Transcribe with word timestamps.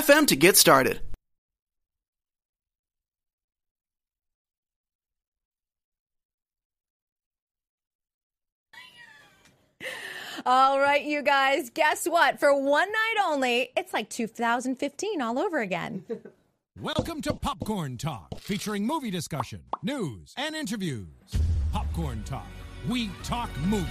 to 0.00 0.36
get 0.36 0.56
started. 0.56 1.00
All 10.46 10.80
right, 10.80 11.04
you 11.04 11.22
guys, 11.22 11.70
guess 11.70 12.06
what? 12.06 12.40
For 12.40 12.58
one 12.58 12.90
night 12.90 13.24
only, 13.26 13.70
it's 13.76 13.92
like 13.92 14.08
2015 14.08 15.20
all 15.20 15.38
over 15.38 15.60
again. 15.60 16.04
Welcome 16.80 17.20
to 17.22 17.34
Popcorn 17.34 17.98
Talk, 17.98 18.40
featuring 18.40 18.86
movie 18.86 19.10
discussion, 19.10 19.60
news, 19.82 20.32
and 20.38 20.56
interviews. 20.56 21.06
Popcorn 21.70 22.24
Talk, 22.24 22.46
we 22.88 23.10
talk 23.22 23.50
movies. 23.66 23.88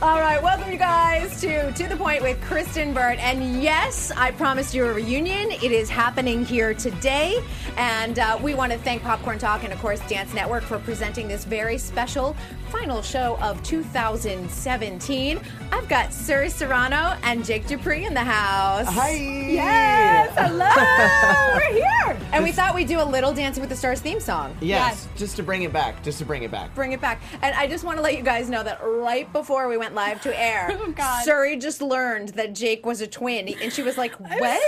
All 0.00 0.20
right, 0.20 0.40
welcome 0.40 0.70
you 0.70 0.78
guys 0.78 1.40
to 1.40 1.72
To 1.72 1.88
the 1.88 1.96
Point 1.96 2.22
with 2.22 2.40
Kristyn 2.42 2.94
Burtt. 2.94 3.18
And 3.18 3.60
yes, 3.62 4.12
I 4.12 4.30
promised 4.30 4.72
you 4.72 4.86
a 4.86 4.92
reunion. 4.92 5.50
It 5.50 5.72
is 5.72 5.88
happening 5.88 6.44
here 6.44 6.72
today. 6.72 7.42
And 7.76 8.18
uh, 8.18 8.38
we 8.40 8.54
want 8.54 8.70
to 8.72 8.78
thank 8.78 9.02
Popcorn 9.02 9.38
Talk 9.38 9.64
and, 9.64 9.72
of 9.72 9.80
course, 9.80 10.00
Dance 10.08 10.34
Network 10.34 10.62
for 10.62 10.78
presenting 10.78 11.26
this 11.26 11.44
very 11.44 11.78
special 11.78 12.36
final 12.70 13.02
show 13.02 13.38
of 13.40 13.62
2017. 13.62 15.40
I've 15.72 15.88
got 15.88 16.10
Suri 16.10 16.50
Serrano 16.50 17.16
and 17.22 17.44
Jake 17.44 17.66
Dupree 17.66 18.04
in 18.04 18.14
the 18.14 18.20
house. 18.20 18.86
Hi. 18.88 19.12
Yes, 19.12 20.32
hello. 20.36 20.68
We're 21.54 21.82
here. 21.82 22.28
And 22.32 22.44
we 22.44 22.52
thought 22.52 22.74
we'd 22.74 22.88
do 22.88 23.00
a 23.00 23.04
little 23.04 23.32
Dancing 23.32 23.62
with 23.62 23.70
the 23.70 23.76
Stars 23.76 24.00
theme 24.00 24.20
song. 24.20 24.56
Yes, 24.60 25.08
just 25.16 25.36
to 25.36 25.42
bring 25.42 25.62
it 25.62 25.72
back, 25.72 26.02
just 26.02 26.18
to 26.18 26.24
bring 26.24 26.42
it 26.42 26.50
back. 26.50 26.74
Bring 26.74 26.92
it 26.92 27.00
back. 27.00 27.20
And 27.42 27.54
I 27.54 27.66
just 27.66 27.84
want 27.84 27.96
to 27.96 28.02
let 28.02 28.16
you 28.16 28.17
guys 28.22 28.48
know 28.50 28.62
that 28.62 28.80
right 28.82 29.30
before 29.32 29.68
we 29.68 29.76
went 29.76 29.94
live 29.94 30.20
to 30.22 30.40
air, 30.40 30.68
Oh, 30.80 30.92
God. 30.92 31.26
Suri 31.26 31.60
just 31.60 31.80
learned 31.82 32.30
that 32.30 32.54
Jake 32.54 32.84
was 32.86 33.00
a 33.00 33.06
twin. 33.06 33.48
And 33.48 33.72
she 33.72 33.82
was 33.82 33.96
like, 33.98 34.12
What? 34.20 34.60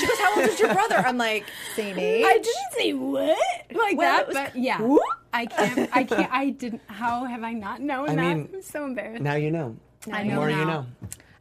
She 0.00 0.06
goes, 0.06 0.18
How 0.18 0.36
old 0.40 0.48
is 0.48 0.58
your 0.60 0.72
brother? 0.72 0.96
I'm 0.96 1.18
like, 1.18 1.44
Same 1.76 1.98
age. 1.98 2.24
I 2.26 2.34
didn't 2.34 2.72
say 2.76 2.92
what 2.92 3.38
like 3.74 3.96
Well, 3.98 4.16
that, 4.16 4.26
was- 4.28 4.36
but 4.36 4.56
yeah, 4.56 4.80
Whoop. 4.80 5.02
I 5.32 5.46
can't. 5.46 5.90
I 5.96 6.04
can't. 6.04 6.32
I 6.32 6.50
didn't. 6.50 6.82
How 6.86 7.24
have 7.24 7.42
I 7.42 7.52
not 7.54 7.80
known 7.80 8.08
I 8.10 8.14
that? 8.14 8.20
mean, 8.36 8.48
I'm 8.54 8.62
so 8.62 8.84
embarrassed. 8.84 9.22
Now 9.22 9.34
you 9.34 9.50
know. 9.50 9.76
I 10.12 10.22
The 10.22 10.28
know 10.28 10.34
more 10.36 10.50
you 10.50 10.64
know. 10.64 10.86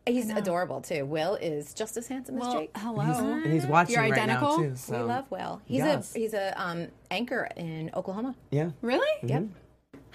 He's 0.05 0.29
adorable 0.29 0.81
too. 0.81 1.05
Will 1.05 1.35
is 1.35 1.73
just 1.73 1.95
as 1.95 2.07
handsome 2.07 2.37
as 2.41 2.51
Jake. 2.53 2.71
hello. 2.75 3.03
And 3.03 3.53
he's 3.53 3.65
watching 3.65 3.93
You're 3.93 4.01
right 4.03 4.11
identical? 4.13 4.57
now 4.57 4.63
too. 4.69 4.75
So. 4.75 4.97
we 4.97 5.03
love 5.03 5.31
Will. 5.31 5.61
He's 5.65 5.77
yes. 5.77 6.13
a 6.15 6.19
he's 6.19 6.33
a 6.33 6.61
um, 6.61 6.87
anchor 7.11 7.47
in 7.55 7.89
Oklahoma. 7.93 8.35
Yeah. 8.49 8.71
Really? 8.81 9.07
Yep. 9.21 9.43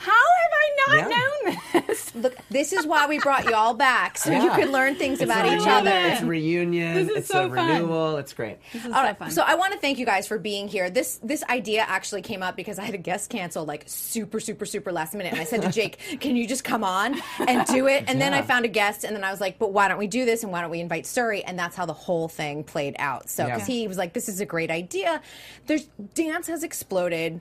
How 0.01 0.13
have 0.13 0.53
I 0.53 0.77
not 0.87 1.11
Yeah. 1.11 1.17
known 1.17 1.85
this? 1.89 2.15
Look, 2.15 2.37
this 2.51 2.73
is 2.73 2.87
why 2.87 3.07
we 3.09 3.19
brought 3.19 3.45
you 3.47 3.55
all 3.55 3.75
back 3.75 4.17
so 4.17 4.31
you 4.31 4.45
Yeah. 4.45 4.55
could 4.57 4.71
learn 4.71 4.95
things 4.95 5.21
about 5.21 5.45
each 5.47 5.53
reunion, 5.65 5.69
other. 5.71 5.91
It's 6.13 6.23
a 6.23 6.27
reunion. 6.27 6.95
This 6.95 7.09
is 7.11 7.17
it's 7.17 7.29
so 7.29 7.47
a 7.47 7.55
fun. 7.55 7.69
renewal. 7.83 8.17
It's 8.19 8.33
great. 8.33 8.59
This 8.73 8.85
is 8.85 8.93
All 8.93 8.99
so 9.01 9.03
right, 9.03 9.19
fun. 9.19 9.31
so 9.33 9.43
I 9.45 9.57
want 9.57 9.73
to 9.73 9.79
thank 9.81 9.99
you 9.99 10.07
guys 10.07 10.27
for 10.29 10.39
being 10.39 10.69
here. 10.69 10.89
This 10.89 11.19
this 11.23 11.43
idea 11.45 11.85
actually 11.87 12.23
came 12.23 12.43
up 12.43 12.55
because 12.57 12.79
I 12.79 12.85
had 12.85 12.95
a 12.95 12.99
guest 12.99 13.29
cancel 13.29 13.65
like 13.65 13.85
super 13.87 14.39
super 14.41 14.65
super 14.67 14.93
last 14.93 15.15
minute, 15.15 15.33
and 15.33 15.41
I 15.41 15.45
said 15.45 15.63
to 15.63 15.71
Jake, 15.73 15.99
"Can 16.21 16.37
you 16.37 16.47
just 16.47 16.63
come 16.65 16.85
on 16.85 17.21
and 17.47 17.67
do 17.67 17.89
it?" 17.89 18.05
And 18.07 18.21
then 18.21 18.33
I 18.33 18.37
Yeah. 18.39 18.43
found 18.43 18.65
a 18.65 18.69
guest, 18.69 19.03
and 19.05 19.17
then 19.17 19.25
I 19.25 19.31
was 19.33 19.41
like, 19.41 19.59
"But 19.59 19.73
why 19.73 19.89
don't 19.89 19.99
we 19.99 20.07
do 20.07 20.25
this? 20.25 20.45
And 20.45 20.53
why 20.53 20.61
don't 20.61 20.71
we 20.71 20.81
invite 20.81 21.05
Suri?" 21.05 21.43
And 21.45 21.59
that's 21.59 21.75
how 21.77 21.87
the 21.87 21.93
whole 21.93 22.29
thing 22.29 22.63
played 22.63 22.95
out. 23.01 23.29
So 23.29 23.49
'cause 23.49 23.69
Yeah. 23.69 23.75
he 23.75 23.89
was 23.89 23.99
like, 23.99 24.13
"This 24.13 24.29
is 24.29 24.41
a 24.41 24.47
great 24.47 24.71
idea." 24.71 25.21
There's 25.67 25.85
dance 26.15 26.47
has 26.47 26.63
exploded. 26.63 27.41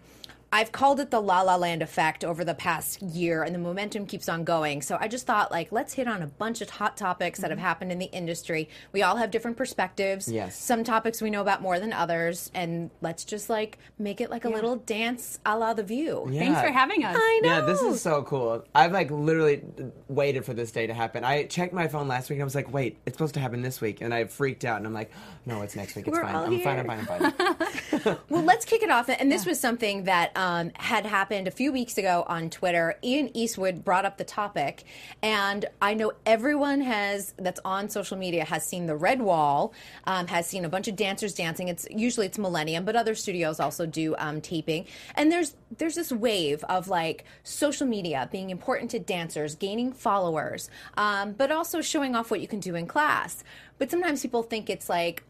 I've 0.51 0.71
called 0.71 0.99
it 0.99 1.11
the 1.11 1.19
La 1.19 1.41
La 1.41 1.55
Land 1.55 1.81
effect 1.81 2.23
over 2.23 2.45
the 2.45 2.53
past 2.53 3.01
year, 3.01 3.43
and 3.43 3.53
the 3.53 3.59
momentum 3.59 4.05
keeps 4.05 4.29
on 4.29 4.43
going. 4.45 4.81
So 4.81 4.97
I 4.99 5.07
just 5.07 5.25
thought, 5.25 5.51
like, 5.51 5.71
let's 5.71 5.93
hit 5.93 6.07
on 6.07 6.21
a 6.21 6.27
bunch 6.27 6.61
of 6.61 6.69
hot 6.69 6.95
topics 6.95 7.39
that 7.39 7.51
have 7.51 7.57
mm-hmm. 7.57 7.65
happened 7.65 7.91
in 7.91 7.99
the 7.99 8.05
industry. 8.05 8.69
We 8.93 9.03
all 9.03 9.17
have 9.17 9.29
different 9.29 9.57
perspectives. 9.57 10.31
Yes. 10.31 10.57
Some 10.57 10.83
topics 10.83 11.21
we 11.21 11.29
know 11.29 11.41
about 11.41 11.61
more 11.61 11.79
than 11.79 11.91
others, 11.91 12.49
and 12.53 12.89
let's 13.01 13.25
just 13.25 13.49
like 13.49 13.77
make 13.99 14.21
it 14.21 14.29
like 14.29 14.45
a 14.45 14.49
little 14.49 14.77
dance 14.77 15.39
a 15.45 15.57
la 15.57 15.73
The 15.73 15.83
View. 15.83 16.27
Yeah. 16.29 16.39
Thanks 16.39 16.61
for 16.61 16.71
having 16.71 17.03
us. 17.03 17.15
I 17.19 17.39
know. 17.43 17.49
Yeah, 17.49 17.61
this 17.61 17.81
is 17.81 18.01
so 18.01 18.23
cool. 18.23 18.63
I've 18.73 18.91
like 18.91 19.11
literally 19.11 19.63
waited 20.07 20.45
for 20.45 20.53
this 20.53 20.71
day 20.71 20.87
to 20.87 20.93
happen. 20.93 21.23
I 21.23 21.43
checked 21.45 21.73
my 21.73 21.87
phone 21.87 22.07
last 22.07 22.29
week 22.29 22.37
and 22.37 22.43
I 22.43 22.45
was 22.45 22.55
like, 22.55 22.73
wait, 22.73 22.97
it's 23.05 23.17
supposed 23.17 23.33
to 23.33 23.39
happen 23.39 23.61
this 23.61 23.81
week. 23.81 24.01
And 24.01 24.13
I 24.13 24.25
freaked 24.25 24.65
out 24.65 24.77
and 24.77 24.87
I'm 24.87 24.93
like, 24.93 25.11
no, 25.45 25.61
it's 25.61 25.75
next 25.75 25.95
week. 25.95 26.07
It's 26.07 26.17
We're 26.17 26.23
fine. 26.23 26.35
all 26.35 26.45
I'm 26.45 26.59
fine. 26.61 26.79
I'm 26.79 27.05
fine. 27.05 27.23
I'm 27.23 27.31
fine. 27.33 28.17
Well, 28.29 28.43
let's 28.43 28.65
kick 28.65 28.83
it 28.83 28.89
off. 28.89 29.09
And 29.09 29.31
this 29.31 29.45
was 29.45 29.59
something 29.59 30.03
that 30.03 30.31
um, 30.37 30.71
had 30.75 31.05
happened 31.05 31.47
a 31.47 31.51
few 31.51 31.71
weeks 31.71 31.97
ago 31.97 32.23
on 32.27 32.49
Twitter. 32.49 32.95
Ian 33.03 33.35
Eastwood 33.35 33.83
brought 33.83 34.05
up 34.05 34.17
the 34.17 34.23
topic, 34.23 34.83
and 35.21 35.65
I 35.81 35.95
know 35.95 36.13
everyone 36.25 36.81
has 36.81 37.33
that's 37.37 37.59
on 37.65 37.89
social 37.89 38.17
media 38.17 38.45
has 38.45 38.63
seen 38.63 38.85
the 38.85 38.95
Red 38.95 39.21
Wall, 39.21 39.73
um, 40.05 40.27
has 40.27 40.45
seen 40.47 40.63
a 40.63 40.69
bunch 40.69 40.87
of 40.87 40.95
dancers 40.95 41.33
dancing. 41.33 41.67
It's 41.67 41.87
usually 41.89 42.27
it's 42.27 42.37
Millennium, 42.37 42.85
but 42.85 42.95
other 42.95 43.15
studios 43.15 43.59
also 43.59 43.87
do 43.87 44.15
um, 44.19 44.39
taping. 44.39 44.85
And 45.15 45.31
there's 45.31 45.55
there's 45.77 45.95
this 45.95 46.11
wave 46.11 46.63
of 46.65 46.87
like 46.87 47.25
social 47.43 47.87
media 47.87 48.29
being 48.31 48.51
important 48.51 48.91
to 48.91 48.99
dancers, 48.99 49.55
gaining 49.55 49.91
followers, 49.91 50.69
um, 50.95 51.33
but 51.33 51.51
also 51.51 51.81
showing 51.81 52.15
off 52.15 52.29
what 52.29 52.41
you 52.41 52.47
can 52.47 52.59
do 52.59 52.75
in 52.75 52.85
class. 52.85 53.43
But 53.79 53.89
sometimes 53.89 54.21
people 54.21 54.43
think 54.43 54.69
it's 54.69 54.87
like 54.87 55.23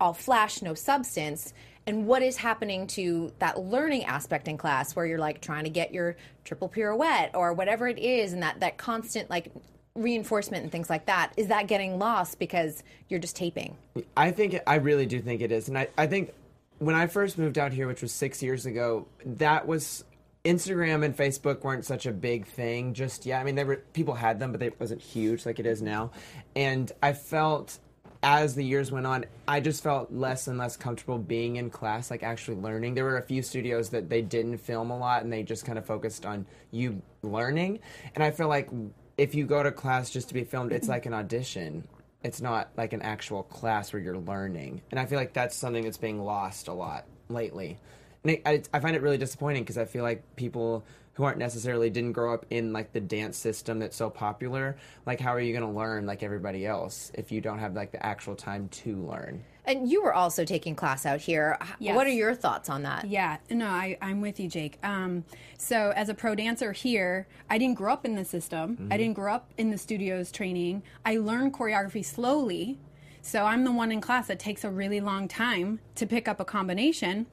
all 0.00 0.14
flash, 0.14 0.62
no 0.62 0.74
substance. 0.74 1.52
And 1.88 2.06
what 2.06 2.22
is 2.22 2.36
happening 2.36 2.86
to 2.88 3.32
that 3.38 3.58
learning 3.58 4.04
aspect 4.04 4.46
in 4.46 4.58
class 4.58 4.94
where 4.94 5.06
you're 5.06 5.18
like 5.18 5.40
trying 5.40 5.64
to 5.64 5.70
get 5.70 5.90
your 5.90 6.16
triple 6.44 6.68
pirouette 6.68 7.30
or 7.32 7.54
whatever 7.54 7.88
it 7.88 7.98
is, 7.98 8.34
and 8.34 8.42
that, 8.42 8.60
that 8.60 8.76
constant 8.76 9.30
like 9.30 9.50
reinforcement 9.94 10.62
and 10.62 10.70
things 10.70 10.90
like 10.90 11.06
that? 11.06 11.32
Is 11.38 11.46
that 11.46 11.66
getting 11.66 11.98
lost 11.98 12.38
because 12.38 12.82
you're 13.08 13.18
just 13.18 13.36
taping? 13.36 13.74
I 14.18 14.32
think 14.32 14.60
I 14.66 14.74
really 14.74 15.06
do 15.06 15.18
think 15.22 15.40
it 15.40 15.50
is, 15.50 15.68
and 15.68 15.78
I, 15.78 15.88
I 15.96 16.06
think 16.06 16.34
when 16.78 16.94
I 16.94 17.06
first 17.06 17.38
moved 17.38 17.56
out 17.56 17.72
here, 17.72 17.86
which 17.86 18.02
was 18.02 18.12
six 18.12 18.42
years 18.42 18.66
ago, 18.66 19.08
that 19.24 19.66
was 19.66 20.04
Instagram 20.44 21.06
and 21.06 21.16
Facebook 21.16 21.62
weren't 21.62 21.86
such 21.86 22.04
a 22.04 22.12
big 22.12 22.46
thing 22.46 22.92
just 22.92 23.24
yet. 23.24 23.40
I 23.40 23.44
mean, 23.44 23.54
they 23.54 23.64
were 23.64 23.76
people 23.94 24.12
had 24.12 24.38
them, 24.38 24.52
but 24.52 24.62
it 24.62 24.78
wasn't 24.78 25.00
huge 25.00 25.46
like 25.46 25.58
it 25.58 25.64
is 25.64 25.80
now. 25.80 26.10
And 26.54 26.92
I 27.02 27.14
felt 27.14 27.78
as 28.22 28.54
the 28.54 28.64
years 28.64 28.90
went 28.90 29.06
on, 29.06 29.24
I 29.46 29.60
just 29.60 29.82
felt 29.82 30.12
less 30.12 30.48
and 30.48 30.58
less 30.58 30.76
comfortable 30.76 31.18
being 31.18 31.56
in 31.56 31.70
class, 31.70 32.10
like 32.10 32.22
actually 32.22 32.56
learning. 32.56 32.94
There 32.94 33.04
were 33.04 33.18
a 33.18 33.22
few 33.22 33.42
studios 33.42 33.90
that 33.90 34.08
they 34.08 34.22
didn't 34.22 34.58
film 34.58 34.90
a 34.90 34.98
lot 34.98 35.22
and 35.22 35.32
they 35.32 35.42
just 35.42 35.64
kind 35.64 35.78
of 35.78 35.86
focused 35.86 36.26
on 36.26 36.46
you 36.70 37.00
learning. 37.22 37.80
And 38.14 38.24
I 38.24 38.30
feel 38.30 38.48
like 38.48 38.68
if 39.16 39.34
you 39.34 39.46
go 39.46 39.62
to 39.62 39.70
class 39.70 40.10
just 40.10 40.28
to 40.28 40.34
be 40.34 40.44
filmed, 40.44 40.72
it's 40.72 40.88
like 40.88 41.06
an 41.06 41.14
audition. 41.14 41.86
It's 42.24 42.40
not 42.40 42.70
like 42.76 42.92
an 42.92 43.02
actual 43.02 43.44
class 43.44 43.92
where 43.92 44.02
you're 44.02 44.18
learning. 44.18 44.82
And 44.90 44.98
I 44.98 45.06
feel 45.06 45.18
like 45.18 45.32
that's 45.32 45.56
something 45.56 45.84
that's 45.84 45.96
being 45.96 46.20
lost 46.22 46.66
a 46.66 46.72
lot 46.72 47.06
lately. 47.28 47.78
And 48.24 48.32
I, 48.32 48.50
I, 48.50 48.62
I 48.74 48.80
find 48.80 48.96
it 48.96 49.02
really 49.02 49.18
disappointing 49.18 49.62
because 49.62 49.78
I 49.78 49.84
feel 49.84 50.02
like 50.02 50.24
people 50.34 50.84
who 51.18 51.24
aren't 51.24 51.38
necessarily 51.38 51.90
didn't 51.90 52.12
grow 52.12 52.32
up 52.32 52.46
in 52.48 52.72
like 52.72 52.92
the 52.92 53.00
dance 53.00 53.36
system 53.36 53.80
that's 53.80 53.96
so 53.96 54.08
popular 54.08 54.76
like 55.04 55.18
how 55.18 55.34
are 55.34 55.40
you 55.40 55.52
going 55.52 55.68
to 55.68 55.76
learn 55.76 56.06
like 56.06 56.22
everybody 56.22 56.64
else 56.64 57.10
if 57.14 57.32
you 57.32 57.40
don't 57.40 57.58
have 57.58 57.74
like 57.74 57.90
the 57.90 58.06
actual 58.06 58.36
time 58.36 58.68
to 58.68 58.94
learn 58.98 59.42
And 59.66 59.90
you 59.90 60.00
were 60.00 60.14
also 60.14 60.44
taking 60.44 60.76
class 60.76 61.04
out 61.04 61.20
here. 61.20 61.58
H- 61.60 61.68
Yes. 61.80 61.96
What 61.96 62.06
are 62.06 62.10
your 62.24 62.34
thoughts 62.36 62.70
on 62.70 62.84
that? 62.84 63.04
Yeah, 63.06 63.36
no, 63.50 63.66
I, 63.66 63.98
I'm 64.00 64.20
with 64.22 64.38
you, 64.40 64.48
Jake. 64.48 64.78
Um, 64.82 65.24
so, 65.58 65.92
as 65.94 66.08
a 66.08 66.14
pro 66.14 66.34
dancer 66.34 66.72
here, 66.72 67.26
I 67.50 67.58
didn't 67.58 67.74
grow 67.76 67.92
up 67.92 68.04
in 68.06 68.14
the 68.14 68.24
system. 68.24 68.88
I 68.90 68.96
didn't 68.96 69.14
grow 69.14 69.34
up 69.34 69.50
in 69.58 69.70
the 69.70 69.76
studios 69.76 70.32
training. 70.32 70.82
I 71.04 71.18
learned 71.18 71.52
choreography 71.52 72.02
slowly. 72.02 72.78
So, 73.20 73.44
I'm 73.44 73.64
the 73.64 73.72
one 73.72 73.92
in 73.92 74.00
class 74.00 74.28
that 74.28 74.38
takes 74.38 74.64
a 74.64 74.70
really 74.70 75.00
long 75.00 75.28
time 75.28 75.80
to 75.96 76.06
pick 76.06 76.28
up 76.28 76.40
a 76.40 76.46
combination. 76.46 77.26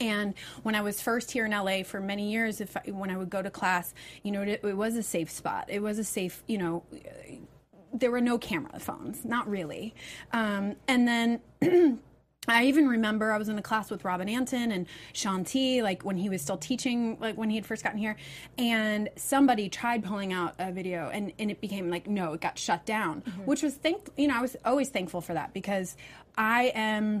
And 0.00 0.34
when 0.62 0.74
I 0.74 0.80
was 0.80 1.00
first 1.00 1.30
here 1.30 1.44
in 1.44 1.52
LA 1.52 1.82
for 1.82 2.00
many 2.00 2.30
years, 2.30 2.60
if 2.60 2.76
I, 2.76 2.82
when 2.90 3.10
I 3.10 3.16
would 3.16 3.30
go 3.30 3.42
to 3.42 3.50
class, 3.50 3.94
you 4.22 4.32
know, 4.32 4.42
it, 4.42 4.60
it 4.62 4.76
was 4.76 4.96
a 4.96 5.02
safe 5.02 5.30
spot. 5.30 5.66
It 5.68 5.80
was 5.82 5.98
a 5.98 6.04
safe, 6.04 6.42
you 6.46 6.58
know, 6.58 6.82
there 7.92 8.10
were 8.10 8.20
no 8.20 8.38
camera 8.38 8.78
phones, 8.78 9.24
not 9.24 9.48
really. 9.48 9.94
Um, 10.32 10.76
and 10.88 11.06
then 11.06 11.40
I 12.48 12.64
even 12.64 12.88
remember 12.88 13.30
I 13.30 13.38
was 13.38 13.48
in 13.48 13.56
a 13.56 13.62
class 13.62 13.90
with 13.90 14.04
Robin 14.04 14.28
Antin 14.28 14.72
and 14.72 14.86
Shaun 15.12 15.44
T, 15.44 15.80
like 15.82 16.04
when 16.04 16.16
he 16.16 16.28
was 16.28 16.42
still 16.42 16.56
teaching, 16.56 17.16
like 17.20 17.36
when 17.36 17.50
he 17.50 17.56
had 17.56 17.64
first 17.64 17.84
gotten 17.84 17.98
here, 17.98 18.16
and 18.58 19.10
somebody 19.14 19.68
tried 19.68 20.02
pulling 20.02 20.32
out 20.32 20.54
a 20.58 20.72
video, 20.72 21.08
and, 21.12 21.32
and 21.38 21.52
it 21.52 21.60
became 21.60 21.88
like 21.88 22.08
no, 22.08 22.32
it 22.32 22.40
got 22.40 22.58
shut 22.58 22.84
down, 22.84 23.22
which 23.44 23.62
was 23.62 23.74
thank 23.74 24.08
you 24.16 24.26
know 24.26 24.36
I 24.36 24.40
was 24.40 24.56
always 24.64 24.88
thankful 24.88 25.20
for 25.20 25.34
that 25.34 25.54
because 25.54 25.96
I 26.36 26.72
am 26.74 27.20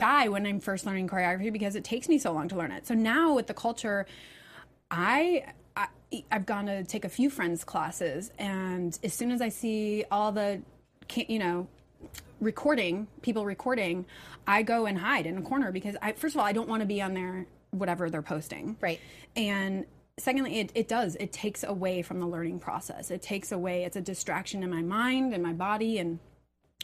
Shy 0.00 0.28
when 0.28 0.46
I'm 0.46 0.60
first 0.60 0.86
learning 0.86 1.08
choreography 1.08 1.52
because 1.52 1.76
it 1.76 1.84
takes 1.84 2.08
me 2.08 2.18
so 2.18 2.32
long 2.32 2.48
to 2.48 2.56
learn 2.56 2.72
it. 2.72 2.86
So 2.86 2.94
now 2.94 3.34
with 3.34 3.46
the 3.46 3.54
culture, 3.54 4.06
I, 4.90 5.52
I 5.76 5.88
I've 6.32 6.46
gone 6.46 6.66
to 6.66 6.84
take 6.84 7.04
a 7.04 7.08
few 7.08 7.30
friends' 7.30 7.62
classes, 7.64 8.32
and 8.38 8.98
as 9.04 9.14
soon 9.14 9.30
as 9.30 9.40
I 9.40 9.48
see 9.48 10.04
all 10.10 10.32
the, 10.32 10.62
you 11.14 11.38
know, 11.38 11.68
recording 12.40 13.06
people 13.22 13.44
recording, 13.44 14.06
I 14.46 14.62
go 14.62 14.86
and 14.86 14.98
hide 14.98 15.26
in 15.26 15.36
a 15.38 15.42
corner 15.42 15.70
because 15.70 15.96
I 16.02 16.12
first 16.12 16.34
of 16.34 16.40
all 16.40 16.46
I 16.46 16.52
don't 16.52 16.68
want 16.68 16.80
to 16.80 16.86
be 16.86 17.00
on 17.02 17.14
their 17.14 17.46
whatever 17.70 18.10
they're 18.10 18.22
posting. 18.22 18.76
Right. 18.80 19.00
And 19.36 19.86
secondly, 20.18 20.58
it, 20.60 20.72
it 20.74 20.88
does. 20.88 21.16
It 21.16 21.32
takes 21.32 21.62
away 21.64 22.02
from 22.02 22.20
the 22.20 22.26
learning 22.26 22.60
process. 22.60 23.10
It 23.10 23.22
takes 23.22 23.52
away, 23.52 23.84
it's 23.84 23.96
a 23.96 24.00
distraction 24.00 24.62
in 24.62 24.70
my 24.70 24.82
mind 24.82 25.32
and 25.34 25.42
my 25.42 25.52
body, 25.52 25.98
and 25.98 26.18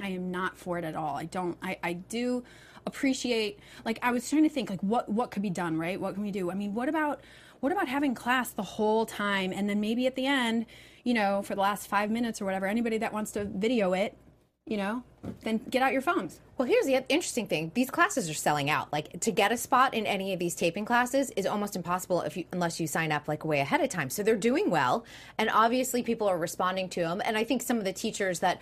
I 0.00 0.08
am 0.08 0.30
not 0.30 0.56
for 0.56 0.78
it 0.78 0.84
at 0.84 0.94
all. 0.94 1.16
I 1.16 1.24
don't, 1.24 1.56
I, 1.62 1.78
I 1.82 1.92
do 1.94 2.44
appreciate, 2.86 3.58
like, 3.84 3.98
I 4.02 4.12
was 4.12 4.28
trying 4.28 4.44
to 4.44 4.48
think, 4.48 4.70
like, 4.70 4.82
what, 4.82 5.08
what 5.08 5.30
could 5.30 5.42
be 5.42 5.50
done, 5.50 5.76
right? 5.76 6.00
What 6.00 6.14
can 6.14 6.22
we 6.22 6.30
do? 6.30 6.50
I 6.50 6.54
mean, 6.54 6.74
what 6.74 6.88
about, 6.88 7.20
what 7.60 7.72
about 7.72 7.88
having 7.88 8.14
class 8.14 8.50
the 8.50 8.62
whole 8.62 9.06
time 9.06 9.52
and 9.52 9.68
then 9.68 9.80
maybe 9.80 10.06
at 10.06 10.14
the 10.14 10.26
end, 10.26 10.66
you 11.04 11.14
know, 11.14 11.42
for 11.42 11.54
the 11.54 11.60
last 11.60 11.88
five 11.88 12.10
minutes 12.10 12.40
or 12.40 12.44
whatever, 12.44 12.66
anybody 12.66 12.98
that 12.98 13.12
wants 13.12 13.32
to 13.32 13.44
video 13.44 13.92
it, 13.92 14.16
you 14.66 14.76
know, 14.76 15.02
then 15.42 15.60
get 15.70 15.80
out 15.80 15.92
your 15.92 16.02
phones. 16.02 16.40
Well, 16.58 16.66
here's 16.66 16.86
the 16.86 17.04
interesting 17.08 17.46
thing: 17.46 17.70
these 17.74 17.90
classes 17.90 18.28
are 18.28 18.34
selling 18.34 18.68
out. 18.68 18.92
Like 18.92 19.20
to 19.20 19.30
get 19.30 19.52
a 19.52 19.56
spot 19.56 19.94
in 19.94 20.06
any 20.06 20.32
of 20.32 20.38
these 20.38 20.54
taping 20.54 20.84
classes 20.84 21.30
is 21.36 21.46
almost 21.46 21.76
impossible 21.76 22.22
if 22.22 22.36
you 22.36 22.44
unless 22.52 22.80
you 22.80 22.86
sign 22.86 23.12
up 23.12 23.28
like 23.28 23.44
way 23.44 23.60
ahead 23.60 23.80
of 23.80 23.88
time. 23.88 24.10
So 24.10 24.22
they're 24.22 24.36
doing 24.36 24.70
well, 24.70 25.04
and 25.38 25.48
obviously 25.50 26.02
people 26.02 26.26
are 26.28 26.38
responding 26.38 26.88
to 26.90 27.00
them. 27.00 27.22
And 27.24 27.36
I 27.38 27.44
think 27.44 27.62
some 27.62 27.78
of 27.78 27.84
the 27.84 27.92
teachers 27.92 28.40
that 28.40 28.60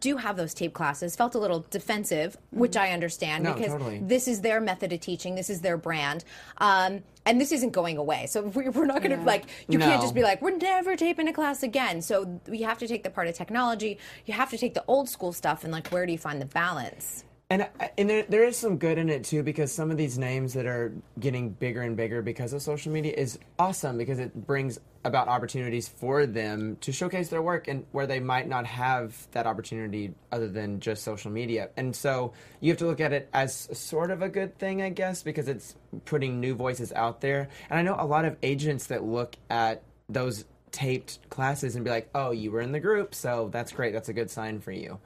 do 0.00 0.18
have 0.18 0.36
those 0.36 0.52
tape 0.52 0.74
classes 0.74 1.16
felt 1.16 1.34
a 1.34 1.38
little 1.38 1.64
defensive, 1.70 2.36
which 2.50 2.76
I 2.76 2.90
understand 2.90 3.44
No, 3.44 3.54
because 3.54 3.72
totally. 3.72 4.00
this 4.02 4.28
is 4.28 4.42
their 4.42 4.60
method 4.60 4.92
of 4.92 5.00
teaching, 5.00 5.34
this 5.34 5.48
is 5.48 5.62
their 5.62 5.78
brand, 5.78 6.24
um, 6.58 7.02
and 7.28 7.38
this 7.40 7.52
isn't 7.52 7.72
going 7.72 7.98
away. 7.98 8.26
So 8.26 8.42
we- 8.42 8.68
we're 8.70 8.86
not 8.86 9.02
going 9.02 9.16
to 9.18 9.24
like 9.24 9.44
you 9.68 9.78
can't 9.78 10.00
just 10.02 10.14
be 10.14 10.22
like 10.22 10.40
we're 10.42 10.56
never 10.56 10.96
taping 10.96 11.28
a 11.28 11.32
class 11.32 11.62
again. 11.62 12.00
So 12.02 12.40
we 12.48 12.62
have 12.62 12.78
to 12.78 12.88
take 12.88 13.02
the 13.04 13.10
part 13.10 13.28
of 13.28 13.34
technology, 13.34 13.98
you 14.26 14.34
have 14.34 14.50
to 14.50 14.58
take 14.58 14.74
the 14.74 14.84
old 14.88 15.08
school 15.08 15.32
stuff, 15.32 15.62
and 15.64 15.72
like 15.72 15.88
where 15.88 16.06
do 16.06 16.12
you 16.12 16.18
find 16.18 16.40
the 16.40 16.46
balance? 16.46 17.24
And 17.50 17.66
and 17.96 18.10
there, 18.10 18.24
there 18.28 18.44
is 18.44 18.58
some 18.58 18.76
good 18.76 18.98
in 18.98 19.08
it 19.08 19.24
too 19.24 19.42
because 19.42 19.72
some 19.72 19.90
of 19.90 19.96
these 19.96 20.18
names 20.18 20.52
that 20.52 20.66
are 20.66 20.92
getting 21.18 21.48
bigger 21.48 21.80
and 21.80 21.96
bigger 21.96 22.20
because 22.20 22.52
of 22.52 22.60
social 22.60 22.92
media 22.92 23.14
is 23.16 23.38
awesome 23.58 23.96
because 23.96 24.18
it 24.18 24.46
brings 24.46 24.78
about 25.02 25.28
opportunities 25.28 25.88
for 25.88 26.26
them 26.26 26.76
to 26.82 26.92
showcase 26.92 27.30
their 27.30 27.40
work 27.40 27.66
and 27.66 27.86
where 27.92 28.06
they 28.06 28.20
might 28.20 28.48
not 28.48 28.66
have 28.66 29.26
that 29.30 29.46
opportunity 29.46 30.12
other 30.30 30.46
than 30.46 30.78
just 30.78 31.02
social 31.02 31.30
media. 31.30 31.70
And 31.78 31.96
so 31.96 32.34
you 32.60 32.70
have 32.70 32.78
to 32.80 32.86
look 32.86 33.00
at 33.00 33.14
it 33.14 33.30
as 33.32 33.54
sort 33.72 34.10
of 34.10 34.20
a 34.20 34.28
good 34.28 34.58
thing, 34.58 34.82
I 34.82 34.90
guess, 34.90 35.22
because 35.22 35.48
it's 35.48 35.74
putting 36.04 36.40
new 36.40 36.54
voices 36.54 36.92
out 36.92 37.22
there. 37.22 37.48
And 37.70 37.78
I 37.78 37.82
know 37.82 37.96
a 37.98 38.04
lot 38.04 38.26
of 38.26 38.36
agents 38.42 38.88
that 38.88 39.04
look 39.04 39.36
at 39.48 39.82
those 40.10 40.44
taped 40.70 41.18
classes 41.30 41.76
and 41.76 41.84
be 41.84 41.90
like, 41.90 42.10
"Oh, 42.14 42.30
you 42.30 42.50
were 42.50 42.60
in 42.60 42.72
the 42.72 42.80
group, 42.80 43.14
so 43.14 43.48
that's 43.50 43.72
great. 43.72 43.94
That's 43.94 44.10
a 44.10 44.12
good 44.12 44.30
sign 44.30 44.60
for 44.60 44.72
you." 44.72 44.98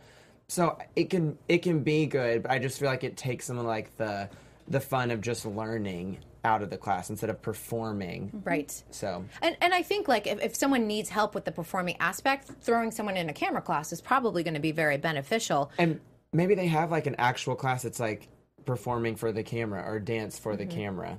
So 0.48 0.78
it 0.96 1.10
can 1.10 1.38
it 1.48 1.58
can 1.58 1.82
be 1.82 2.06
good, 2.06 2.42
but 2.42 2.50
I 2.50 2.58
just 2.58 2.78
feel 2.78 2.88
like 2.88 3.04
it 3.04 3.16
takes 3.16 3.46
some 3.46 3.58
of 3.58 3.64
like 3.64 3.96
the 3.96 4.28
the 4.68 4.80
fun 4.80 5.10
of 5.10 5.20
just 5.20 5.46
learning 5.46 6.18
out 6.44 6.62
of 6.62 6.70
the 6.70 6.76
class 6.76 7.10
instead 7.10 7.30
of 7.30 7.40
performing. 7.40 8.42
Right. 8.44 8.82
So 8.90 9.24
And, 9.42 9.56
and 9.60 9.72
I 9.72 9.82
think 9.82 10.08
like 10.08 10.26
if, 10.26 10.42
if 10.42 10.56
someone 10.56 10.86
needs 10.86 11.08
help 11.08 11.34
with 11.34 11.44
the 11.44 11.52
performing 11.52 11.96
aspect, 12.00 12.50
throwing 12.60 12.90
someone 12.90 13.16
in 13.16 13.28
a 13.28 13.32
camera 13.32 13.62
class 13.62 13.92
is 13.92 14.00
probably 14.00 14.42
going 14.42 14.54
to 14.54 14.60
be 14.60 14.72
very 14.72 14.96
beneficial. 14.96 15.70
and 15.78 16.00
maybe 16.32 16.54
they 16.54 16.66
have 16.66 16.90
like 16.90 17.06
an 17.06 17.14
actual 17.18 17.54
class 17.54 17.82
that's 17.82 18.00
like 18.00 18.28
performing 18.64 19.16
for 19.16 19.32
the 19.32 19.42
camera 19.42 19.82
or 19.86 19.98
dance 19.98 20.38
for 20.38 20.56
the 20.56 20.64
mm-hmm. 20.64 20.78
camera. 20.78 21.18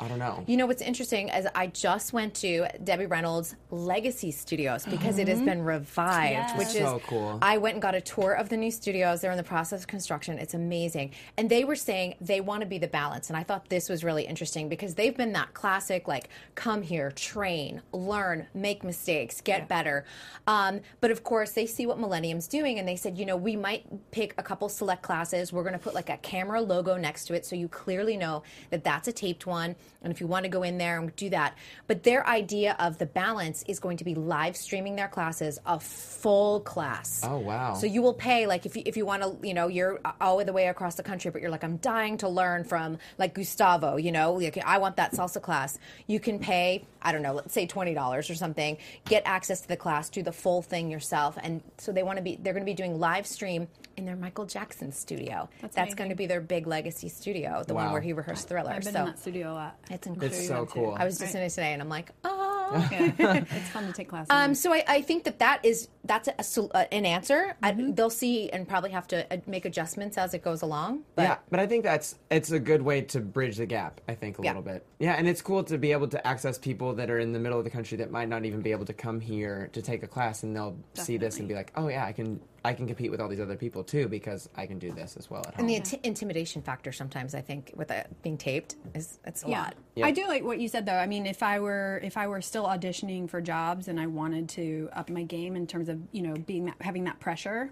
I 0.00 0.08
don't 0.08 0.18
know. 0.18 0.42
You 0.46 0.56
know 0.56 0.66
what's 0.66 0.80
interesting 0.82 1.28
is 1.28 1.46
I 1.54 1.66
just 1.68 2.12
went 2.12 2.34
to 2.36 2.66
Debbie 2.84 3.06
Reynolds' 3.06 3.54
Legacy 3.70 4.30
Studios 4.30 4.86
because 4.86 5.18
it 5.18 5.28
has 5.28 5.40
been 5.42 5.62
revived, 5.62 6.32
Yes. 6.32 6.58
which 6.58 6.68
is 6.68 6.88
So 6.88 7.00
cool. 7.06 7.38
I 7.42 7.58
went 7.58 7.74
and 7.74 7.82
got 7.82 7.94
a 7.94 8.00
tour 8.00 8.32
of 8.32 8.48
the 8.48 8.56
new 8.56 8.70
studios. 8.70 9.20
They're 9.20 9.30
in 9.30 9.36
the 9.36 9.42
process 9.42 9.80
of 9.82 9.86
construction. 9.86 10.38
It's 10.38 10.54
amazing. 10.54 11.12
And 11.36 11.50
they 11.50 11.64
were 11.64 11.76
saying 11.76 12.14
they 12.20 12.40
want 12.40 12.62
to 12.62 12.66
be 12.66 12.78
the 12.78 12.88
balance. 12.88 13.28
And 13.28 13.36
I 13.36 13.42
thought 13.42 13.68
this 13.68 13.88
was 13.90 14.02
really 14.02 14.24
interesting 14.24 14.68
because 14.68 14.94
they've 14.94 15.16
been 15.16 15.32
that 15.34 15.52
classic 15.54 16.08
like 16.08 16.30
come 16.54 16.80
here, 16.82 17.10
train, 17.10 17.82
learn, 17.92 18.46
make 18.54 18.82
mistakes, 18.82 19.40
get 19.42 19.68
better. 19.68 20.04
Um, 20.46 20.80
but 21.00 21.10
of 21.10 21.22
course, 21.24 21.52
they 21.52 21.66
see 21.66 21.86
what 21.86 21.98
Millennium's 21.98 22.48
doing 22.48 22.78
and 22.78 22.88
they 22.88 22.96
said, 22.96 23.18
you 23.18 23.26
know, 23.26 23.36
we 23.36 23.54
might 23.54 23.84
pick 24.12 24.34
a 24.38 24.42
couple 24.42 24.68
select 24.70 25.02
classes. 25.02 25.52
We're 25.52 25.62
going 25.62 25.74
to 25.74 25.78
put 25.78 25.94
like 25.94 26.08
a 26.08 26.16
camera 26.18 26.60
logo 26.62 26.96
next 26.96 27.26
to 27.26 27.34
it 27.34 27.44
so 27.44 27.54
you 27.54 27.68
clearly 27.68 28.16
know 28.16 28.42
that 28.70 28.82
that's 28.82 29.06
a 29.08 29.12
taped 29.12 29.46
one. 29.46 29.76
And 30.02 30.12
if 30.12 30.20
you 30.20 30.26
want 30.26 30.44
to 30.44 30.48
go 30.48 30.62
in 30.62 30.78
there 30.78 30.98
and 30.98 31.14
do 31.16 31.28
that. 31.30 31.56
But 31.86 32.02
their 32.02 32.26
idea 32.26 32.74
of 32.78 32.98
the 32.98 33.06
balance 33.06 33.62
is 33.68 33.80
going 33.80 33.98
to 33.98 34.04
be 34.04 34.14
live 34.14 34.56
streaming 34.56 34.96
their 34.96 35.08
classes, 35.08 35.58
a 35.66 35.78
full 35.78 36.60
class. 36.60 37.20
Oh, 37.22 37.38
wow. 37.38 37.74
So 37.74 37.86
you 37.86 38.00
will 38.00 38.14
pay 38.14 38.46
like 38.46 38.64
if 38.66 38.76
you 38.76 38.82
if 38.86 38.96
you 38.96 39.04
want 39.04 39.22
to, 39.22 39.46
you 39.46 39.54
know, 39.54 39.68
you're 39.68 40.00
all 40.20 40.42
the 40.44 40.52
way 40.52 40.68
across 40.68 40.94
the 40.94 41.02
country, 41.02 41.30
but 41.30 41.42
you're 41.42 41.50
like, 41.50 41.64
I'm 41.64 41.76
dying 41.78 42.16
to 42.18 42.28
learn 42.28 42.64
from 42.64 42.98
like 43.18 43.34
Gustavo, 43.34 43.96
you 43.96 44.12
know, 44.12 44.32
like 44.34 44.58
I 44.64 44.78
want 44.78 44.96
that 44.96 45.12
salsa 45.12 45.42
class. 45.42 45.78
You 46.06 46.18
can 46.18 46.38
pay, 46.38 46.86
I 47.02 47.12
don't 47.12 47.22
know, 47.22 47.34
let's 47.34 47.52
say 47.52 47.66
twenty 47.66 47.94
dollars 47.94 48.30
or 48.30 48.34
something, 48.34 48.78
get 49.04 49.22
access 49.26 49.60
to 49.62 49.68
the 49.68 49.76
class, 49.76 50.08
do 50.08 50.22
the 50.22 50.32
full 50.32 50.62
thing 50.62 50.90
yourself. 50.90 51.36
And 51.42 51.62
so 51.78 51.92
they 51.92 52.02
want 52.02 52.16
to 52.16 52.22
be 52.22 52.36
they're 52.36 52.54
gonna 52.54 52.64
be 52.64 52.74
doing 52.74 52.98
live 52.98 53.26
stream 53.26 53.68
in 54.00 54.06
their 54.06 54.16
Michael 54.16 54.46
Jackson 54.46 54.92
studio. 54.92 55.48
That's, 55.60 55.76
amazing. 55.76 55.96
going 55.96 56.10
to 56.10 56.16
be 56.16 56.26
their 56.26 56.40
big 56.40 56.66
legacy 56.66 57.08
studio, 57.08 57.62
the 57.66 57.74
one 57.74 57.92
where 57.92 58.00
he 58.00 58.12
rehearsed 58.12 58.48
thriller. 58.48 58.70
I've 58.70 58.82
been 58.82 58.94
so 58.94 59.00
in 59.00 59.06
that 59.06 59.18
studio 59.18 59.52
a 59.52 59.54
lot. 59.54 59.78
It's 59.88 60.06
incredible. 60.06 60.38
It's 60.38 60.48
so 60.48 60.66
cool. 60.66 60.96
I 60.98 61.04
was 61.04 61.18
just 61.18 61.34
in 61.34 61.42
it 61.42 61.50
today, 61.50 61.72
and 61.72 61.82
I'm 61.82 61.88
like, 61.88 62.10
oh. 62.24 62.36
Yeah. 62.92 63.10
it's 63.50 63.68
fun 63.70 63.86
to 63.86 63.92
take 63.92 64.08
classes. 64.08 64.28
Um, 64.30 64.54
so 64.54 64.72
I, 64.72 64.84
I 64.86 65.02
think 65.02 65.24
that 65.24 65.40
that 65.40 65.64
is 65.64 65.88
that's 66.04 66.28
a, 66.38 66.42
sol- 66.42 66.70
uh, 66.74 66.84
an 66.92 67.04
answer. 67.04 67.54
I, 67.62 67.72
they'll 67.72 68.08
see 68.10 68.50
and 68.50 68.66
probably 68.66 68.90
have 68.90 69.06
to 69.08 69.32
uh, 69.32 69.38
make 69.46 69.64
adjustments 69.64 70.16
as 70.16 70.32
it 70.34 70.42
goes 70.42 70.62
along. 70.62 71.02
But 71.14 71.22
yeah, 71.22 71.36
but 71.50 71.60
I 71.60 71.66
think 71.66 71.84
that's 71.84 72.16
it's 72.30 72.50
a 72.50 72.58
good 72.58 72.82
way 72.82 73.02
to 73.02 73.20
bridge 73.20 73.56
the 73.56 73.66
gap. 73.66 74.00
I 74.08 74.14
think 74.14 74.38
a 74.38 74.42
Yeah. 74.42 74.50
little 74.50 74.62
bit. 74.62 74.84
Yeah, 74.98 75.14
and 75.14 75.28
it's 75.28 75.42
cool 75.42 75.62
to 75.64 75.78
be 75.78 75.92
able 75.92 76.08
to 76.08 76.26
access 76.26 76.58
people 76.58 76.94
that 76.94 77.10
are 77.10 77.18
in 77.18 77.32
the 77.32 77.38
middle 77.38 77.58
of 77.58 77.64
the 77.64 77.70
country 77.70 77.96
that 77.98 78.10
might 78.10 78.28
not 78.28 78.44
even 78.44 78.60
be 78.60 78.72
able 78.72 78.86
to 78.86 78.92
come 78.94 79.20
here 79.20 79.68
to 79.72 79.82
take 79.82 80.02
a 80.02 80.06
class, 80.08 80.42
and 80.42 80.54
they'll 80.56 80.76
see 80.94 81.16
this 81.16 81.38
and 81.38 81.46
be 81.48 81.54
like, 81.54 81.72
"Oh 81.76 81.88
yeah, 81.88 82.04
I 82.04 82.12
can 82.12 82.40
I 82.62 82.74
can 82.74 82.86
compete 82.86 83.10
with 83.10 83.20
all 83.22 83.28
these 83.28 83.40
other 83.40 83.56
people 83.56 83.82
too 83.82 84.06
because 84.08 84.48
I 84.54 84.66
can 84.66 84.78
do 84.78 84.92
this 84.92 85.16
as 85.16 85.30
well 85.30 85.40
at 85.46 85.54
home." 85.54 85.60
and 85.60 85.68
the 85.68 85.80
inti- 85.80 86.00
intimidation 86.04 86.60
factor 86.62 86.92
sometimes 86.92 87.34
I 87.34 87.40
think 87.40 87.72
with 87.76 87.90
it 87.90 88.06
being 88.22 88.36
taped 88.38 88.76
is 88.94 89.18
it's 89.26 89.44
a 89.44 89.48
yeah. 89.48 89.62
lot. 89.62 89.74
I 90.02 90.12
do 90.12 90.26
like 90.26 90.42
what 90.44 90.58
you 90.58 90.68
said 90.68 90.86
though. 90.86 90.96
I 90.96 91.06
mean, 91.06 91.26
if 91.26 91.42
I 91.42 91.60
were 91.60 92.00
if 92.02 92.16
I 92.16 92.26
were 92.26 92.40
still 92.40 92.64
auditioning 92.66 93.28
for 93.28 93.40
jobs 93.42 93.88
and 93.88 94.00
I 94.00 94.06
wanted 94.06 94.48
to 94.50 94.88
up 94.94 95.10
my 95.10 95.22
game 95.24 95.56
in 95.56 95.66
terms 95.66 95.89
of 95.90 96.00
you 96.12 96.22
know 96.22 96.34
being 96.34 96.64
that, 96.66 96.76
having 96.80 97.04
that 97.04 97.20
pressure, 97.20 97.70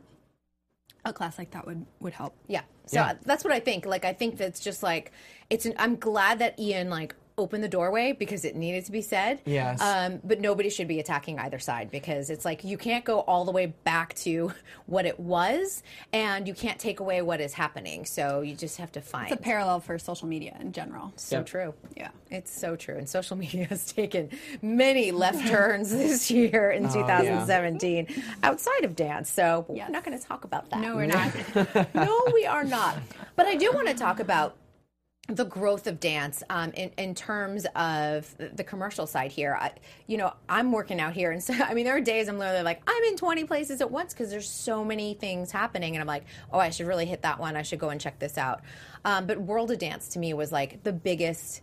a 1.04 1.12
class 1.12 1.38
like 1.38 1.50
that 1.52 1.66
would 1.66 1.86
would 2.00 2.12
help. 2.12 2.34
Yeah. 2.46 2.62
So 2.86 3.00
Yeah. 3.00 3.14
that's 3.24 3.44
what 3.44 3.52
I 3.52 3.60
think. 3.60 3.86
Like 3.86 4.04
I 4.04 4.12
think 4.12 4.36
that's 4.36 4.60
just 4.60 4.82
like 4.82 5.12
it's. 5.50 5.64
An, 5.66 5.74
I'm 5.78 5.96
glad 5.96 6.38
that 6.40 6.58
Ian 6.58 6.90
like 6.90 7.14
opened 7.38 7.62
the 7.64 7.68
doorway 7.68 8.12
because 8.12 8.44
it 8.44 8.56
needed 8.56 8.84
to 8.86 8.92
be 8.92 9.00
said. 9.02 9.40
Yes. 9.46 9.80
Um, 9.80 10.20
but 10.24 10.40
nobody 10.40 10.68
should 10.68 10.88
be 10.88 11.00
attacking 11.00 11.38
either 11.38 11.58
side 11.58 11.90
because 11.90 12.28
it's 12.30 12.44
like 12.44 12.64
you 12.64 12.76
can't 12.76 13.04
go 13.04 13.20
all 13.20 13.44
the 13.44 13.52
way 13.52 13.66
back 13.84 14.14
to 14.16 14.52
what 14.86 15.06
it 15.06 15.18
was, 15.20 15.82
and 16.12 16.46
you 16.48 16.54
can't 16.54 16.78
take 16.78 17.00
away 17.00 17.22
what 17.22 17.40
is 17.40 17.52
happening. 17.54 18.04
So 18.04 18.40
you 18.42 18.54
just 18.54 18.76
have 18.78 18.92
to 18.92 19.00
find. 19.00 19.30
It's 19.30 19.40
a 19.40 19.42
parallel 19.42 19.80
for 19.80 19.98
social 19.98 20.28
media 20.28 20.56
in 20.60 20.72
general. 20.72 21.12
so 21.16 21.36
Yep. 21.38 21.46
true. 21.46 21.74
Yeah. 21.96 22.08
It's 22.30 22.50
so 22.50 22.76
true. 22.76 22.96
And 22.96 23.08
social 23.08 23.36
media 23.44 23.64
has 23.66 23.92
taken 23.92 24.30
many 24.60 25.12
left 25.12 25.46
turns 25.48 25.90
this 25.92 26.30
year 26.30 26.70
in 26.72 26.82
2017 26.84 28.06
outside 28.42 28.84
of 28.84 28.96
dance. 28.96 29.30
So 29.30 29.64
Yes. 29.68 29.88
we're 29.88 29.92
not 29.92 30.04
going 30.04 30.18
to 30.18 30.24
talk 30.24 30.44
about 30.44 30.68
that. 30.70 30.80
No, 30.80 30.96
we're 30.96 31.06
not. 31.06 31.32
no, 31.94 32.24
we 32.34 32.46
are 32.46 32.64
not. 32.64 32.98
But 33.36 33.46
I 33.46 33.54
do 33.56 33.70
want 33.72 33.88
to 33.88 33.94
talk 33.94 34.20
about 34.20 34.56
the 35.28 35.44
growth 35.44 35.86
of 35.86 36.00
dance 36.00 36.42
um, 36.48 36.70
in, 36.72 36.90
in 36.96 37.14
terms 37.14 37.66
of 37.76 38.34
the 38.38 38.64
commercial 38.64 39.06
side 39.06 39.30
here. 39.30 39.56
I, 39.60 39.72
you 40.06 40.16
know, 40.16 40.32
I'm 40.48 40.72
working 40.72 41.00
out 41.00 41.12
here, 41.12 41.30
and 41.32 41.42
so 41.44 41.52
I 41.54 41.74
mean, 41.74 41.84
there 41.84 41.96
are 41.96 42.00
days 42.00 42.28
I'm 42.28 42.38
literally 42.38 42.62
like, 42.62 42.80
I'm 42.86 43.04
in 43.04 43.16
20 43.16 43.44
places 43.44 43.80
at 43.82 43.90
once 43.90 44.14
because 44.14 44.30
there's 44.30 44.48
so 44.48 44.82
many 44.84 45.14
things 45.14 45.52
happening, 45.52 45.94
and 45.94 46.00
I'm 46.00 46.06
like, 46.06 46.24
oh, 46.52 46.58
I 46.58 46.70
should 46.70 46.86
really 46.86 47.04
hit 47.06 47.22
that 47.22 47.38
one. 47.38 47.56
I 47.56 47.62
should 47.62 47.78
go 47.78 47.90
and 47.90 48.00
check 48.00 48.18
this 48.18 48.38
out. 48.38 48.62
Um, 49.04 49.26
but 49.26 49.38
World 49.38 49.70
of 49.70 49.78
Dance 49.78 50.08
to 50.10 50.18
me 50.18 50.32
was 50.32 50.50
like 50.50 50.82
the 50.82 50.92
biggest, 50.92 51.60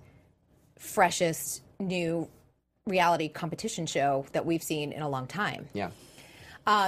freshest 0.77 1.63
new 1.79 2.29
reality 2.86 3.27
competition 3.29 3.88
show 3.88 4.25
that 4.34 4.45
we've 4.45 4.62
seen 4.63 4.91
in 4.91 5.01
a 5.01 5.10
long 5.10 5.25
time 5.25 5.67
Yeah. 5.74 5.89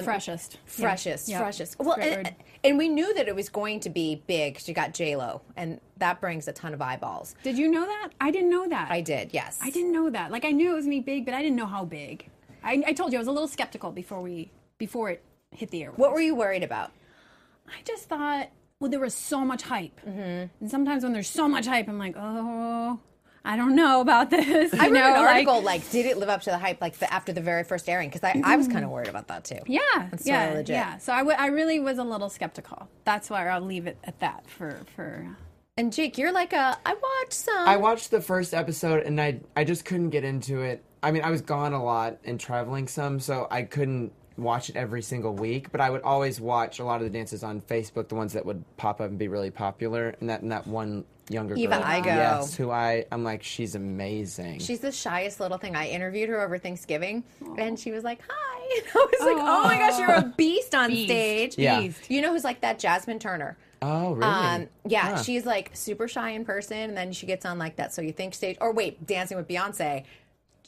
freshest. 0.04 0.60
freshest, 0.68 1.28
Yeah. 1.28 1.40
freshest. 1.40 1.80
Well, 1.80 1.94
and, 2.00 2.18
word. 2.28 2.36
And 2.64 2.78
we 2.78 2.88
knew 2.90 3.14
that 3.14 3.28
it 3.28 3.36
was 3.36 3.50
going 3.50 3.80
to 3.82 3.90
be 3.90 4.22
big. 4.28 4.56
'cause 4.56 4.68
You 4.68 4.74
got 4.74 4.94
J 4.94 5.16
Lo, 5.16 5.42
and 5.56 5.80
that 5.98 6.20
brings 6.22 6.48
a 6.48 6.54
ton 6.54 6.74
of 6.74 6.82
eyeballs. 6.82 7.36
Did 7.44 7.58
you 7.58 7.70
know 7.70 7.86
that? 7.86 8.10
I 8.20 8.32
didn't 8.32 8.50
know 8.50 8.68
that. 8.68 8.92
I 8.92 9.02
did, 9.02 9.34
yes. 9.34 9.60
I 9.62 9.70
didn't 9.70 9.92
know 9.92 10.10
that. 10.10 10.32
Like 10.32 10.46
I 10.46 10.52
knew 10.52 10.72
it 10.72 10.76
was 10.76 10.86
gonna 10.86 10.98
be 10.98 11.02
big, 11.02 11.26
but 11.26 11.34
I 11.34 11.42
didn't 11.42 11.56
know 11.58 11.66
how 11.66 11.86
big. 11.86 12.30
I, 12.64 12.84
I 12.88 12.94
told 12.94 13.12
you 13.14 13.18
I 13.18 13.22
was 13.22 13.28
a 13.28 13.32
little 13.32 13.48
skeptical 13.48 13.92
before 13.92 14.22
we 14.22 14.52
before 14.78 15.10
it 15.10 15.24
hit 15.52 15.72
the 15.72 15.84
air. 15.84 15.92
What 15.96 16.12
were 16.12 16.22
you 16.22 16.36
worried 16.36 16.64
about? 16.64 16.92
I 17.68 17.82
just 17.86 18.08
thought, 18.10 18.50
well, 18.80 18.90
there 18.92 19.00
was 19.00 19.14
so 19.14 19.44
much 19.44 19.64
hype, 19.64 20.00
mm-hmm. 20.08 20.46
and 20.62 20.70
sometimes 20.72 21.04
when 21.04 21.14
there's 21.14 21.30
so 21.30 21.48
much 21.48 21.66
hype, 21.66 21.88
I'm 21.88 21.98
like, 21.98 22.16
oh, 22.18 23.00
I 23.48 23.56
don't 23.56 23.76
know 23.76 24.02
about 24.02 24.30
this. 24.30 24.74
I 24.74 24.88
you 24.88 24.94
read 24.94 25.00
know, 25.00 25.08
an 25.08 25.14
like- 25.24 25.30
article 25.48 25.62
like, 25.62 25.90
did 25.90 26.06
it 26.06 26.18
live 26.18 26.30
up 26.30 26.42
to 26.42 26.50
the 26.50 26.58
hype 26.58 26.82
like 26.82 26.98
the, 27.00 27.12
after 27.12 27.32
the 27.32 27.42
very 27.42 27.64
first 27.64 27.88
airing? 27.88 28.10
Because 28.10 28.24
I, 28.24 28.42
I 28.44 28.58
was 28.58 28.68
kind 28.68 28.84
of 28.84 28.92
worried 28.92 29.08
about 29.08 29.28
that 29.30 29.46
too. 29.46 29.60
yeah, 29.68 29.80
That's 30.12 30.28
yeah, 30.28 30.50
legit. 30.54 30.70
yeah. 30.70 30.98
So 30.98 31.14
I, 31.14 31.20
w- 31.20 31.38
I 31.38 31.48
really 31.48 31.80
was 31.80 31.98
a 31.98 32.04
little 32.04 32.30
skeptical. 32.30 32.90
That's 33.06 33.30
why 33.30 33.48
I'll 33.48 33.62
leave 33.62 33.88
it 33.88 33.98
at 34.04 34.20
that 34.20 34.50
for 34.50 34.78
for. 34.96 35.28
And 35.78 35.94
Jake, 35.94 36.18
you're 36.18 36.32
like 36.32 36.54
a 36.54 36.78
I 36.86 36.94
watched 36.94 37.34
some. 37.34 37.68
I 37.68 37.78
watched 37.78 38.12
the 38.12 38.20
first 38.22 38.54
episode 38.54 39.04
and 39.04 39.20
I 39.22 39.40
I 39.56 39.64
just 39.64 39.86
couldn't 39.86 40.10
get 40.10 40.24
into 40.24 40.62
it. 40.62 40.84
I 41.02 41.12
mean, 41.12 41.24
I 41.24 41.30
was 41.32 41.42
gone 41.42 41.74
a 41.74 41.84
lot 41.84 42.18
and 42.26 42.40
traveling 42.40 42.88
some, 42.88 43.20
so 43.20 43.48
I 43.50 43.62
couldn't 43.64 44.12
watch 44.38 44.70
it 44.70 44.76
every 44.76 45.02
single 45.02 45.34
week. 45.34 45.72
But 45.72 45.82
I 45.82 45.90
would 45.90 46.02
always 46.04 46.40
watch 46.40 46.80
a 46.80 46.84
lot 46.84 46.98
of 47.02 47.04
the 47.04 47.10
dances 47.10 47.44
on 47.44 47.62
Facebook, 47.62 48.08
the 48.08 48.16
ones 48.16 48.34
that 48.34 48.46
would 48.46 48.64
pop 48.78 49.02
up 49.02 49.10
and 49.10 49.18
be 49.18 49.28
really 49.28 49.52
popular. 49.52 50.16
And 50.20 50.30
that 50.30 50.42
and 50.42 50.52
that 50.52 50.68
one 50.68 51.06
younger 51.30 51.56
Eva 51.56 51.76
girl, 51.80 51.84
Igo. 51.84 52.06
yes, 52.06 52.56
who 52.56 52.72
I 52.72 53.06
I'm 53.12 53.24
like, 53.24 53.44
she's 53.44 53.76
amazing. 53.76 54.60
She's 54.60 54.80
the 54.80 54.92
shyest 54.92 55.40
little 55.40 55.58
thing. 55.58 55.76
I 55.76 55.90
interviewed 55.90 56.30
her 56.30 56.42
over 56.42 56.58
Thanksgiving, 56.58 57.24
and 57.58 57.78
she 57.80 57.92
was 57.92 58.04
like, 58.04 58.20
"Hi." 58.28 58.54
And 58.78 58.84
I 58.96 59.08
was 59.12 59.20
like, 59.22 59.38
"Oh 59.40 59.64
my 59.64 59.78
gosh, 59.78 59.98
you're 60.00 60.12
a 60.14 60.34
beast 60.36 60.76
on 60.76 60.90
stage." 60.92 61.58
Yeah. 61.58 61.80
Beast. 61.80 62.10
You 62.12 62.22
know 62.22 62.34
who's 62.34 62.44
like 62.44 62.62
that? 62.62 62.80
Jasmine 62.80 63.18
Turner. 63.20 63.58
oh, 63.82 64.12
really? 64.14 64.24
Um, 64.30 64.68
yeah, 64.86 65.16
Huh. 65.16 65.24
she's 65.24 65.46
like 65.46 65.72
super 65.74 66.08
shy 66.08 66.32
in 66.32 66.44
person, 66.44 66.78
and 66.78 66.98
then 66.98 67.12
she 67.14 67.26
gets 67.28 67.46
on 67.46 67.58
like 67.58 67.78
that. 67.78 67.94
So 67.94 68.02
you 68.02 68.12
think 68.12 68.34
stage, 68.34 68.58
or 68.60 68.74
wait, 68.74 69.06
Dancing 69.08 69.38
with 69.38 69.48
Beyonce, 69.48 70.04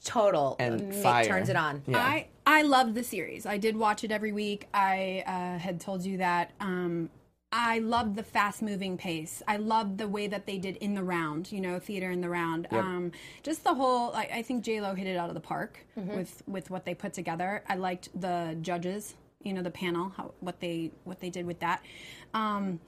total 0.03 0.55
And 0.59 0.89
ma- 0.89 0.95
fire. 1.01 1.25
turns 1.25 1.49
it 1.49 1.55
on. 1.55 1.81
Yeah. 1.87 1.97
I 1.97 2.27
I 2.51 2.63
loved 2.63 2.95
the 2.95 3.03
series. 3.03 3.45
I 3.45 3.57
did 3.57 3.77
watch 3.77 4.03
it 4.03 4.11
every 4.11 4.31
week. 4.31 4.67
I 4.73 5.23
uh, 5.27 5.59
had 5.59 5.79
told 5.79 6.03
you 6.03 6.17
that. 6.17 6.49
Um, 6.59 7.11
I 7.51 7.77
loved 7.77 8.15
the 8.15 8.23
fast 8.23 8.63
moving 8.63 8.97
pace. 8.97 9.43
I 9.47 9.57
loved 9.57 9.99
the 9.99 10.07
way 10.07 10.25
that 10.25 10.47
they 10.47 10.57
did 10.57 10.77
in 10.77 10.95
the 10.95 11.03
round, 11.03 11.51
you 11.51 11.61
know, 11.61 11.77
theater 11.77 12.09
in 12.09 12.21
the 12.21 12.29
round. 12.29 12.67
Um, 12.71 13.11
just 13.43 13.63
the 13.63 13.75
whole. 13.75 14.13
I, 14.15 14.29
I 14.33 14.41
think 14.41 14.63
J 14.63 14.81
Lo 14.81 14.95
hit 14.95 15.05
it 15.05 15.15
out 15.15 15.29
of 15.29 15.35
the 15.35 15.41
park 15.41 15.85
with 15.95 16.41
with 16.47 16.71
what 16.71 16.85
they 16.85 16.95
put 16.95 17.13
together. 17.13 17.63
I 17.69 17.75
liked 17.75 18.09
the 18.19 18.57
judges, 18.63 19.13
you 19.43 19.53
know, 19.53 19.61
the 19.61 19.69
panel, 19.69 20.11
how, 20.17 20.31
what 20.39 20.59
they 20.59 20.89
what 21.03 21.19
they 21.19 21.29
did 21.29 21.45
with 21.45 21.59
that. 21.59 21.83
Um, 22.33 22.79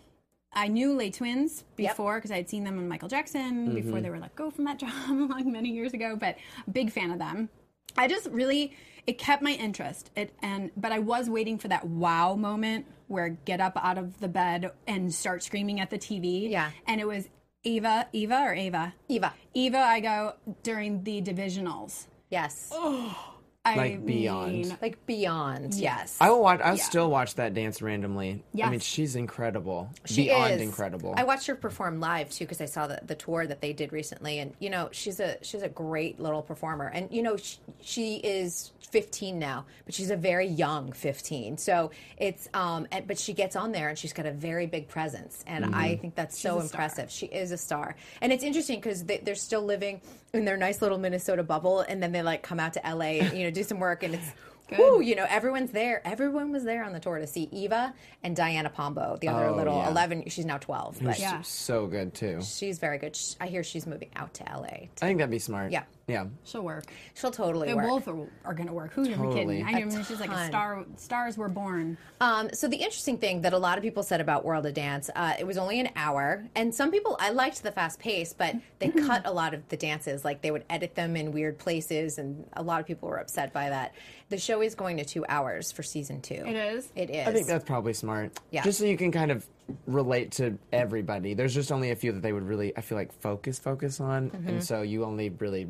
I 0.54 0.70
knew 0.70 0.96
Les 0.96 1.12
Twins 1.12 1.66
before 1.76 2.16
because 2.16 2.32
I 2.32 2.38
had 2.38 2.50
seen 2.50 2.64
them 2.64 2.80
on 2.80 2.88
Michael 2.88 3.10
Jackson 3.10 3.76
before 3.76 4.02
they 4.02 4.10
were 4.10 4.20
let 4.20 4.36
go 4.36 4.50
from 4.50 4.66
that 4.66 4.80
job 4.86 5.30
like 5.30 5.46
many 5.46 5.70
years 5.70 5.94
ago. 5.94 6.16
But 6.16 6.38
big 6.72 6.92
fan 6.92 7.12
of 7.12 7.20
them. 7.20 7.50
I 7.96 8.08
just 8.08 8.28
really 8.32 8.74
it 9.08 9.18
kept 9.18 9.42
my 9.42 9.52
interest. 9.52 10.12
It 10.16 10.34
and 10.42 10.72
but 10.78 10.92
I 10.92 11.00
was 11.00 11.30
waiting 11.30 11.58
for 11.58 11.68
that 11.68 11.86
wow 11.88 12.36
moment 12.36 12.86
where 13.08 13.30
get 13.46 13.60
up 13.60 13.78
out 13.82 13.98
of 13.98 14.20
the 14.20 14.28
bed 14.28 14.72
and 14.88 15.14
start 15.14 15.44
screaming 15.44 15.80
at 15.80 15.90
the 15.90 15.98
TV. 15.98 16.50
Yeah. 16.50 16.72
and 16.88 17.02
it 17.02 17.08
was 17.08 17.28
Eva, 17.64 18.08
Eva 18.12 18.42
or 18.44 18.54
Ava, 18.54 18.94
Eva, 19.08 19.34
Eva. 19.54 19.78
Igo 19.78 20.34
during 20.64 21.04
the 21.04 21.22
divisionals. 21.22 22.08
yes, 22.30 22.70
oh. 22.72 23.31
I 23.64 23.76
Like 23.76 24.06
beyond. 24.08 24.52
mean, 24.54 24.78
like 24.82 25.06
beyond, 25.06 25.76
yes. 25.76 26.18
I 26.20 26.32
will 26.32 26.42
watch. 26.42 26.62
I'll 26.64 26.78
Yeah. 26.78 26.84
still 26.84 27.12
watch 27.12 27.36
that 27.36 27.54
dance 27.54 27.80
randomly. 27.80 28.44
I 28.62 28.70
mean, 28.72 28.80
she's 28.80 29.16
incredible. 29.16 29.90
She 30.06 30.24
Beyond 30.26 30.54
is. 30.56 30.62
incredible. 30.62 31.14
I 31.16 31.24
watched 31.24 31.46
her 31.46 31.54
perform 31.54 32.00
live 32.00 32.32
too 32.32 32.46
because 32.46 32.60
I 32.60 32.66
saw 32.66 32.88
the, 32.88 33.00
the 33.06 33.14
tour 33.14 33.46
that 33.46 33.62
they 33.62 33.72
did 33.72 33.94
recently, 33.94 34.40
and 34.40 34.56
you 34.60 34.72
know 34.72 34.90
she's 34.92 35.20
a 35.20 35.38
she's 35.44 35.62
a 35.62 35.70
great 35.70 36.20
little 36.20 36.42
performer, 36.42 36.88
and 36.88 37.12
you 37.12 37.22
know 37.22 37.38
she, 37.38 37.58
she 37.82 38.16
is 38.16 38.72
15 38.90 39.38
now, 39.38 39.66
but 39.86 39.94
she's 39.94 40.10
a 40.10 40.18
very 40.18 40.48
young 40.48 40.92
15. 40.92 41.58
So 41.60 41.92
it's 42.18 42.50
um, 42.56 42.88
and, 42.92 43.06
but 43.06 43.20
she 43.20 43.32
gets 43.34 43.56
on 43.56 43.72
there 43.74 43.90
and 43.90 43.98
she's 43.98 44.12
got 44.12 44.26
a 44.26 44.32
very 44.32 44.66
big 44.66 44.88
presence, 44.88 45.44
and 45.46 45.66
Mm-hmm. 45.66 45.76
I 45.76 45.96
think 45.98 46.16
that's 46.16 46.40
so 46.40 46.60
impressive. 46.60 47.12
She 47.12 47.28
is 47.28 47.52
a 47.52 47.58
star, 47.58 47.96
and 48.22 48.34
it's 48.34 48.44
interesting 48.44 48.80
because 48.80 49.04
they, 49.04 49.18
they're 49.20 49.36
still 49.36 49.62
living 49.62 50.02
in 50.34 50.46
their 50.46 50.58
nice 50.58 50.82
little 50.82 50.98
Minnesota 50.98 51.44
bubble, 51.44 51.82
and 51.82 52.02
then 52.02 52.12
they 52.12 52.24
like 52.24 52.42
come 52.42 52.60
out 52.60 52.74
to 52.74 52.82
LA, 52.84 53.20
and, 53.22 53.38
you 53.38 53.44
know, 53.44 53.51
do 53.52 53.64
some 53.64 53.80
work, 53.80 54.04
and 54.04 54.16
it's. 54.16 54.34
Woo, 54.78 55.02
you 55.02 55.16
know, 55.16 55.26
everyone's 55.30 55.72
there. 55.72 56.02
Everyone 56.06 56.52
was 56.52 56.64
there 56.64 56.84
on 56.84 56.94
the 56.94 57.00
tour 57.00 57.20
to 57.20 57.28
see 57.28 57.50
Eva 57.52 57.94
and 58.24 58.36
Diana 58.36 58.70
Pombo, 58.70 59.18
the 59.20 59.28
other 59.28 59.48
Oh, 59.48 59.56
little 59.56 59.76
yeah. 59.78 59.90
11. 59.90 60.24
She's 60.30 60.46
now 60.46 60.58
12, 60.58 61.00
but 61.02 61.14
She's 61.16 61.22
Yeah. 61.24 61.42
so 61.42 61.88
good 61.88 62.14
too. 62.14 62.42
she's 62.42 62.80
very 62.80 62.98
good. 62.98 63.16
Sh- 63.16 63.36
I 63.42 63.48
hear 63.48 63.64
she's 63.64 63.86
moving 63.86 64.10
out 64.16 64.34
to 64.36 64.44
LA. 64.44 64.68
I 64.68 64.90
think 65.02 65.18
that'd 65.20 65.30
be 65.32 65.40
smart. 65.40 65.72
Yeah. 65.72 65.84
Yeah. 66.08 66.26
she'll 66.44 66.62
work. 66.64 66.86
She'll 67.14 67.32
totally 67.32 67.68
work. 67.74 67.84
They 67.86 67.90
work. 67.90 68.06
both 68.06 68.08
are, 68.10 68.50
are 68.50 68.54
going 68.54 68.68
to 68.68 68.74
work. 68.74 68.92
Who's 68.94 69.08
Totally. 69.08 69.34
kidding? 69.62 69.66
I 69.66 69.80
A 69.80 69.86
mean, 69.86 70.04
she's 70.04 70.20
like 70.20 70.30
a 70.32 70.48
star. 70.48 70.84
Stars 70.98 71.38
were 71.38 71.48
born. 71.48 71.98
Um, 72.20 72.50
so 72.54 72.68
the 72.68 72.76
interesting 72.78 73.18
thing 73.18 73.42
that 73.44 73.54
a 73.54 73.58
lot 73.58 73.78
of 73.78 73.84
people 73.84 74.04
said 74.04 74.20
about 74.20 74.44
World 74.44 74.66
of 74.66 74.74
Dance, 74.74 75.10
uh, 75.16 75.34
it 75.40 75.48
was 75.48 75.58
only 75.58 75.80
an 75.80 75.90
hour, 75.96 76.44
and 76.56 76.76
some 76.76 76.92
people 76.92 77.16
I 77.20 77.30
liked 77.30 77.64
the 77.64 77.72
fast 77.72 78.00
pace, 78.00 78.34
but 78.34 78.56
they 78.80 78.90
cut 79.08 79.22
a 79.26 79.32
lot 79.32 79.54
of 79.54 79.68
the 79.70 79.78
dances. 79.78 80.26
Like 80.26 80.42
they 80.42 80.52
would 80.52 80.66
edit 80.70 80.96
them 80.96 81.16
in 81.16 81.32
weird 81.32 81.58
places, 81.58 82.18
and 82.18 82.46
a 82.54 82.64
lot 82.64 82.82
of 82.82 82.86
people 82.88 83.08
were 83.08 83.18
upset 83.18 83.54
by 83.54 83.70
that. 83.70 83.94
The 84.32 84.38
show 84.38 84.62
is 84.62 84.74
going 84.76 84.96
to 84.98 85.06
two 85.06 85.26
hours 85.30 85.72
for 85.72 85.84
season 85.84 86.22
two. 86.22 86.34
It 86.48 86.56
is? 86.56 86.90
It 86.96 87.10
is. 87.10 87.28
I 87.28 87.34
think 87.34 87.48
that's 87.48 87.66
probably 87.66 87.94
smart. 87.94 88.40
Yeah. 88.50 88.64
Just 88.64 88.80
so 88.80 88.86
you 88.86 88.96
can 88.98 89.12
kind 89.12 89.30
of 89.30 89.46
relate 89.86 90.32
to 90.34 90.58
everybody. 90.72 91.34
There's 91.34 91.54
just 91.54 91.72
only 91.72 91.92
a 91.92 91.96
few 91.96 92.14
that 92.14 92.22
they 92.22 92.32
would 92.34 92.48
really, 92.48 92.76
I 92.78 92.82
feel 92.82 92.98
like, 92.98 93.12
focus 93.22 93.60
focus 93.60 94.00
on, 94.00 94.30
Mm-hmm. 94.32 94.48
and 94.48 94.64
so 94.64 94.82
you 94.82 95.04
only 95.06 95.30
really 95.30 95.70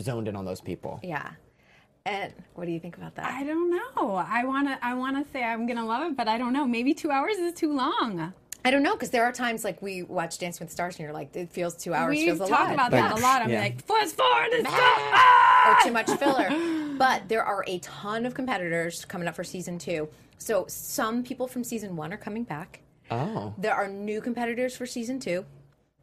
zoned 0.00 0.28
in 0.28 0.36
on 0.36 0.44
those 0.44 0.60
people. 0.60 1.00
yeah. 1.02 1.30
And 2.06 2.32
what 2.54 2.64
do 2.64 2.72
you 2.72 2.80
think 2.80 2.96
about 2.96 3.14
that? 3.16 3.26
I 3.30 3.42
don't 3.44 3.70
know. 3.70 4.14
I 4.16 4.44
want 4.46 4.68
to. 4.68 4.78
I 4.82 4.94
want 4.94 5.22
to 5.24 5.30
say 5.32 5.44
I'm 5.44 5.66
going 5.66 5.76
to 5.76 5.84
love 5.84 6.10
it, 6.10 6.16
but 6.16 6.28
I 6.28 6.38
don't 6.38 6.54
know. 6.54 6.66
Maybe 6.66 6.94
two 6.94 7.10
hours 7.10 7.36
is 7.36 7.52
too 7.52 7.72
long. 7.74 8.32
I 8.64 8.70
don't 8.70 8.82
know 8.82 8.92
because 8.94 9.10
there 9.10 9.24
are 9.24 9.32
times 9.32 9.64
like 9.64 9.82
we 9.82 10.02
watch 10.04 10.38
Dance 10.38 10.60
with 10.60 10.68
the 10.68 10.72
Stars 10.72 10.94
and 10.96 11.04
you're 11.04 11.12
like, 11.12 11.34
it 11.36 11.50
feels 11.50 11.74
two 11.74 11.92
hours. 11.92 12.16
We 12.16 12.24
feels 12.26 12.40
a 12.40 12.46
talk 12.46 12.68
lot. 12.68 12.72
about 12.74 12.90
that 12.92 13.18
a 13.18 13.20
lot. 13.20 13.42
I'm 13.42 13.50
Yeah. 13.50 13.60
like, 13.60 13.84
fast 13.84 14.16
forward 14.16 14.48
and 14.52 14.66
stuff. 14.66 14.78
Ah! 14.78 15.78
or 15.80 15.84
too 15.86 15.92
much 15.92 16.10
filler. 16.18 16.48
But 17.00 17.30
there 17.30 17.42
are 17.42 17.64
a 17.66 17.78
ton 17.78 18.26
of 18.26 18.34
competitors 18.34 19.06
coming 19.06 19.26
up 19.26 19.34
for 19.34 19.42
season 19.42 19.78
two. 19.78 20.10
So 20.36 20.66
some 20.68 21.22
people 21.24 21.48
from 21.48 21.64
season 21.64 21.96
one 21.96 22.12
are 22.12 22.18
coming 22.18 22.44
back. 22.44 22.82
Oh. 23.10 23.54
There 23.56 23.74
are 23.74 23.88
new 23.88 24.20
competitors 24.20 24.76
for 24.76 24.84
season 24.84 25.18
two. 25.18 25.46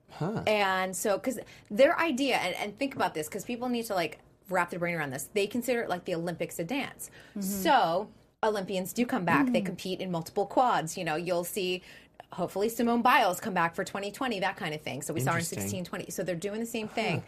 Huh. 0.10 0.42
And 0.48 0.96
so, 0.96 1.18
because 1.18 1.40
their 1.70 2.00
idea, 2.00 2.38
and, 2.38 2.56
and 2.56 2.80
think 2.80 2.96
about 2.96 3.14
this, 3.14 3.28
because 3.28 3.46
people 3.46 3.70
need 3.70 3.86
to 3.86 3.94
like 3.94 4.18
wrap 4.50 4.72
their 4.72 4.80
brain 4.80 4.96
around 4.96 5.12
this. 5.12 5.30
They 5.36 5.46
consider 5.46 5.82
it 5.82 5.90
like 5.90 6.04
the 6.06 6.16
Olympics 6.16 6.58
of 6.58 6.66
dance. 6.66 7.12
So 7.40 8.10
Olympians 8.42 8.92
do 8.92 9.06
come 9.06 9.24
back. 9.24 9.54
They 9.54 9.62
compete 9.62 10.00
in 10.00 10.10
multiple 10.10 10.48
quads. 10.48 10.98
You 10.98 11.04
know, 11.04 11.16
you'll 11.16 11.44
see. 11.44 11.84
Hopefully, 12.32 12.70
Simone 12.70 13.04
Biles 13.04 13.40
come 13.40 13.54
back 13.54 13.76
for 13.76 13.84
2020, 13.84 14.40
that 14.40 14.58
kind 14.58 14.74
of 14.74 14.82
thing. 14.82 15.04
So 15.04 15.14
we 15.14 15.20
saw 15.20 15.34
her 15.34 15.38
in 15.38 15.44
Interesting. 15.44 15.62
16, 15.62 15.86
20. 15.86 16.10
So 16.10 16.24
they're 16.24 16.36
doing 16.36 16.60
the 16.60 16.66
same 16.66 16.88
thing. 16.88 17.24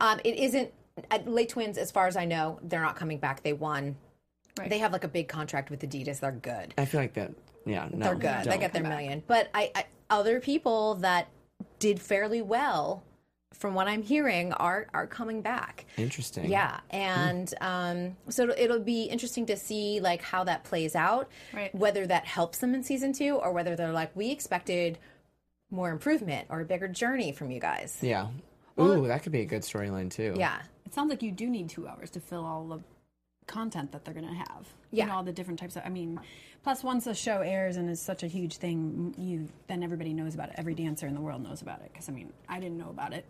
Um, 0.00 0.20
it 0.24 0.36
isn't 0.36 0.64
at 0.66 0.72
Les 1.26 1.46
Twins, 1.46 1.78
as 1.78 1.90
far 1.90 2.06
as 2.06 2.16
I 2.16 2.24
know, 2.24 2.58
they're 2.62 2.82
not 2.82 2.96
coming 2.96 3.18
back. 3.18 3.42
They 3.42 3.52
won. 3.52 3.96
They 4.68 4.78
have 4.78 4.92
like 4.92 5.04
a 5.04 5.08
big 5.08 5.28
contract 5.28 5.70
with 5.70 5.80
Adidas. 5.80 6.20
They're 6.20 6.30
good. 6.30 6.74
I 6.78 6.84
feel 6.84 7.00
like 7.00 7.14
that. 7.14 7.32
Yeah. 7.66 7.88
No. 7.92 8.06
They're 8.06 8.14
good. 8.14 8.50
They 8.50 8.58
get 8.58 8.72
their 8.72 8.82
million. 8.82 9.22
But 9.26 9.50
I, 9.52 9.72
I 9.74 9.86
other 10.10 10.38
people 10.40 10.94
that 10.96 11.28
did 11.78 12.00
fairly 12.00 12.40
well, 12.40 13.02
from 13.52 13.74
what 13.74 13.88
I'm 13.88 14.02
hearing, 14.02 14.52
are 14.52 14.86
are 14.94 15.06
coming 15.06 15.40
back. 15.40 15.86
Interesting. 15.96 16.50
Yeah, 16.50 16.80
and 16.90 17.52
um, 17.60 18.16
so 18.28 18.44
it'll, 18.44 18.54
it'll 18.56 18.80
be 18.80 19.04
interesting 19.04 19.46
to 19.46 19.56
see 19.56 20.00
like 20.00 20.22
how 20.22 20.44
that 20.44 20.64
plays 20.64 20.94
out. 20.94 21.28
Right. 21.52 21.74
Whether 21.74 22.06
that 22.06 22.26
helps 22.26 22.58
them 22.58 22.74
in 22.74 22.82
season 22.84 23.12
two, 23.12 23.36
or 23.36 23.52
whether 23.52 23.74
they're 23.76 23.92
like, 23.92 24.14
we 24.14 24.30
expected 24.30 24.98
more 25.70 25.90
improvement 25.90 26.46
or 26.50 26.60
a 26.60 26.64
bigger 26.64 26.86
journey 26.86 27.32
from 27.32 27.50
you 27.50 27.60
guys. 27.60 27.98
Yeah. 28.00 28.28
Ooh, 28.80 29.06
that 29.06 29.22
could 29.22 29.32
be 29.32 29.40
a 29.40 29.46
good 29.46 29.62
storyline 29.62 30.10
too. 30.10 30.34
Yeah. 30.36 30.58
It 30.84 30.94
sounds 30.94 31.10
like 31.10 31.22
you 31.22 31.32
do 31.32 31.48
need 31.48 31.68
two 31.68 31.86
hours 31.86 32.10
to 32.10 32.20
fill 32.20 32.44
all 32.44 32.64
the 32.64 32.80
content 33.46 33.92
that 33.92 34.04
they're 34.04 34.14
going 34.14 34.28
to 34.28 34.34
have. 34.34 34.68
Yeah. 34.90 35.04
You 35.04 35.10
know, 35.10 35.16
all 35.16 35.22
the 35.22 35.32
different 35.32 35.60
types 35.60 35.76
of. 35.76 35.82
I 35.84 35.88
mean, 35.88 36.20
plus 36.62 36.82
once 36.82 37.04
the 37.04 37.14
show 37.14 37.40
airs 37.40 37.76
and 37.76 37.88
is 37.88 38.00
such 38.00 38.22
a 38.22 38.26
huge 38.26 38.56
thing, 38.56 39.14
you 39.16 39.48
then 39.68 39.82
everybody 39.82 40.12
knows 40.12 40.34
about 40.34 40.48
it. 40.48 40.54
Every 40.58 40.74
dancer 40.74 41.06
in 41.06 41.14
the 41.14 41.20
world 41.20 41.42
knows 41.42 41.62
about 41.62 41.80
it. 41.80 41.90
Because 41.92 42.08
I 42.08 42.12
mean, 42.12 42.32
I 42.48 42.60
didn't 42.60 42.78
know 42.78 42.90
about 42.90 43.12
it. 43.12 43.24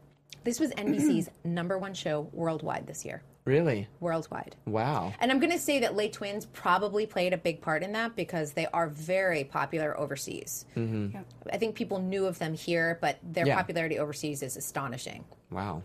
This 0.45 0.61
was 0.61 0.71
NBC's 0.73 1.31
number 1.45 1.79
one 1.79 1.95
show 1.95 2.29
worldwide 2.33 2.87
this 2.87 3.05
year. 3.05 3.23
Really? 3.45 3.89
Worldwide. 4.01 4.57
Wow. 4.67 5.13
And 5.21 5.31
I'm 5.31 5.39
going 5.39 5.53
to 5.53 5.59
say 5.59 5.81
that 5.81 5.95
Les 5.95 6.09
Twins 6.09 6.47
probably 6.47 7.05
played 7.07 7.35
a 7.35 7.37
big 7.37 7.61
part 7.61 7.83
in 7.83 7.93
that 7.93 8.17
because 8.17 8.53
they 8.53 8.67
are 8.67 8.89
very 8.89 9.45
popular 9.45 9.99
overseas. 9.99 10.65
Mm-hmm. 10.77 11.19
I 11.53 11.59
think 11.59 11.75
people 11.75 11.99
knew 12.01 12.25
of 12.25 12.39
them 12.39 12.55
here, 12.55 12.99
but 13.03 13.19
their 13.23 13.47
Yeah. 13.47 13.57
popularity 13.57 13.99
overseas 13.99 14.43
is 14.43 14.57
astonishing. 14.57 15.25
Wow. 15.51 15.83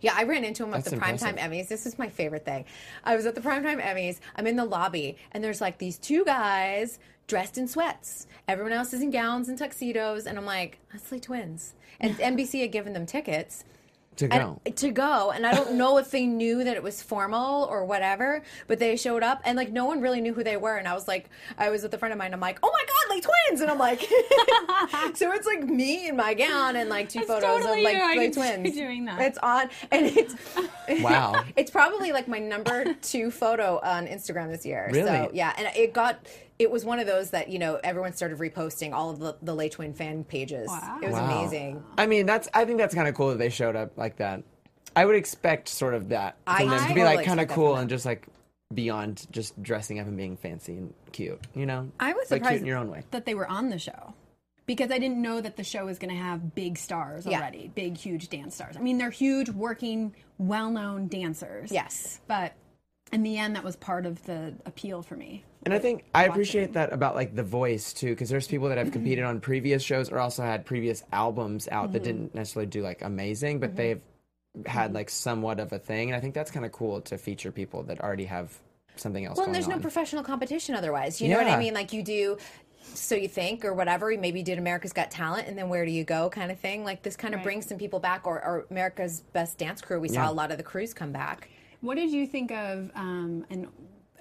Yeah, 0.00 0.14
I 0.16 0.24
ran 0.24 0.44
into 0.44 0.64
him 0.64 0.72
at 0.72 0.84
That's 0.84 0.90
the 0.90 0.96
Primetime. 0.96 1.38
Emmys. 1.38 1.68
This 1.68 1.84
is 1.86 1.98
my 1.98 2.08
favorite 2.08 2.44
thing. 2.44 2.64
I 3.04 3.16
was 3.16 3.26
at 3.26 3.34
the 3.34 3.40
Primetime 3.40 3.82
Emmys. 3.82 4.18
I'm 4.36 4.46
in 4.46 4.56
the 4.56 4.64
lobby, 4.64 5.16
and 5.32 5.44
there's 5.44 5.60
like 5.60 5.78
these 5.78 5.98
two 5.98 6.24
guys 6.24 6.98
dressed 7.26 7.58
in 7.58 7.68
sweats. 7.68 8.26
Everyone 8.48 8.72
else 8.72 8.92
is 8.92 9.02
in 9.02 9.10
gowns 9.10 9.48
and 9.48 9.56
tuxedos, 9.58 10.26
and 10.26 10.36
I'm 10.38 10.44
like, 10.46 10.78
that's 10.92 11.10
Les 11.12 11.20
Twins. 11.20 11.74
And 12.00 12.16
NBC 12.18 12.62
had 12.62 12.72
given 12.72 12.92
them 12.92 13.06
tickets. 13.06 13.64
To 14.16 14.28
go. 14.28 14.60
And, 14.64 14.76
to 14.76 14.90
go, 14.90 15.30
and 15.32 15.46
I 15.46 15.54
don't 15.54 15.72
know 15.76 15.98
if 15.98 16.10
they 16.10 16.26
knew 16.26 16.62
that 16.64 16.76
it 16.76 16.82
was 16.82 17.02
formal 17.02 17.64
or 17.64 17.84
whatever, 17.84 18.42
but 18.68 18.78
they 18.78 18.96
showed 18.96 19.22
up, 19.22 19.40
and 19.44 19.56
like 19.56 19.72
no 19.72 19.84
one 19.86 20.00
really 20.00 20.20
knew 20.20 20.32
who 20.34 20.44
they 20.44 20.56
were. 20.56 20.76
And 20.76 20.86
I 20.86 20.94
was 20.94 21.08
like, 21.08 21.28
I 21.58 21.70
was 21.70 21.82
with 21.82 21.92
a 21.94 21.98
friend 21.98 22.12
of 22.12 22.18
mine. 22.18 22.32
I'm 22.32 22.40
like, 22.40 22.58
oh 22.62 22.70
my 22.72 22.84
god, 22.86 23.14
like 23.14 23.22
twins, 23.24 23.60
and 23.60 23.70
I'm 23.70 23.78
like, 23.78 24.00
so 25.16 25.32
it's 25.32 25.46
like 25.46 25.64
me 25.64 26.08
in 26.08 26.16
my 26.16 26.34
gown 26.34 26.76
and 26.76 26.88
like 26.88 27.08
two 27.08 27.20
That's 27.20 27.30
photos 27.30 27.62
totally 27.62 27.80
of 27.80 27.84
like 27.84 28.14
you. 28.14 28.20
Like 28.20 28.32
twins. 28.32 28.74
doing 28.74 29.04
that. 29.06 29.20
It's 29.20 29.38
on, 29.38 29.68
and 29.90 30.06
it's 30.06 30.34
Wow. 31.02 31.44
it's 31.56 31.70
probably 31.70 32.12
like 32.12 32.28
my 32.28 32.38
number 32.38 32.94
two 33.02 33.30
photo 33.30 33.80
on 33.82 34.06
Instagram 34.06 34.50
this 34.50 34.64
year. 34.66 34.88
So 34.92 34.96
Really? 35.02 35.30
yeah, 35.32 35.54
and 35.56 35.68
it 35.76 35.92
got. 35.92 36.18
It 36.58 36.70
was 36.70 36.84
one 36.84 36.98
of 37.00 37.06
those 37.06 37.30
that 37.30 37.48
you 37.48 37.58
know 37.58 37.80
everyone 37.82 38.12
started 38.12 38.38
reposting 38.38 38.92
all 38.92 39.10
of 39.10 39.18
the 39.18 39.36
the 39.42 39.54
Les 39.54 39.68
Twin 39.70 39.92
fan 39.94 40.24
pages. 40.24 40.68
Wow. 40.68 40.98
It 41.02 41.06
was 41.06 41.14
Wow. 41.14 41.40
amazing. 41.40 41.82
I 41.98 42.06
mean, 42.06 42.26
that's. 42.26 42.48
I 42.54 42.64
think 42.64 42.78
that's 42.78 42.94
kind 42.94 43.08
of 43.08 43.14
cool 43.14 43.30
that 43.30 43.38
they 43.38 43.50
showed 43.50 43.74
up 43.76 43.96
like 43.98 44.16
that. 44.16 44.42
I 44.96 45.04
would 45.04 45.16
expect 45.16 45.68
sort 45.68 45.94
of 45.94 46.10
that 46.10 46.36
from 46.46 46.54
I 46.54 46.58
them 46.66 46.70
to 46.88 46.94
be 46.94 47.00
totally 47.00 47.16
like 47.16 47.26
kind 47.26 47.40
of 47.40 47.48
cool 47.48 47.74
and 47.76 47.90
just 47.90 48.06
like 48.06 48.26
beyond 48.72 49.26
just 49.32 49.60
dressing 49.62 49.98
up 49.98 50.06
and 50.06 50.16
being 50.16 50.36
fancy 50.36 50.74
and 50.76 50.94
cute. 51.12 51.40
You 51.54 51.66
know, 51.66 51.90
I 51.98 52.12
was 52.12 52.30
like 52.30 52.38
surprised 52.42 52.50
cute 52.52 52.60
in 52.62 52.66
your 52.66 52.78
own 52.78 52.90
way. 52.90 53.02
that 53.10 53.24
they 53.26 53.34
were 53.34 53.48
on 53.48 53.70
the 53.70 53.78
show 53.78 54.14
because 54.66 54.90
I 54.92 54.98
didn't 54.98 55.20
know 55.20 55.40
that 55.40 55.56
the 55.56 55.64
show 55.64 55.84
was 55.86 55.98
going 55.98 56.14
to 56.14 56.20
have 56.20 56.54
big 56.54 56.78
stars 56.78 57.26
Yeah. 57.26 57.38
already, 57.38 57.70
big, 57.74 57.96
huge 57.96 58.28
dance 58.28 58.54
stars. 58.54 58.76
I 58.76 58.80
mean, 58.80 58.98
they're 58.98 59.10
huge, 59.10 59.50
working, 59.50 60.14
well-known 60.38 61.08
dancers. 61.08 61.70
Yes. 61.72 62.20
but 62.26 62.52
in 63.12 63.22
the 63.22 63.36
end, 63.38 63.54
that 63.56 63.62
was 63.62 63.76
part 63.76 64.06
of 64.06 64.24
the 64.24 64.54
appeal 64.64 65.02
for 65.02 65.14
me. 65.16 65.44
And 65.64 65.72
I 65.72 65.78
think 65.78 66.04
I 66.14 66.24
appreciate 66.24 66.74
that 66.74 66.92
about 66.92 67.14
like 67.14 67.34
The 67.34 67.42
Voice 67.42 67.92
too, 67.92 68.10
because 68.10 68.28
there's 68.28 68.46
people 68.46 68.68
that 68.68 68.78
have 68.78 68.92
competed 68.92 69.24
on 69.24 69.40
previous 69.40 69.82
shows 69.82 70.10
or 70.10 70.18
also 70.18 70.42
had 70.42 70.66
previous 70.66 71.02
albums 71.12 71.68
out 71.70 71.92
that 71.92 72.02
mm-hmm. 72.02 72.04
didn't 72.04 72.34
necessarily 72.34 72.66
do 72.66 72.82
like 72.82 73.02
amazing, 73.02 73.60
but 73.60 73.70
mm-hmm. 73.70 73.76
they've 73.76 74.00
had 74.66 74.86
mm-hmm. 74.86 74.96
like 74.96 75.10
somewhat 75.10 75.60
of 75.60 75.72
a 75.72 75.78
thing, 75.78 76.10
and 76.10 76.16
I 76.16 76.20
think 76.20 76.34
that's 76.34 76.50
kind 76.50 76.66
of 76.66 76.72
cool 76.72 77.00
to 77.02 77.18
feature 77.18 77.50
people 77.50 77.82
that 77.84 78.00
already 78.00 78.26
have 78.26 78.52
something 78.96 79.24
else. 79.24 79.36
Well, 79.36 79.46
and 79.46 79.54
going 79.54 79.62
there's 79.62 79.74
no 79.74 79.80
professional 79.80 80.22
competition 80.22 80.74
otherwise. 80.74 81.20
You 81.20 81.28
know 81.30 81.38
what 81.38 81.48
I 81.48 81.58
mean? 81.58 81.74
Like 81.74 81.92
you 81.92 82.02
do. 82.02 82.38
So 82.92 83.14
you 83.14 83.28
think, 83.28 83.64
or 83.64 83.72
whatever, 83.72 84.12
you 84.12 84.18
maybe 84.18 84.42
did 84.42 84.58
America's 84.58 84.92
Got 84.92 85.10
Talent, 85.10 85.48
and 85.48 85.56
then 85.56 85.70
where 85.70 85.86
do 85.86 85.90
you 85.90 86.04
go, 86.04 86.28
kind 86.28 86.52
of 86.52 86.58
thing. 86.60 86.84
Like 86.84 87.02
this 87.02 87.16
kind 87.16 87.34
of 87.34 87.42
brings 87.42 87.66
some 87.66 87.78
people 87.78 87.98
back, 87.98 88.26
or, 88.26 88.44
or 88.44 88.66
America's 88.70 89.22
Best 89.32 89.56
Dance 89.56 89.80
Crew. 89.80 89.98
We 89.98 90.08
saw 90.08 90.24
Yeah. 90.24 90.30
a 90.30 90.32
lot 90.32 90.50
of 90.50 90.58
the 90.58 90.62
crews 90.62 90.92
come 90.92 91.10
back. 91.10 91.48
What 91.80 91.96
did 91.96 92.10
you 92.10 92.26
think 92.26 92.52
of, 92.52 92.90
um, 92.94 93.46
and 93.48 93.68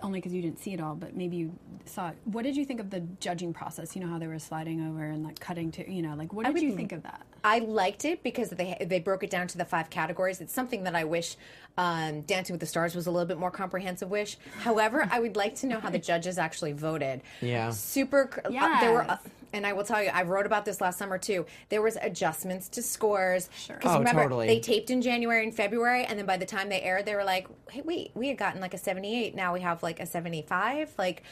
only 0.03 0.19
because 0.19 0.33
you 0.33 0.41
didn't 0.41 0.59
see 0.59 0.73
it 0.73 0.81
all, 0.81 0.95
but 0.95 1.15
maybe 1.15 1.37
you 1.37 1.57
saw 1.85 2.09
it. 2.09 2.17
What 2.25 2.43
did 2.43 2.55
you 2.57 2.65
think 2.65 2.79
of 2.81 2.89
the 2.89 2.99
judging 3.19 3.53
process? 3.53 3.95
You 3.95 4.01
know 4.01 4.07
how 4.09 4.19
they 4.19 4.27
were 4.27 4.37
sliding 4.37 4.85
over 4.85 5.03
and 5.03 5.23
like 5.23 5.39
cutting 5.39 5.71
to, 5.71 5.91
you 5.91 6.01
know, 6.01 6.13
like 6.15 6.33
what 6.33 6.45
did 6.45 6.53
would 6.53 6.61
you 6.61 6.75
think 6.75 6.91
of 6.91 7.03
that? 7.03 7.21
I 7.43 7.59
liked 7.59 8.05
it 8.05 8.21
because 8.21 8.49
they 8.51 8.77
they 8.87 8.99
broke 8.99 9.23
it 9.23 9.29
down 9.29 9.47
to 9.47 9.57
the 9.57 9.65
five 9.65 9.89
categories. 9.89 10.41
It's 10.41 10.53
something 10.53 10.83
that 10.83 10.95
I 10.95 11.05
wish 11.05 11.37
um, 11.77 12.21
Dancing 12.21 12.53
with 12.53 12.59
the 12.59 12.65
Stars 12.65 12.95
was 12.95 13.07
a 13.07 13.11
little 13.11 13.27
bit 13.27 13.37
more 13.39 13.51
comprehensive. 13.51 14.09
Wish, 14.09 14.37
however, 14.59 15.07
I 15.09 15.19
would 15.19 15.35
like 15.35 15.55
to 15.55 15.67
know 15.67 15.79
how 15.79 15.89
the 15.89 15.99
judges 16.11 16.37
actually 16.37 16.73
voted. 16.73 17.21
Yeah. 17.41 17.71
super. 17.71 18.25
cr- 18.27 18.41
uh, 18.45 18.79
there 18.81 18.91
were, 18.91 19.03
uh, 19.03 19.17
Yes. 19.23 19.33
And 19.53 19.65
I 19.65 19.73
will 19.73 19.83
tell 19.83 20.03
you, 20.03 20.09
I 20.09 20.23
wrote 20.23 20.45
about 20.45 20.65
this 20.65 20.81
last 20.81 20.97
summer 20.99 21.17
too. 21.17 21.45
There 21.69 21.81
was 21.81 21.97
adjustments 22.01 22.69
to 22.69 22.81
scores. 22.81 23.49
Sure. 23.55 23.79
Oh, 23.83 23.99
remember, 23.99 24.23
totally. 24.23 24.47
they 24.47 24.59
taped 24.59 24.89
in 24.89 25.01
January 25.01 25.43
and 25.43 25.55
February, 25.55 26.03
and 26.05 26.19
then 26.19 26.25
by 26.25 26.37
the 26.37 26.45
time 26.45 26.69
they 26.69 26.81
aired, 26.81 27.05
they 27.05 27.15
were 27.15 27.23
like, 27.23 27.47
"Hey, 27.71 27.81
wait, 27.81 28.11
we 28.15 28.27
had 28.27 28.37
gotten 28.37 28.59
like 28.59 28.73
a 28.73 28.77
seventy-eight. 28.77 29.35
Now 29.35 29.53
we 29.53 29.61
have 29.61 29.81
like 29.83 29.99
a 29.99 30.05
seventy-five. 30.05 30.93
Like." 30.97 31.23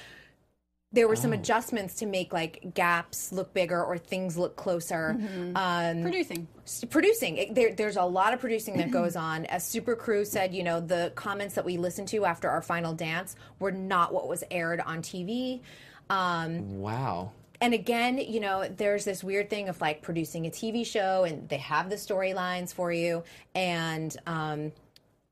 There 0.94 1.08
were 1.08 1.14
Oh. 1.14 1.16
some 1.16 1.32
adjustments 1.32 1.96
to 2.00 2.06
make 2.06 2.34
like 2.34 2.74
gaps 2.74 3.32
look 3.32 3.54
bigger 3.54 3.82
or 3.82 3.98
things 3.98 4.38
look 4.38 4.58
closer. 4.58 5.16
Mm-hmm. 5.18 5.56
Um, 5.56 6.02
Producing. 6.02 6.50
producing 6.90 7.38
it, 7.38 7.56
there, 7.56 7.74
there's 7.74 7.96
a 7.96 8.04
lot 8.04 8.34
of 8.34 8.42
producing 8.42 8.76
that 8.76 8.92
goes 8.92 9.16
on 9.32 9.46
as 9.46 9.66
super 9.66 9.96
crew 9.96 10.26
said 10.26 10.54
you 10.54 10.64
know 10.64 10.82
the 10.82 11.14
comments 11.16 11.56
that 11.56 11.64
we 11.64 11.78
listened 11.78 12.10
to 12.10 12.26
after 12.26 12.50
our 12.50 12.62
final 12.62 12.94
dance 12.94 13.38
were 13.60 13.72
not 13.72 14.14
what 14.14 14.28
was 14.28 14.44
aired 14.52 14.82
on 14.82 15.02
tv 15.02 15.62
um, 16.10 16.80
Wow. 16.82 17.32
And 17.62 17.74
again 17.74 18.18
you 18.18 18.40
know 18.40 18.68
there's 18.68 19.06
this 19.06 19.24
weird 19.24 19.50
thing 19.50 19.70
of 19.70 19.80
like 19.80 20.02
producing 20.02 20.48
a 20.48 20.50
tv 20.50 20.86
show 20.86 21.24
and 21.24 21.48
they 21.48 21.58
have 21.58 21.90
the 21.90 21.96
storylines 21.96 22.74
for 22.74 22.92
you 22.92 23.24
and 23.56 24.18
um, 24.26 24.72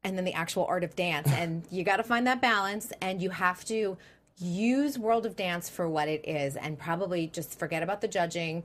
and 0.04 0.18
then 0.18 0.24
the 0.26 0.34
actual 0.34 0.66
art 0.66 0.84
of 0.84 0.96
dance 0.96 1.28
and 1.32 1.64
you 1.72 1.84
got 1.84 1.98
to 1.98 2.04
find 2.04 2.28
that 2.28 2.42
balance 2.42 2.92
and 3.02 3.22
you 3.22 3.32
have 3.32 3.66
to 3.66 3.98
use 4.38 4.98
world 4.98 5.26
of 5.26 5.36
dance 5.36 5.68
for 5.70 5.90
what 5.90 6.08
it 6.08 6.26
is 6.28 6.56
and 6.56 6.80
probably 6.80 7.28
just 7.28 7.60
forget 7.60 7.84
about 7.84 8.00
the 8.00 8.08
judging 8.08 8.64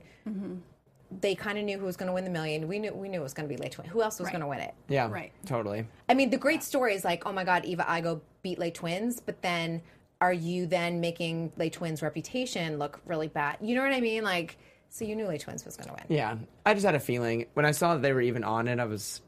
they 1.21 1.35
kind 1.35 1.57
of 1.57 1.63
knew 1.63 1.77
who 1.77 1.85
was 1.85 1.97
going 1.97 2.07
to 2.07 2.13
win 2.13 2.23
the 2.23 2.29
million 2.29 2.67
we 2.67 2.79
knew 2.79 2.93
we 2.93 3.09
knew 3.09 3.19
it 3.19 3.23
was 3.23 3.33
going 3.33 3.47
to 3.47 3.53
be 3.53 3.61
Les 3.61 3.69
Twin 3.69 3.87
who 3.87 4.01
else 4.01 4.19
was 4.19 4.29
going 4.29 4.41
to 4.41 4.47
win 4.47 4.59
it 4.59 4.73
Yeah. 4.87 5.09
Right. 5.09 5.31
Totally. 5.45 5.85
I 6.07 6.13
mean, 6.13 6.29
the 6.29 6.37
great 6.37 6.63
story 6.63 6.93
is 6.93 7.03
like, 7.03 7.25
oh 7.25 7.31
my 7.31 7.43
God, 7.43 7.65
Eva 7.65 7.83
Igo 7.83 8.21
beat 8.43 8.59
Les 8.59 8.71
Twins, 8.71 9.19
but 9.19 9.41
then 9.41 9.81
are 10.25 10.33
you 10.33 10.65
then 10.65 10.99
making 11.01 11.51
Les 11.55 11.69
Twins' 11.69 12.01
reputation 12.01 12.79
look 12.79 12.99
really 13.05 13.27
bad? 13.27 13.57
You 13.61 13.75
know 13.75 13.83
what 13.83 13.93
I 13.93 14.01
mean? 14.01 14.23
Like, 14.23 14.57
so 14.89 15.05
you 15.05 15.15
knew 15.15 15.27
Les 15.27 15.37
Twins 15.37 15.63
was 15.63 15.77
going 15.77 15.89
to 15.89 15.93
win. 15.93 16.17
Yeah. 16.17 16.37
I 16.65 16.73
just 16.73 16.83
had 16.83 16.95
a 16.95 16.99
feeling 16.99 17.45
when 17.53 17.63
I 17.63 17.71
saw 17.71 17.93
that 17.93 18.01
they 18.01 18.11
were 18.11 18.21
even 18.21 18.43
on 18.43 18.67
it, 18.67 18.79
I 18.79 18.85
was 18.85 19.21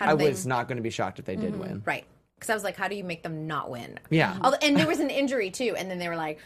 I 0.00 0.14
they- 0.14 0.30
was 0.30 0.46
not 0.46 0.68
going 0.68 0.76
to 0.76 0.82
be 0.82 0.88
shocked 0.88 1.18
if 1.18 1.26
they 1.26 1.36
did 1.36 1.52
mm-hmm. 1.52 1.60
win. 1.60 1.82
right 1.84 2.06
because 2.36 2.48
I 2.50 2.54
was 2.54 2.64
like, 2.64 2.76
how 2.76 2.88
do 2.88 2.96
you 2.96 3.04
make 3.04 3.22
them 3.22 3.46
not 3.46 3.70
win? 3.70 4.00
Yeah. 4.10 4.36
Although, 4.40 4.56
and 4.62 4.76
there 4.76 4.88
was 4.88 4.98
an 4.98 5.10
injury 5.10 5.50
too, 5.50 5.74
and 5.76 5.90
then 5.90 5.98
they 5.98 6.08
were 6.08 6.16
like. 6.16 6.38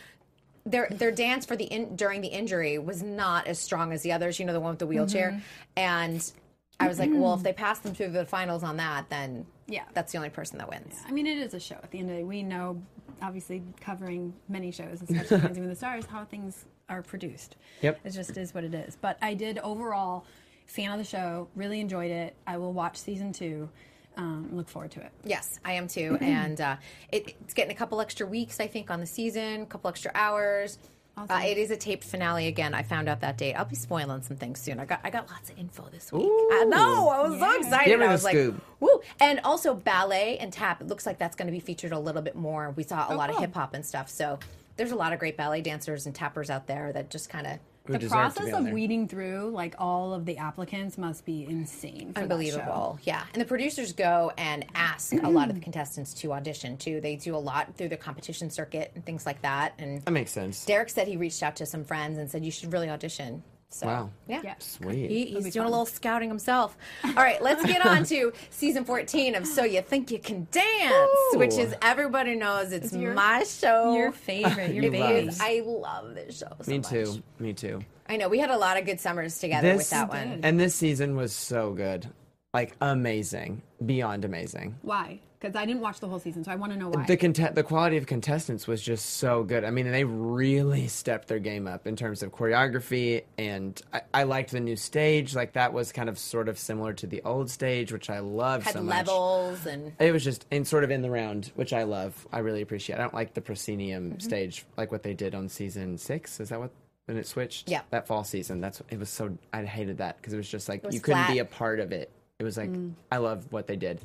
Their, 0.69 0.89
their 0.91 1.13
dance 1.13 1.47
for 1.47 1.55
the 1.55 1.63
in, 1.63 1.95
during 1.95 2.23
the 2.23 2.27
injury 2.27 2.77
was 2.77 3.01
not 3.01 3.47
as 3.47 3.57
strong 3.61 3.93
as 3.93 4.03
the 4.03 4.11
others. 4.11 4.41
You 4.41 4.47
know 4.47 4.53
the 4.53 4.59
one 4.59 4.71
with 4.71 4.81
the 4.81 4.87
wheelchair, 4.89 5.31
mm-hmm. 5.31 5.39
and 5.77 6.33
I 6.79 6.89
was 6.89 6.99
like, 6.99 7.11
well, 7.13 7.35
if 7.35 7.43
they 7.43 7.53
pass 7.65 7.79
them 7.79 7.95
through 7.95 8.11
the 8.11 8.25
finals 8.25 8.63
on 8.63 8.77
that, 8.79 9.09
then 9.09 9.47
Yeah. 9.67 9.85
that's 9.95 10.13
the 10.13 10.19
only 10.19 10.31
person 10.31 10.59
that 10.59 10.69
wins. 10.69 10.95
I 11.07 11.13
mean, 11.13 11.27
it 11.27 11.39
is 11.39 11.55
a 11.55 11.61
show. 11.61 11.77
At 11.77 11.91
the 11.91 11.99
end 11.99 12.11
of 12.11 12.17
the 12.17 12.23
day, 12.23 12.25
we 12.25 12.43
know, 12.43 12.83
obviously, 13.23 13.63
covering 13.81 14.35
many 14.49 14.71
shows, 14.71 15.03
especially 15.03 15.39
Dancing 15.41 15.63
with 15.63 15.71
the 15.71 15.77
Stars, 15.77 16.07
how 16.07 16.25
things 16.25 16.65
are 16.89 17.03
produced. 17.03 17.57
Yep. 17.83 18.01
It 18.05 18.11
just 18.11 18.37
is 18.37 18.55
what 18.55 18.65
it 18.65 18.75
is. 18.75 18.97
But 19.01 19.19
I 19.23 19.35
did 19.35 19.59
overall 19.59 20.25
fan 20.67 20.93
of 20.93 20.99
the 20.99 21.05
show. 21.05 21.49
Really 21.55 21.81
enjoyed 21.81 22.11
it. 22.11 22.35
I 22.47 22.59
will 22.59 22.73
watch 22.73 22.97
season 22.97 23.33
two. 23.33 23.69
Um, 24.17 24.49
look 24.53 24.69
forward 24.69 24.93
to 24.93 25.01
it. 25.01 25.13
Yes, 25.25 25.61
I 25.65 25.73
am 25.73 25.89
too. 25.89 26.17
and 26.21 26.61
uh, 26.61 26.77
it, 27.13 27.37
it's 27.43 27.55
getting 27.55 27.73
a 27.73 27.79
couple 27.79 28.01
extra 28.01 28.27
weeks, 28.27 28.61
I 28.61 28.67
think, 28.67 28.91
on 28.91 29.01
the 29.01 29.07
season, 29.07 29.63
a 29.63 29.67
couple 29.67 29.91
extra 29.91 30.11
hours. 30.15 30.79
Uh, 31.19 31.41
it 31.45 31.57
is 31.57 31.71
a 31.71 31.77
taped 31.77 32.05
finale 32.05 32.47
again. 32.47 32.75
I 32.75 32.83
found 32.83 33.09
out 33.09 33.21
that 33.23 33.39
date. 33.39 33.55
I'll 33.55 33.65
be 33.65 33.75
spoiling 33.75 34.23
some 34.23 34.37
things 34.37 34.61
soon. 34.61 34.79
I 34.79 34.85
got 34.85 35.01
I 35.03 35.09
got 35.09 35.31
lots 35.31 35.49
of 35.49 35.59
info 35.59 35.89
this 35.91 36.13
week. 36.13 36.25
I 36.29 36.65
know. 36.69 37.09
I 37.09 37.27
was 37.29 37.41
so 37.41 37.57
excited. 37.59 37.87
Give 37.89 37.99
me 38.01 38.05
I 38.05 38.09
the 38.09 38.13
was 38.13 38.25
like, 38.25 38.35
scoop. 38.35 38.63
woo! 38.81 39.01
And 39.19 39.41
also 39.43 39.73
ballet 39.75 40.37
and 40.39 40.53
tap. 40.53 40.83
It 40.83 40.89
looks 40.89 41.07
like 41.07 41.19
that's 41.19 41.35
going 41.35 41.47
to 41.47 41.53
be 41.53 41.61
featured 41.61 41.93
a 41.93 41.99
little 41.99 42.21
bit 42.23 42.37
more. 42.37 42.71
We 42.77 42.83
saw 42.83 43.09
a 43.09 43.15
Oh, 43.15 43.17
lot 43.17 43.31
of 43.31 43.39
hip 43.39 43.55
hop 43.55 43.73
and 43.73 43.85
stuff. 43.85 44.11
So 44.11 44.39
there's 44.77 44.93
a 44.93 44.97
lot 44.97 45.15
of 45.15 45.19
great 45.19 45.39
ballet 45.39 45.63
dancers 45.63 46.05
and 46.05 46.15
tappers 46.15 46.51
out 46.51 46.67
there 46.67 46.93
that 46.93 47.09
just 47.09 47.31
kind 47.31 47.47
of 47.47 47.53
Who 47.55 47.61
the 47.93 47.99
deserve 47.99 48.11
to 48.11 48.17
process 48.17 48.45
be 48.47 48.53
on 48.53 48.59
of 48.61 48.65
there. 48.67 48.75
weeding 48.75 49.09
through 49.09 49.51
like 49.53 49.75
all 49.79 50.13
of 50.15 50.25
the 50.25 50.37
applicants 50.39 50.99
must 50.99 51.25
be 51.25 51.45
insane. 51.49 52.09
For 52.09 52.15
that 52.15 52.15
show. 52.15 52.23
unbelievable 52.23 52.99
yeah 53.05 53.25
and 53.33 53.41
the 53.41 53.47
producers 53.47 53.93
go 53.93 54.33
and 54.39 54.65
ask 54.75 55.13
a 55.13 55.29
lot 55.29 55.49
of 55.49 55.55
the 55.55 55.61
contestants 55.61 56.13
to 56.15 56.33
audition 56.33 56.77
too 56.77 57.01
they 57.01 57.17
do 57.17 57.35
a 57.35 57.39
lot 57.39 57.75
through 57.77 57.89
the 57.89 57.97
competition 57.97 58.51
circuit 58.51 58.93
and 58.95 59.05
things 59.05 59.27
like 59.27 59.41
that 59.43 59.75
and 59.79 60.03
That 60.03 60.11
makes 60.13 60.33
sense. 60.33 60.65
derek 60.65 60.89
said 60.91 61.07
he 61.09 61.17
reached 61.17 61.43
out 61.43 61.57
to 61.57 61.67
some 61.67 61.85
friends 61.85 62.19
and 62.19 62.31
said 62.31 62.45
you 62.45 62.51
should 62.51 62.73
really 62.73 62.89
audition 62.91 63.43
so 63.77 63.87
Wow. 63.87 64.11
yeah, 64.27 64.41
Yeah. 64.43 64.55
Sweet. 64.59 65.11
He, 65.11 65.25
he's 65.27 65.53
doing 65.53 65.67
a 65.67 65.71
little 65.71 65.87
scouting 65.87 66.29
himself. 66.29 66.77
All 67.05 67.13
right, 67.15 67.41
let's 67.43 67.65
get 67.65 67.85
on 67.85 68.05
to 68.05 68.33
season 68.51 68.85
14 68.85 69.35
of 69.35 69.47
So 69.47 69.65
You 69.65 69.83
Think 69.83 70.11
You 70.11 70.19
Can 70.19 70.47
Dance, 70.51 71.11
which 71.35 71.55
is 71.55 71.75
everybody 71.83 72.35
knows 72.35 72.73
it's, 72.73 72.93
your- 72.95 73.15
my 73.15 73.43
show. 73.45 73.95
Your 73.95 74.13
favorite, 74.13 74.73
your 74.75 74.85
You 74.85 74.91
baby. 74.91 75.31
I 75.41 75.63
love 75.65 76.15
this 76.15 76.39
show 76.39 76.49
so 76.61 76.71
Me 76.71 76.79
much. 76.79 76.89
too. 76.89 77.23
Me 77.39 77.53
too. 77.53 77.81
I 78.09 78.17
know. 78.17 78.29
We 78.29 78.39
had 78.39 78.51
a 78.51 78.57
lot 78.57 78.79
of 78.79 78.85
good 78.87 79.01
summers 79.01 79.39
together 79.39 79.69
This 79.69 79.79
with 79.79 79.91
that 79.91 80.09
one. 80.09 80.41
and 80.43 80.59
this 80.61 80.75
season 80.75 81.17
was 81.17 81.33
so 81.33 81.73
good, 81.73 82.09
like 82.55 82.75
amazing, 82.81 83.63
beyond 83.85 84.25
amazing. 84.25 84.77
Why? 84.83 85.21
Because 85.47 85.61
I 85.63 85.67
didn't 85.67 85.81
watch 85.83 86.01
the 86.01 86.09
whole 86.09 86.19
season, 86.19 86.45
so 86.45 86.51
I 86.53 86.57
want 86.57 86.73
to 86.73 86.79
know 86.79 86.89
why. 86.89 87.05
the 87.07 87.17
content, 87.17 87.55
the 87.55 87.63
quality 87.63 87.97
of 87.97 88.07
contestants 88.07 88.67
was 88.67 88.83
just 88.83 89.17
so 89.17 89.43
good. 89.45 89.65
I 89.65 89.71
mean, 89.71 89.91
they 89.91 90.05
really 90.05 90.89
stepped 90.89 91.29
their 91.29 91.39
game 91.39 91.67
up 91.67 91.87
in 91.87 91.97
terms 91.97 92.23
of 92.23 92.33
choreography, 92.33 93.23
and 93.39 93.81
I, 93.93 94.01
I 94.15 94.23
liked 94.25 94.51
the 94.53 94.61
new 94.61 94.77
stage. 94.77 95.35
Like 95.35 95.53
that 95.55 95.73
was 95.73 95.93
kind 95.93 96.09
of 96.09 96.19
sort 96.19 96.49
of 96.49 96.59
similar 96.59 96.93
to 96.95 97.07
the 97.07 97.23
old 97.25 97.51
stage, 97.51 97.93
which 97.93 98.11
I 98.11 98.19
loved 98.21 98.65
Had 98.65 98.75
so 98.75 98.83
much. 98.83 98.95
levels 99.07 99.67
and 99.67 99.93
It 99.99 100.13
was 100.13 100.25
just 100.25 100.47
in 100.51 100.65
sort 100.65 100.85
of 100.85 100.91
in 100.91 101.03
the 101.03 101.11
round, 101.11 101.53
which 101.55 101.73
I 101.73 101.85
love. 101.85 102.27
I 102.33 102.41
really 102.41 102.63
appreciate. 102.63 102.97
I 102.97 103.03
don't 103.03 103.15
like 103.15 103.35
the 103.35 103.41
proscenium 103.41 104.11
Mm-hmm. 104.11 104.19
stage, 104.21 104.65
like 104.77 104.93
what 104.93 105.03
they 105.03 105.15
did 105.15 105.35
on 105.35 105.49
season 105.49 105.99
six. 105.99 106.39
Is 106.41 106.49
that 106.51 106.59
what 106.61 106.71
when 107.07 107.17
it 107.17 107.27
switched? 107.27 107.69
Yeah. 107.71 107.83
that 107.91 108.07
fall 108.07 108.25
season. 108.25 108.61
That's 108.61 108.83
it 108.91 108.99
was 108.99 109.09
so 109.09 109.37
I 109.53 109.65
hated 109.65 109.99
that 109.99 110.17
because 110.17 110.33
it 110.33 110.37
was 110.37 110.49
just 110.49 110.69
like 110.69 110.83
was 110.85 110.95
you 110.95 111.01
couldn't 111.01 111.29
be 111.29 111.39
a 111.39 111.45
part 111.45 111.81
of 111.81 111.93
it. 111.93 112.11
It 112.39 112.45
was 112.45 112.57
like 112.57 112.71
I 113.11 113.17
love 113.19 113.47
what 113.51 113.67
they 113.67 113.77
did, 113.77 114.01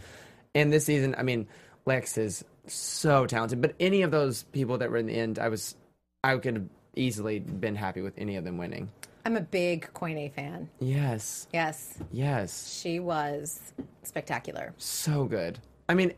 and 0.55 0.71
this 0.71 0.85
season, 0.85 1.15
I 1.17 1.23
mean, 1.23 1.47
Lex 1.85 2.17
is 2.17 2.43
so 2.67 3.25
talented. 3.25 3.61
But 3.61 3.75
any 3.79 4.01
of 4.03 4.11
those 4.11 4.43
people 4.43 4.77
that 4.79 4.91
were 4.91 4.97
in 4.97 5.07
the 5.07 5.15
end, 5.15 5.39
I 5.39 5.49
was, 5.49 5.75
I 6.23 6.37
could 6.37 6.55
have 6.55 6.65
easily 6.95 7.39
been 7.39 7.75
happy 7.75 8.01
with 8.01 8.13
any 8.17 8.35
of 8.35 8.43
them 8.43 8.57
winning. 8.57 8.89
I'm 9.25 9.37
a 9.37 9.41
big 9.41 9.87
Koine 9.93 10.31
fan. 10.33 10.69
Yes, 10.79 11.47
Yes, 11.53 11.97
yes. 12.11 12.79
she 12.81 12.99
was 12.99 13.59
spectacular. 14.03 14.73
so 14.77 15.25
good. 15.25 15.59
I 15.87 15.93
mean, 15.93 16.13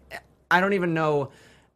I 0.49 0.61
don't 0.61 0.73
even 0.73 0.93
know. 0.93 1.29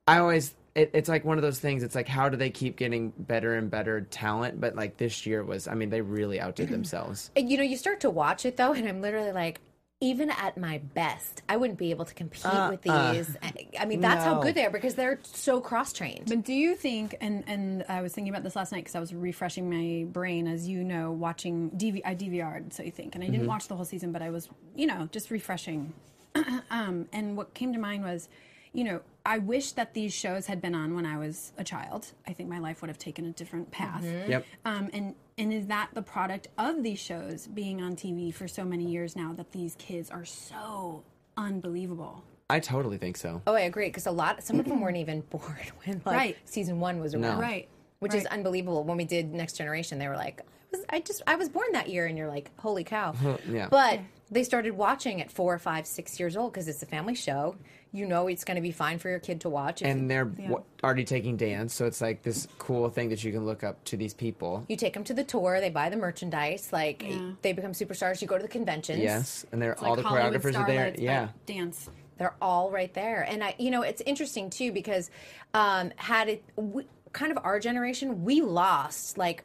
I 0.07 0.19
always 0.19 0.53
it, 0.75 0.91
it's 0.93 1.09
like 1.09 1.25
one 1.25 1.37
of 1.37 1.41
those 1.41 1.59
things. 1.59 1.81
It's 1.83 1.95
like 1.95 2.07
how 2.07 2.29
do 2.29 2.37
they 2.37 2.49
keep 2.51 2.77
getting 2.77 3.09
better 3.17 3.55
and 3.55 3.69
better 3.69 4.01
talent? 4.01 4.61
But 4.61 4.75
like 4.75 4.97
this 4.97 5.25
year 5.25 5.43
was, 5.43 5.67
I 5.67 5.73
mean, 5.73 5.89
they 5.89 6.01
really 6.01 6.39
outdid 6.39 6.69
themselves. 6.71 7.29
And, 7.35 7.49
You 7.49 7.57
know, 7.57 7.63
you 7.63 7.75
start 7.77 7.99
to 8.01 8.09
watch 8.09 8.45
it 8.45 8.55
though, 8.57 8.73
and 8.73 8.87
I'm 8.87 9.01
literally 9.01 9.31
like, 9.31 9.59
even 9.99 10.29
at 10.29 10.57
my 10.57 10.77
best, 10.77 11.41
I 11.49 11.57
wouldn't 11.57 11.79
be 11.79 11.89
able 11.89 12.05
to 12.05 12.13
compete 12.13 12.45
with 12.69 12.83
these. 12.83 13.35
I 13.79 13.85
mean, 13.85 13.99
that's 13.99 14.23
how 14.23 14.39
good 14.41 14.53
they 14.53 14.63
are 14.63 14.69
because 14.69 14.93
they're 14.93 15.19
so 15.23 15.59
cross 15.59 15.91
trained. 15.91 16.25
But 16.27 16.43
do 16.43 16.53
you 16.53 16.75
think, 16.75 17.15
and, 17.19 17.43
and 17.47 17.83
I 17.89 18.01
was 18.01 18.13
thinking 18.13 18.31
about 18.31 18.43
this 18.43 18.55
last 18.55 18.71
night 18.71 18.83
because 18.83 18.95
I 18.95 18.99
was 18.99 19.11
refreshing 19.13 19.69
my 19.69 20.05
brain, 20.05 20.47
as 20.47 20.67
you 20.67 20.83
know, 20.83 21.11
watching 21.11 21.71
DV, 21.71 22.01
I 22.05 22.13
DVR'd, 22.13 22.73
so 22.73 22.83
you 22.83 22.91
think, 22.91 23.15
and 23.15 23.23
I 23.23 23.27
didn't 23.27 23.47
watch 23.47 23.67
the 23.67 23.75
whole 23.75 23.85
season, 23.85 24.11
but 24.11 24.21
I 24.21 24.29
was, 24.29 24.49
you 24.75 24.85
know, 24.85 25.09
just 25.11 25.31
refreshing. 25.31 25.93
um, 26.69 27.07
and 27.11 27.35
what 27.35 27.55
came 27.55 27.73
to 27.73 27.79
mind 27.79 28.03
was, 28.03 28.29
you 28.73 28.83
know, 28.83 29.01
I 29.25 29.39
wish 29.39 29.73
that 29.73 29.93
these 29.93 30.13
shows 30.13 30.45
had 30.47 30.61
been 30.61 30.73
on 30.75 30.95
when 30.95 31.05
I 31.05 31.17
was 31.17 31.51
a 31.57 31.63
child. 31.63 32.11
I 32.27 32.33
think 32.33 32.49
my 32.49 32.59
life 32.59 32.81
would 32.81 32.87
have 32.87 32.97
taken 32.97 33.25
a 33.25 33.31
different 33.31 33.71
path. 33.71 34.03
Yep. 34.03 34.45
Um, 34.65 34.89
and 34.93 35.15
and 35.37 35.53
is 35.53 35.67
that 35.67 35.89
the 35.93 36.01
product 36.01 36.47
of 36.57 36.81
these 36.83 36.99
shows 36.99 37.47
being 37.47 37.81
on 37.81 37.95
TV 37.95 38.33
for 38.33 38.47
so 38.47 38.63
many 38.65 38.85
years 38.85 39.15
now 39.15 39.33
that 39.33 39.51
these 39.51 39.75
kids 39.75 40.09
are 40.09 40.25
so 40.25 41.03
unbelievable? 41.35 42.23
I 42.49 42.59
totally 42.59 42.97
think 42.97 43.17
so. 43.17 43.41
Oh, 43.45 43.53
I 43.53 43.61
agree 43.61 43.87
because 43.87 44.07
a 44.07 44.11
lot, 44.11 44.43
some 44.43 44.59
of 44.59 44.65
them 44.65 44.79
weren't 44.81 44.97
even 44.97 45.21
born 45.29 45.57
when 45.83 46.01
like 46.05 46.15
Right. 46.15 46.37
season 46.45 46.79
one 46.79 46.99
was 46.99 47.13
around, 47.13 47.39
Right. 47.39 47.67
Which 47.99 48.13
is 48.13 48.25
unbelievable. 48.27 48.83
When 48.83 48.95
we 48.97 49.05
did 49.05 49.33
Next 49.33 49.57
Generation, 49.57 49.97
they 49.99 50.07
were 50.07 50.15
like, 50.15 50.41
I, 50.41 50.77
was, 50.77 50.85
I 50.89 50.99
just 50.99 51.21
I 51.25 51.35
was 51.35 51.49
born 51.49 51.67
that 51.73 51.89
year, 51.89 52.05
and 52.05 52.15
you're 52.17 52.27
like, 52.27 52.51
holy 52.59 52.83
cow! 52.83 53.15
yeah. 53.49 53.67
But 53.71 54.01
they 54.29 54.43
started 54.43 54.71
watching 54.75 55.21
at 55.21 55.31
four, 55.31 55.57
five, 55.59 55.87
six 55.87 56.19
years 56.19 56.35
old 56.35 56.51
because 56.53 56.67
it's 56.67 56.83
a 56.83 56.85
family 56.85 57.15
show. 57.15 57.55
You 57.93 58.05
know, 58.05 58.27
it's 58.27 58.43
going 58.43 58.55
to 58.55 58.61
be 58.61 58.71
fine 58.71 58.99
for 58.99 59.09
your 59.09 59.19
kid 59.19 59.41
to 59.41 59.49
watch. 59.49 59.81
If 59.81 59.87
And 59.87 60.11
they're 60.11 60.25
w- 60.25 60.63
already 60.83 61.05
taking 61.05 61.37
dance, 61.37 61.73
so 61.73 61.85
it's 61.85 62.01
like 62.01 62.21
this 62.21 62.47
cool 62.59 62.89
thing 62.89 63.09
that 63.09 63.23
you 63.23 63.31
can 63.31 63.45
look 63.45 63.63
up 63.63 63.81
to 63.85 63.97
these 63.97 64.13
people. 64.13 64.65
you 64.67 64.75
take 64.75 64.93
them 64.93 65.05
to 65.05 65.13
the 65.13 65.23
tour, 65.23 65.61
they 65.61 65.69
buy 65.69 65.89
the 65.89 65.95
merchandise, 65.95 66.69
like 66.73 67.05
they 67.41 67.53
become 67.53 67.71
superstars. 67.71 68.21
You 68.21 68.27
go 68.27 68.37
to 68.37 68.43
the 68.43 68.49
conventions. 68.49 68.99
Yes, 68.99 69.45
and 69.51 69.61
they're 69.61 69.71
It's 69.71 69.81
all 69.81 69.91
like 69.95 70.03
the 70.03 70.07
Hollywood 70.09 70.41
choreographers 70.41 70.59
are 70.59 70.67
there. 70.67 70.93
Yeah, 70.97 71.29
dance. 71.45 71.89
They're 72.17 72.35
all 72.41 72.71
right 72.71 72.93
there. 72.93 73.21
And 73.21 73.43
I, 73.43 73.55
you 73.57 73.71
know, 73.71 73.83
it's 73.83 74.01
interesting 74.05 74.49
too 74.49 74.71
because 74.71 75.09
um, 75.53 75.91
had 75.95 76.27
it 76.27 76.43
we, 76.55 76.85
kind 77.13 77.31
of 77.31 77.37
our 77.43 77.59
generation, 77.59 78.23
we 78.25 78.41
lost 78.41 79.17
like 79.17 79.43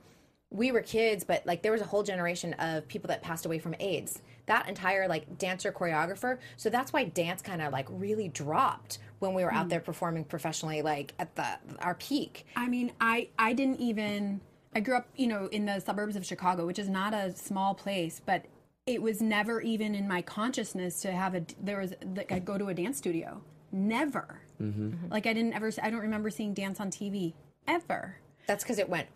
we 0.51 0.73
were 0.73 0.81
kids, 0.83 1.23
but 1.23 1.47
like 1.47 1.63
there 1.63 1.73
was 1.73 1.81
a 1.81 1.87
whole 1.87 2.03
generation 2.03 2.55
of 2.55 2.89
people 2.89 3.09
that 3.09 3.23
passed 3.23 3.47
away 3.47 3.59
from 3.59 3.75
AIDS. 3.79 4.21
That 4.53 4.69
entire 4.69 5.09
like 5.09 5.39
dancer 5.39 5.73
choreographer. 5.73 6.39
So 6.57 6.69
that's 6.69 6.93
why 6.93 7.05
dance 7.05 7.41
kind 7.43 7.63
of 7.63 7.73
like 7.73 7.87
really 7.91 8.29
dropped 8.29 8.99
when 9.19 9.33
we 9.35 9.45
were 9.45 9.53
out 9.53 9.69
there 9.69 9.81
performing 9.81 10.25
professionally, 10.25 10.83
like 10.83 11.15
at 11.19 11.35
the 11.37 11.47
our 11.81 11.95
peak. 11.95 12.45
I 12.57 12.69
mean, 12.69 12.93
I 13.01 13.29
I 13.39 13.53
didn't 13.55 13.81
even. 13.81 14.41
I 14.75 14.81
grew 14.81 14.97
up, 14.97 15.07
you 15.17 15.27
know, 15.27 15.47
in 15.47 15.67
the 15.67 15.81
suburbs 15.81 16.17
of 16.17 16.25
Chicago, 16.25 16.67
which 16.67 16.79
is 16.79 16.89
not 16.89 17.13
a 17.15 17.35
small 17.37 17.75
place, 17.75 18.21
but 18.25 18.47
it 18.87 19.01
was 19.01 19.21
never 19.23 19.61
even 19.61 19.95
in 19.95 20.09
my 20.09 20.23
consciousness 20.23 21.01
to 21.03 21.13
have 21.13 21.35
a. 21.35 21.43
There 21.63 21.79
was 21.79 21.95
like 22.17 22.31
I 22.33 22.39
go 22.39 22.59
to 22.59 22.69
a 22.69 22.75
dance 22.75 22.99
studio. 22.99 23.41
Never. 23.71 24.41
Mm-hmm. 24.61 25.11
Like 25.11 25.27
I 25.27 25.33
didn't 25.33 25.55
ever. 25.55 25.71
I 25.83 25.89
don't 25.91 26.01
remember 26.01 26.29
seeing 26.31 26.53
dance 26.53 26.79
on 26.81 26.91
TV 26.91 27.33
ever. 27.67 28.17
That's 28.47 28.65
because 28.65 28.79
it 28.79 28.89
went 28.89 29.09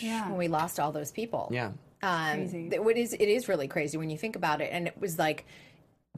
Yeah. 0.00 0.28
when 0.28 0.38
we 0.38 0.48
lost 0.48 0.78
all 0.80 0.92
those 0.92 1.10
people. 1.12 1.48
yeah. 1.52 1.72
Um, 2.02 2.36
Crazy. 2.38 2.70
th- 2.70 2.82
What 2.82 2.96
is 2.96 3.12
it 3.12 3.20
is 3.20 3.48
really 3.48 3.68
crazy 3.68 3.98
when 3.98 4.10
you 4.10 4.18
think 4.18 4.36
about 4.36 4.60
it, 4.60 4.70
and 4.72 4.86
it 4.86 4.98
was 5.00 5.18
like, 5.18 5.44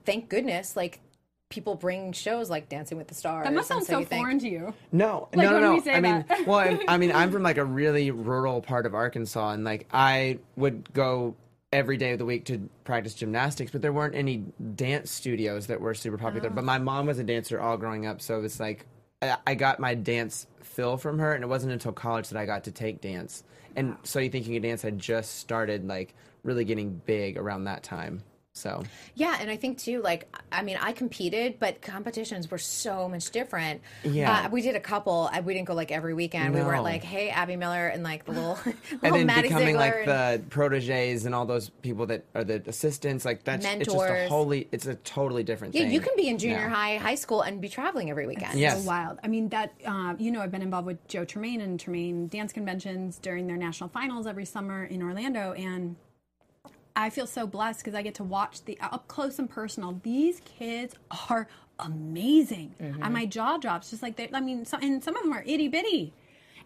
thank 0.04 0.28
goodness, 0.28 0.76
like 0.76 1.00
people 1.48 1.74
bring 1.74 2.12
shows 2.12 2.48
like 2.48 2.68
Dancing 2.68 2.96
with 2.96 3.08
the 3.08 3.14
Stars. 3.14 3.44
That 3.44 3.52
must 3.52 3.68
sound 3.68 3.84
so 3.84 3.98
you 3.98 4.04
think- 4.04 4.20
foreign 4.22 4.38
to 4.38 4.48
you. 4.48 4.72
No, 4.92 5.28
Like, 5.34 5.46
no, 5.48 5.52
when 5.54 5.62
no, 5.62 5.70
we 5.72 5.76
no. 5.78 5.82
say 5.82 5.94
I 5.94 6.00
mean, 6.00 6.24
that. 6.28 6.46
well, 6.46 6.58
I'm, 6.60 6.80
I 6.86 6.96
mean, 6.96 7.12
I'm 7.12 7.30
from 7.32 7.42
like 7.42 7.58
a 7.58 7.64
really 7.64 8.10
rural 8.10 8.60
part 8.62 8.86
of 8.86 8.94
Arkansas, 8.94 9.50
and 9.50 9.64
like 9.64 9.86
I 9.92 10.38
would 10.56 10.92
go 10.92 11.34
every 11.72 11.96
day 11.96 12.12
of 12.12 12.18
the 12.18 12.24
week 12.24 12.44
to 12.46 12.68
practice 12.84 13.14
gymnastics, 13.14 13.70
but 13.70 13.80
there 13.82 13.92
weren't 13.92 14.14
any 14.16 14.44
dance 14.74 15.10
studios 15.10 15.68
that 15.68 15.80
were 15.80 15.94
super 15.94 16.18
popular. 16.18 16.48
Oh. 16.50 16.52
But 16.54 16.64
my 16.64 16.78
mom 16.78 17.06
was 17.06 17.18
a 17.18 17.24
dancer 17.24 17.60
all 17.60 17.76
growing 17.76 18.06
up, 18.06 18.20
so 18.20 18.42
it's 18.42 18.60
like 18.60 18.86
I, 19.22 19.36
I 19.46 19.54
got 19.54 19.80
my 19.80 19.94
dance 19.94 20.46
fill 20.70 20.96
from 20.96 21.18
her, 21.18 21.34
and 21.34 21.42
it 21.42 21.48
wasn't 21.48 21.72
until 21.72 21.92
college 21.92 22.28
that 22.28 22.38
I 22.38 22.46
got 22.46 22.64
to 22.64 22.70
take 22.70 23.00
dance. 23.00 23.42
And 23.76 23.96
so 24.02 24.18
you 24.18 24.30
think 24.30 24.46
you 24.46 24.54
could 24.54 24.62
dance 24.62 24.82
had 24.82 24.98
just 24.98 25.38
started 25.38 25.86
like 25.86 26.14
really 26.42 26.64
getting 26.64 27.00
big 27.04 27.36
around 27.36 27.64
that 27.64 27.82
time. 27.82 28.22
So 28.60 28.82
Yeah, 29.14 29.36
and 29.40 29.50
I 29.50 29.56
think 29.56 29.78
too, 29.78 30.02
like, 30.02 30.28
I 30.52 30.62
mean, 30.62 30.76
I 30.80 30.92
competed, 30.92 31.58
but 31.58 31.80
competitions 31.82 32.50
were 32.50 32.58
so 32.58 33.08
much 33.08 33.30
different. 33.30 33.80
Yeah. 34.04 34.46
uh, 34.46 34.48
we 34.50 34.62
did 34.62 34.76
a 34.76 34.80
couple. 34.80 35.28
I, 35.32 35.40
we 35.40 35.54
didn't 35.54 35.66
go 35.68 35.74
like 35.74 35.90
every 35.90 36.14
weekend. 36.14 36.54
We 36.54 36.60
weren't 36.62 36.82
like, 36.84 37.02
hey, 37.02 37.30
Abby 37.30 37.56
Miller, 37.56 37.88
and 37.88 38.02
like 38.02 38.24
the 38.26 38.32
little, 38.32 38.58
and 39.02 39.14
then 39.14 39.26
Maddie 39.26 39.42
becoming 39.48 39.68
Ziegler 39.68 39.80
like 39.80 39.94
and- 40.06 40.42
the 40.44 40.48
proteges 40.50 41.24
and 41.26 41.34
all 41.34 41.46
those 41.46 41.70
people 41.82 42.06
that 42.06 42.24
are 42.34 42.44
the 42.44 42.62
assistants 42.66 43.24
like 43.24 43.44
that's 43.44 43.64
Mentors. 43.64 43.86
it's 43.88 43.94
just 43.94 44.04
a 44.04 44.12
Mentors. 44.12 44.28
wholly 44.28 44.68
it's 44.72 44.86
a 44.86 44.94
totally 44.96 45.42
different 45.42 45.74
yeah, 45.74 45.82
thing 45.82 45.92
you 45.92 46.00
can 46.00 46.14
be 46.16 46.28
in 46.28 46.38
junior 46.38 46.56
Yeah. 46.58 46.68
high, 46.68 46.96
high 46.98 47.14
school, 47.14 47.40
and 47.42 47.60
be 47.60 47.68
traveling 47.68 48.10
every 48.10 48.26
weekend. 48.26 48.58
Yes. 48.58 48.82
so 48.82 48.86
wild. 48.88 49.18
I 49.24 49.28
mean, 49.28 49.48
that 49.50 49.72
uh, 49.86 50.14
you 50.18 50.30
know, 50.30 50.40
I've 50.40 50.50
been 50.50 50.62
involved 50.62 50.86
with 50.86 51.06
Joe 51.08 51.24
Tremaine 51.24 51.60
and 51.60 51.80
Tremaine 51.80 52.28
dance 52.28 52.52
conventions 52.52 53.18
during 53.18 53.46
their 53.46 53.56
national 53.56 53.88
finals 53.90 54.26
every 54.26 54.44
summer 54.44 54.84
in 54.84 55.02
Orlando, 55.02 55.52
and 55.52 55.96
I 56.96 57.10
feel 57.10 57.26
so 57.26 57.46
blessed 57.46 57.80
because 57.80 57.94
I 57.94 58.02
get 58.02 58.14
to 58.16 58.24
watch 58.24 58.64
the 58.64 58.78
up 58.80 59.08
close 59.08 59.38
and 59.38 59.48
personal. 59.48 60.00
These 60.02 60.40
kids 60.40 60.94
are 61.30 61.48
amazing, 61.78 62.74
and 62.78 63.12
my 63.14 63.26
jaw 63.26 63.56
drops. 63.58 63.90
Just 63.90 64.02
like 64.02 64.16
they, 64.16 64.28
I 64.32 64.40
mean, 64.40 64.64
so, 64.64 64.78
and 64.80 65.02
some 65.02 65.16
of 65.16 65.22
them 65.22 65.32
are 65.32 65.42
itty 65.46 65.68
bitty. 65.68 66.12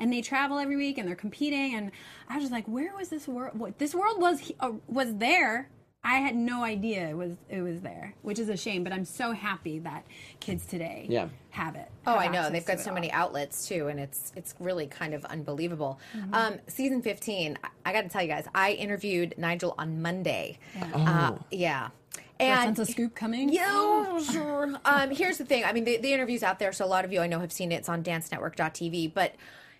And 0.00 0.12
they 0.12 0.22
travel 0.22 0.58
every 0.58 0.76
week, 0.76 0.98
and 0.98 1.06
they're 1.06 1.14
competing. 1.14 1.76
And 1.76 1.92
I 2.28 2.34
was 2.34 2.42
just 2.42 2.52
like, 2.52 2.66
"Where 2.66 2.96
was 2.96 3.10
this 3.10 3.28
world? 3.28 3.56
What, 3.56 3.78
this 3.78 3.94
world 3.94 4.20
was 4.20 4.52
uh, 4.58 4.72
was 4.88 5.14
there. 5.16 5.68
I 6.06 6.16
had 6.16 6.36
no 6.36 6.62
idea 6.62 7.08
it 7.08 7.16
was 7.16 7.32
it 7.48 7.62
was 7.62 7.80
there, 7.80 8.14
which 8.22 8.38
is 8.38 8.48
a 8.50 8.56
shame. 8.56 8.84
But 8.84 8.92
I'm 8.92 9.06
so 9.06 9.32
happy 9.32 9.78
that 9.80 10.04
kids 10.38 10.66
today 10.66 11.06
Yeah. 11.08 11.28
have 11.50 11.74
it. 11.76 11.88
Oh, 12.06 12.14
I 12.16 12.28
know. 12.28 12.50
They've 12.50 12.64
got 12.64 12.74
it 12.74 12.80
so 12.80 12.90
all. 12.90 12.94
many 12.94 13.10
outlets 13.10 13.66
too, 13.66 13.88
and 13.88 13.98
it's 13.98 14.30
it's 14.36 14.54
really 14.60 14.86
kind 14.86 15.14
of 15.14 15.24
unbelievable. 15.24 15.98
Mm-hmm. 16.16 16.34
Um, 16.34 16.54
season 16.66 17.00
fifteen. 17.02 17.58
I, 17.64 17.68
I 17.86 17.92
got 17.94 18.02
to 18.02 18.08
tell 18.08 18.22
you 18.22 18.28
guys, 18.28 18.46
I 18.54 18.72
interviewed 18.72 19.34
Nigel 19.38 19.74
on 19.78 20.02
Monday. 20.02 20.58
Yeah. 20.76 20.90
Uh, 20.94 21.38
yeah. 21.50 21.88
Got 22.12 22.20
a 22.40 22.42
And 22.42 22.76
sense 22.76 22.88
of 22.88 22.92
scoop 22.92 23.14
coming. 23.14 23.48
Yeah, 23.48 24.18
sure. 24.20 24.74
um, 24.84 25.10
here's 25.10 25.38
the 25.38 25.44
thing. 25.44 25.64
I 25.64 25.72
mean, 25.72 25.84
the, 25.84 25.96
the 25.98 26.12
interview's 26.12 26.42
out 26.42 26.58
there, 26.58 26.72
so 26.72 26.84
a 26.84 26.86
lot 26.86 27.04
of 27.04 27.12
you 27.12 27.20
I 27.20 27.28
know 27.28 27.38
have 27.38 27.52
seen 27.52 27.70
it. 27.72 27.76
It's 27.76 27.88
on 27.88 28.02
dancenetwork.tv. 28.02 29.14
But 29.14 29.36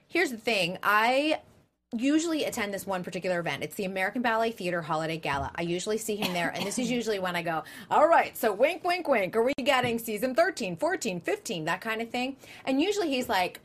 here's 0.06 0.30
the 0.30 0.36
thing. 0.38 0.78
I 0.82 1.40
usually 2.00 2.44
attend 2.44 2.74
this 2.74 2.86
one 2.86 3.02
particular 3.04 3.40
event. 3.40 3.62
It's 3.62 3.74
the 3.76 3.84
American 3.84 4.22
Ballet 4.22 4.50
Theater 4.50 4.82
Holiday 4.82 5.16
Gala. 5.16 5.50
I 5.54 5.62
usually 5.62 5.98
see 5.98 6.16
him 6.16 6.32
there, 6.32 6.50
and 6.50 6.66
this 6.66 6.78
is 6.78 6.90
usually 6.90 7.18
when 7.18 7.36
I 7.36 7.42
go, 7.42 7.64
all 7.90 8.08
right, 8.08 8.36
so 8.36 8.52
wink, 8.52 8.84
wink, 8.84 9.08
wink. 9.08 9.36
Are 9.36 9.42
we 9.42 9.54
getting 9.54 9.98
season 9.98 10.34
13, 10.34 10.76
14, 10.76 11.20
15, 11.20 11.64
that 11.64 11.80
kind 11.80 12.02
of 12.02 12.10
thing? 12.10 12.36
And 12.64 12.80
usually 12.80 13.08
he's 13.08 13.28
like, 13.28 13.60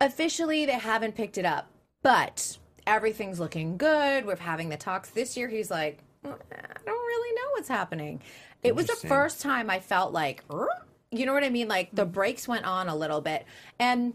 officially, 0.00 0.66
they 0.66 0.72
haven't 0.72 1.14
picked 1.14 1.38
it 1.38 1.44
up, 1.44 1.68
but 2.02 2.58
everything's 2.86 3.38
looking 3.40 3.76
good. 3.76 4.26
We're 4.26 4.36
having 4.36 4.68
the 4.68 4.76
talks 4.76 5.10
this 5.10 5.36
year. 5.36 5.48
He's 5.48 5.70
like, 5.70 5.98
"Mm, 6.24 6.32
I 6.52 6.78
don't 6.84 7.06
really 7.06 7.34
know 7.34 7.50
what's 7.52 7.68
happening. 7.68 8.20
It 8.62 8.74
was 8.76 8.86
the 8.86 9.08
first 9.08 9.40
time 9.40 9.70
I 9.70 9.80
felt 9.80 10.12
like, 10.12 10.44
you 11.10 11.26
know 11.26 11.32
what 11.32 11.44
I 11.44 11.50
mean? 11.50 11.68
Like 11.68 11.90
the 11.92 12.06
brakes 12.06 12.46
went 12.46 12.64
on 12.64 12.88
a 12.88 12.94
little 12.94 13.20
bit. 13.20 13.44
And 13.78 14.14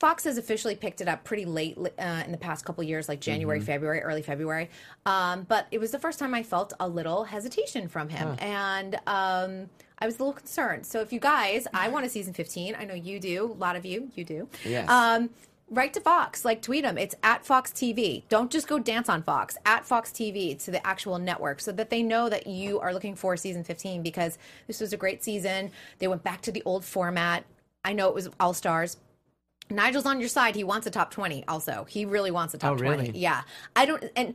Fox 0.00 0.24
has 0.24 0.38
officially 0.38 0.74
picked 0.74 1.00
it 1.00 1.08
up 1.08 1.24
pretty 1.24 1.44
late 1.44 1.78
uh, 1.78 2.22
in 2.24 2.32
the 2.32 2.38
past 2.38 2.64
couple 2.64 2.82
years, 2.84 3.08
like 3.08 3.20
January, 3.20 3.60
February, 3.60 4.00
early 4.00 4.22
February. 4.22 4.70
Um, 5.06 5.42
but 5.48 5.66
it 5.70 5.78
was 5.78 5.90
the 5.92 5.98
first 5.98 6.18
time 6.18 6.34
I 6.34 6.42
felt 6.42 6.72
a 6.80 6.88
little 6.88 7.24
hesitation 7.24 7.88
from 7.88 8.08
him, 8.08 8.36
and 8.40 8.96
um, 9.06 9.70
I 9.98 10.06
was 10.06 10.16
a 10.16 10.18
little 10.18 10.32
concerned. 10.32 10.84
So 10.84 11.00
if 11.00 11.12
you 11.12 11.20
guys, 11.20 11.66
I 11.72 11.88
want 11.88 12.04
a 12.04 12.08
season 12.08 12.34
15. 12.34 12.74
I 12.78 12.84
know 12.84 12.94
you 12.94 13.20
do. 13.20 13.44
A 13.44 13.58
lot 13.58 13.76
of 13.76 13.86
you, 13.86 14.10
you 14.14 14.24
do. 14.24 14.48
Yes. 14.64 14.88
Um, 14.88 15.30
write 15.70 15.94
to 15.94 16.00
Fox, 16.00 16.44
like 16.44 16.60
tweet 16.60 16.84
them. 16.84 16.98
It's 16.98 17.14
at 17.22 17.44
Fox 17.46 17.70
TV. 17.70 18.24
Don't 18.28 18.50
just 18.50 18.66
go 18.68 18.78
dance 18.78 19.08
on 19.08 19.22
Fox. 19.22 19.56
At 19.64 19.86
Fox 19.86 20.10
TV 20.10 20.62
to 20.64 20.70
the 20.70 20.84
actual 20.86 21.18
network, 21.18 21.60
so 21.60 21.72
that 21.72 21.90
they 21.90 22.02
know 22.02 22.28
that 22.28 22.46
you 22.46 22.80
are 22.80 22.92
looking 22.92 23.14
for 23.14 23.36
season 23.36 23.64
15 23.64 24.02
because 24.02 24.38
this 24.66 24.80
was 24.80 24.92
a 24.92 24.96
great 24.96 25.22
season. 25.22 25.70
They 25.98 26.08
went 26.08 26.22
back 26.24 26.42
to 26.42 26.52
the 26.52 26.62
old 26.64 26.84
format. 26.84 27.44
I 27.84 27.92
know 27.92 28.08
it 28.08 28.14
was 28.14 28.28
All 28.40 28.54
Stars. 28.54 28.96
Nigel's 29.70 30.06
on 30.06 30.20
your 30.20 30.28
side. 30.28 30.54
He 30.54 30.64
wants 30.64 30.86
a 30.86 30.90
top 30.90 31.10
20. 31.10 31.44
Also, 31.48 31.84
he 31.88 32.04
really 32.04 32.30
wants 32.30 32.54
a 32.54 32.56
oh, 32.58 32.60
top 32.60 32.70
Oh, 32.72 32.74
really? 32.74 33.04
20. 33.06 33.18
Yeah, 33.18 33.42
I 33.74 33.86
don't. 33.86 34.04
And 34.16 34.34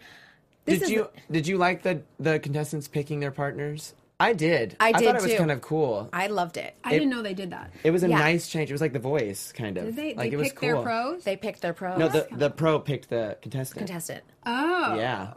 this 0.66 0.80
Did 0.80 0.84
is 0.84 0.90
you 0.92 1.10
did 1.32 1.48
you 1.48 1.58
like 1.58 1.84
the 1.84 2.02
the 2.20 2.40
contestants 2.40 2.88
picking 2.88 3.20
their 3.20 3.32
partners? 3.32 3.94
I 4.22 4.34
did. 4.34 4.76
I 4.82 4.92
did 4.92 5.06
thought 5.06 5.16
it 5.16 5.22
was 5.22 5.32
too. 5.32 5.38
kind 5.38 5.50
of 5.52 5.62
cool. 5.62 6.10
I 6.12 6.28
loved 6.28 6.58
it. 6.58 6.76
I 6.84 6.92
didn't 6.92 7.10
know 7.10 7.22
they 7.22 7.34
did 7.34 7.52
that. 7.52 7.72
It 7.86 7.92
was 7.92 8.04
a 8.04 8.10
Yeah. 8.10 8.20
nice 8.20 8.50
change. 8.50 8.70
It 8.70 8.74
was 8.74 8.82
like 8.82 8.92
the 8.92 9.00
voice 9.00 9.54
kind 9.54 9.78
of. 9.78 9.86
Did 9.86 9.96
they? 9.96 10.14
like 10.14 10.32
they 10.32 10.36
it 10.36 10.38
was 10.38 10.48
picked 10.50 10.60
cool. 10.60 10.70
their 10.74 10.82
pros. 10.82 11.24
They 11.24 11.38
picked 11.38 11.62
their 11.62 11.72
pros. 11.72 11.98
No, 11.98 12.10
the 12.10 12.28
the 12.32 12.50
pro 12.50 12.80
picked 12.80 13.10
the 13.10 13.38
contestant. 13.42 13.78
contestant. 13.88 14.24
oh, 14.46 14.96
Yeah. 14.96 15.34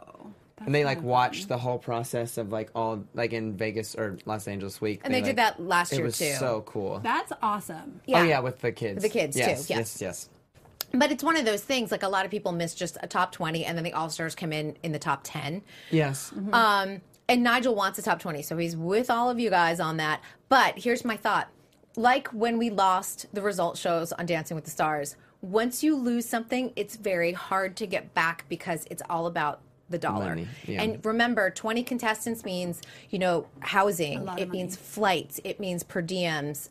And 0.65 0.73
they 0.73 0.85
like 0.85 1.01
watched 1.01 1.47
the 1.47 1.57
whole 1.57 1.77
process 1.77 2.37
of 2.37 2.51
like 2.51 2.69
all 2.75 3.03
like 3.13 3.33
in 3.33 3.55
Vegas 3.57 3.95
or 3.95 4.17
Los 4.25 4.47
Angeles 4.47 4.79
week. 4.79 5.01
And 5.03 5.13
they 5.13 5.21
did 5.21 5.35
that 5.37 5.61
last 5.61 5.91
year 5.91 5.99
it 5.99 6.01
year, 6.01 6.05
was 6.05 6.17
too. 6.17 6.33
so 6.33 6.63
cool. 6.65 6.99
That's 6.99 7.33
awesome. 7.41 8.01
Yeah. 8.05 8.21
Oh 8.21 8.23
yeah, 8.23 8.39
with 8.39 8.61
the 8.61 8.71
kids. 8.71 9.03
The 9.03 9.09
kids, 9.09 9.35
too, 9.35 9.41
yes, 9.41 9.69
yes. 9.69 9.77
Yes, 9.77 10.01
yes. 10.01 10.29
But 10.93 11.11
it's 11.11 11.23
one 11.23 11.37
of 11.37 11.45
those 11.45 11.63
things. 11.63 11.91
Like 11.91 12.03
a 12.03 12.07
lot 12.07 12.25
of 12.25 12.31
people 12.31 12.51
miss 12.51 12.75
just 12.75 12.97
a 13.01 13.07
top 13.07 13.31
twenty, 13.31 13.65
and 13.65 13.77
then 13.77 13.83
the 13.83 13.93
All 13.93 14.09
Stars 14.09 14.35
come 14.35 14.53
in 14.53 14.77
in 14.83 14.91
the 14.91 14.99
top 14.99 15.21
ten. 15.23 15.63
Yes. 15.91 16.31
Um, 16.51 17.01
and 17.27 17.43
Nigel 17.43 17.73
wants 17.73 17.97
a 17.99 18.01
top 18.01 18.19
20, 18.19 18.41
so 18.41 18.57
he's 18.57 18.75
with 18.75 19.09
all 19.09 19.29
of 19.29 19.39
you 19.39 19.49
guys 19.49 19.79
on 19.79 19.97
that. 19.97 20.21
But 20.49 20.77
here's 20.77 21.05
my 21.05 21.15
thought. 21.15 21.49
Like 21.95 22.27
when 22.29 22.57
we 22.57 22.69
lost 22.69 23.27
the 23.33 23.41
result 23.41 23.77
shows 23.77 24.11
on 24.11 24.25
Dancing 24.25 24.55
with 24.55 24.65
the 24.65 24.71
Stars, 24.71 25.15
once 25.41 25.83
you 25.83 25.95
lose 25.95 26.27
something, 26.27 26.73
it's 26.75 26.95
very 26.95 27.31
hard 27.31 27.75
to 27.77 27.87
get 27.87 28.13
back 28.13 28.45
because 28.49 28.85
it's 28.89 29.03
all 29.09 29.27
about 29.27 29.61
the 29.93 29.97
dollar. 29.97 30.25
Money, 30.29 30.47
yeah. 30.67 30.81
And 30.81 31.05
remember, 31.05 31.49
20 31.49 31.83
contestants 31.83 32.43
means, 32.43 32.81
you 33.09 33.19
know, 33.19 33.47
housing, 33.61 34.19
it 34.19 34.25
money. 34.25 34.45
means 34.47 34.75
flights, 34.75 35.39
it 35.45 35.61
means 35.61 35.83
per 35.83 36.01
diems. 36.01 36.67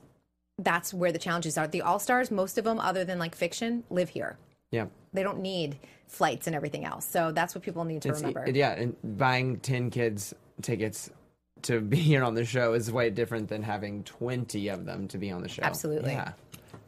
That's 0.58 0.92
where 0.92 1.10
the 1.10 1.18
challenges 1.18 1.56
are. 1.56 1.66
The 1.66 1.80
All 1.80 1.98
Stars, 1.98 2.30
most 2.30 2.58
of 2.58 2.64
them, 2.64 2.78
other 2.78 3.04
than 3.04 3.18
like 3.18 3.34
Fik-Shun, 3.34 3.84
live 3.88 4.10
here. 4.10 4.36
Yeah. 4.70 4.86
They 5.14 5.22
don't 5.22 5.40
need 5.40 5.76
flights 6.06 6.46
and 6.46 6.54
everything 6.54 6.84
else. 6.84 7.06
So 7.06 7.32
that's 7.32 7.54
what 7.54 7.64
people 7.64 7.84
need 7.84 8.02
to 8.02 8.10
It's, 8.10 8.20
remember. 8.20 8.50
yeah, 8.50 8.72
and 8.72 8.94
buying 9.16 9.58
ten 9.60 9.88
kids 9.90 10.34
tickets 10.60 11.10
to 11.62 11.80
be 11.80 11.96
here 12.10 12.22
on 12.22 12.34
the 12.34 12.44
show 12.44 12.74
is 12.74 12.90
way 12.92 13.08
different 13.10 13.48
than 13.48 13.62
having 13.62 14.04
twenty 14.04 14.68
of 14.68 14.84
them 14.84 15.08
to 15.08 15.18
be 15.18 15.30
on 15.30 15.42
the 15.42 15.48
show. 15.48 15.62
Absolutely. 15.62 16.12
Yeah. 16.12 16.32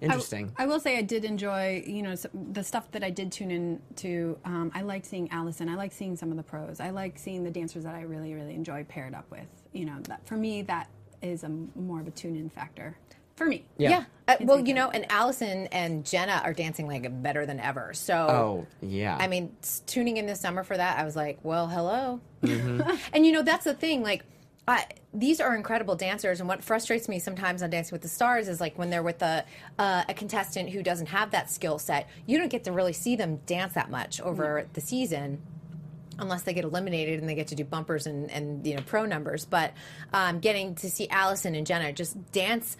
I- 0.04 0.14
Interesting. 0.14 0.52
I, 0.56 0.66
will 0.66 0.80
say 0.80 0.98
I 0.98 1.02
did 1.02 1.24
enjoy, 1.24 1.82
you 1.86 2.02
know, 2.02 2.14
the 2.52 2.62
stuff 2.62 2.90
that 2.92 3.02
I 3.02 3.10
did 3.10 3.32
tune 3.32 3.50
in 3.50 3.80
to. 3.96 4.38
Um, 4.44 4.70
I 4.74 4.82
liked 4.82 5.06
seeing 5.06 5.30
Allison. 5.30 5.68
I 5.68 5.74
like 5.74 5.92
seeing 5.92 6.16
some 6.16 6.30
of 6.30 6.36
the 6.36 6.42
pros. 6.42 6.80
I 6.80 6.90
like 6.90 7.18
seeing 7.18 7.44
the 7.44 7.50
dancers 7.50 7.84
that 7.84 7.94
I 7.94 8.02
really, 8.02 8.34
really 8.34 8.54
enjoy 8.54 8.84
paired 8.84 9.14
up 9.14 9.30
with. 9.30 9.46
You 9.72 9.86
know, 9.86 9.98
that 10.02 10.26
for 10.26 10.36
me 10.36 10.62
that 10.62 10.88
is 11.22 11.44
a 11.44 11.48
more 11.48 12.00
of 12.00 12.06
a 12.06 12.10
tune 12.10 12.36
in 12.36 12.50
factor 12.50 12.96
for 13.36 13.46
me. 13.46 13.64
Yeah. 13.76 13.90
Yeah. 13.90 14.04
Uh, 14.26 14.36
well, 14.40 14.60
you 14.60 14.74
know, 14.74 14.90
and 14.90 15.10
Allison 15.10 15.66
and 15.68 16.04
Jenna 16.04 16.40
are 16.44 16.52
dancing 16.52 16.86
like 16.86 17.22
better 17.22 17.44
than 17.46 17.60
ever. 17.60 17.92
So, 17.92 18.14
oh 18.14 18.66
yeah. 18.80 19.16
I 19.18 19.26
mean, 19.26 19.54
tuning 19.86 20.16
in 20.16 20.26
this 20.26 20.40
summer 20.40 20.64
for 20.64 20.76
that, 20.76 20.98
I 20.98 21.04
was 21.04 21.16
like, 21.16 21.38
well, 21.42 21.66
hello. 21.68 22.20
Mm-hmm. 22.42 22.90
and 23.12 23.26
you 23.26 23.32
know, 23.32 23.42
that's 23.42 23.64
the 23.64 23.74
thing. 23.74 24.02
Like, 24.02 24.24
I, 24.66 24.86
these 25.12 25.40
are 25.40 25.54
incredible 25.54 25.94
dancers, 25.94 26.40
and 26.40 26.48
what 26.48 26.64
frustrates 26.64 27.06
me 27.08 27.18
sometimes 27.18 27.62
on 27.62 27.68
Dancing 27.70 27.92
with 27.94 28.00
the 28.02 28.08
Stars 28.08 28.48
is 28.48 28.60
like 28.60 28.78
when 28.78 28.88
they're 28.90 29.02
with 29.02 29.20
a 29.22 29.44
uh, 29.78 30.04
a 30.08 30.14
contestant 30.14 30.70
who 30.70 30.82
doesn't 30.82 31.06
have 31.06 31.32
that 31.32 31.50
skill 31.50 31.78
set, 31.78 32.08
you 32.26 32.38
don't 32.38 32.48
get 32.48 32.64
to 32.64 32.72
really 32.72 32.94
see 32.94 33.14
them 33.14 33.36
dance 33.46 33.74
that 33.74 33.90
much 33.90 34.20
over 34.22 34.66
the 34.72 34.80
season 34.80 35.42
unless 36.18 36.42
they 36.44 36.54
get 36.54 36.64
eliminated 36.64 37.18
and 37.20 37.28
they 37.28 37.34
get 37.34 37.48
to 37.48 37.54
do 37.56 37.64
bumpers 37.64 38.06
and, 38.06 38.30
and 38.30 38.66
you 38.66 38.74
know 38.76 38.82
pro 38.86 39.04
numbers. 39.04 39.44
But 39.44 39.72
um, 40.14 40.40
getting 40.40 40.74
to 40.76 40.88
see 40.90 41.08
Allison 41.10 41.54
and 41.54 41.66
Jenna 41.66 41.92
just 41.92 42.16
dance 42.32 42.76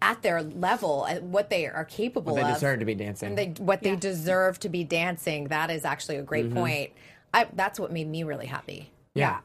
at 0.00 0.22
their 0.22 0.42
level, 0.42 1.06
at 1.06 1.22
what 1.22 1.50
they 1.50 1.66
are 1.66 1.84
capable 1.84 2.34
What 2.34 2.42
they 2.44 2.48
of, 2.48 2.54
deserve 2.54 2.78
to 2.80 2.84
be 2.86 2.94
dancing. 2.94 3.28
and 3.30 3.38
they 3.38 3.48
what 3.62 3.82
they 3.82 3.96
deserve 3.96 4.58
to 4.60 4.68
be 4.70 4.84
dancing. 4.84 5.48
That 5.48 5.70
is 5.70 5.84
actually 5.84 6.16
a 6.16 6.22
great 6.22 6.46
Mm-hmm. 6.46 6.56
point. 6.58 6.92
I, 7.34 7.46
that's 7.52 7.78
what 7.78 7.92
made 7.92 8.08
me 8.08 8.22
really 8.22 8.46
happy. 8.46 8.90
yeah. 9.14 9.40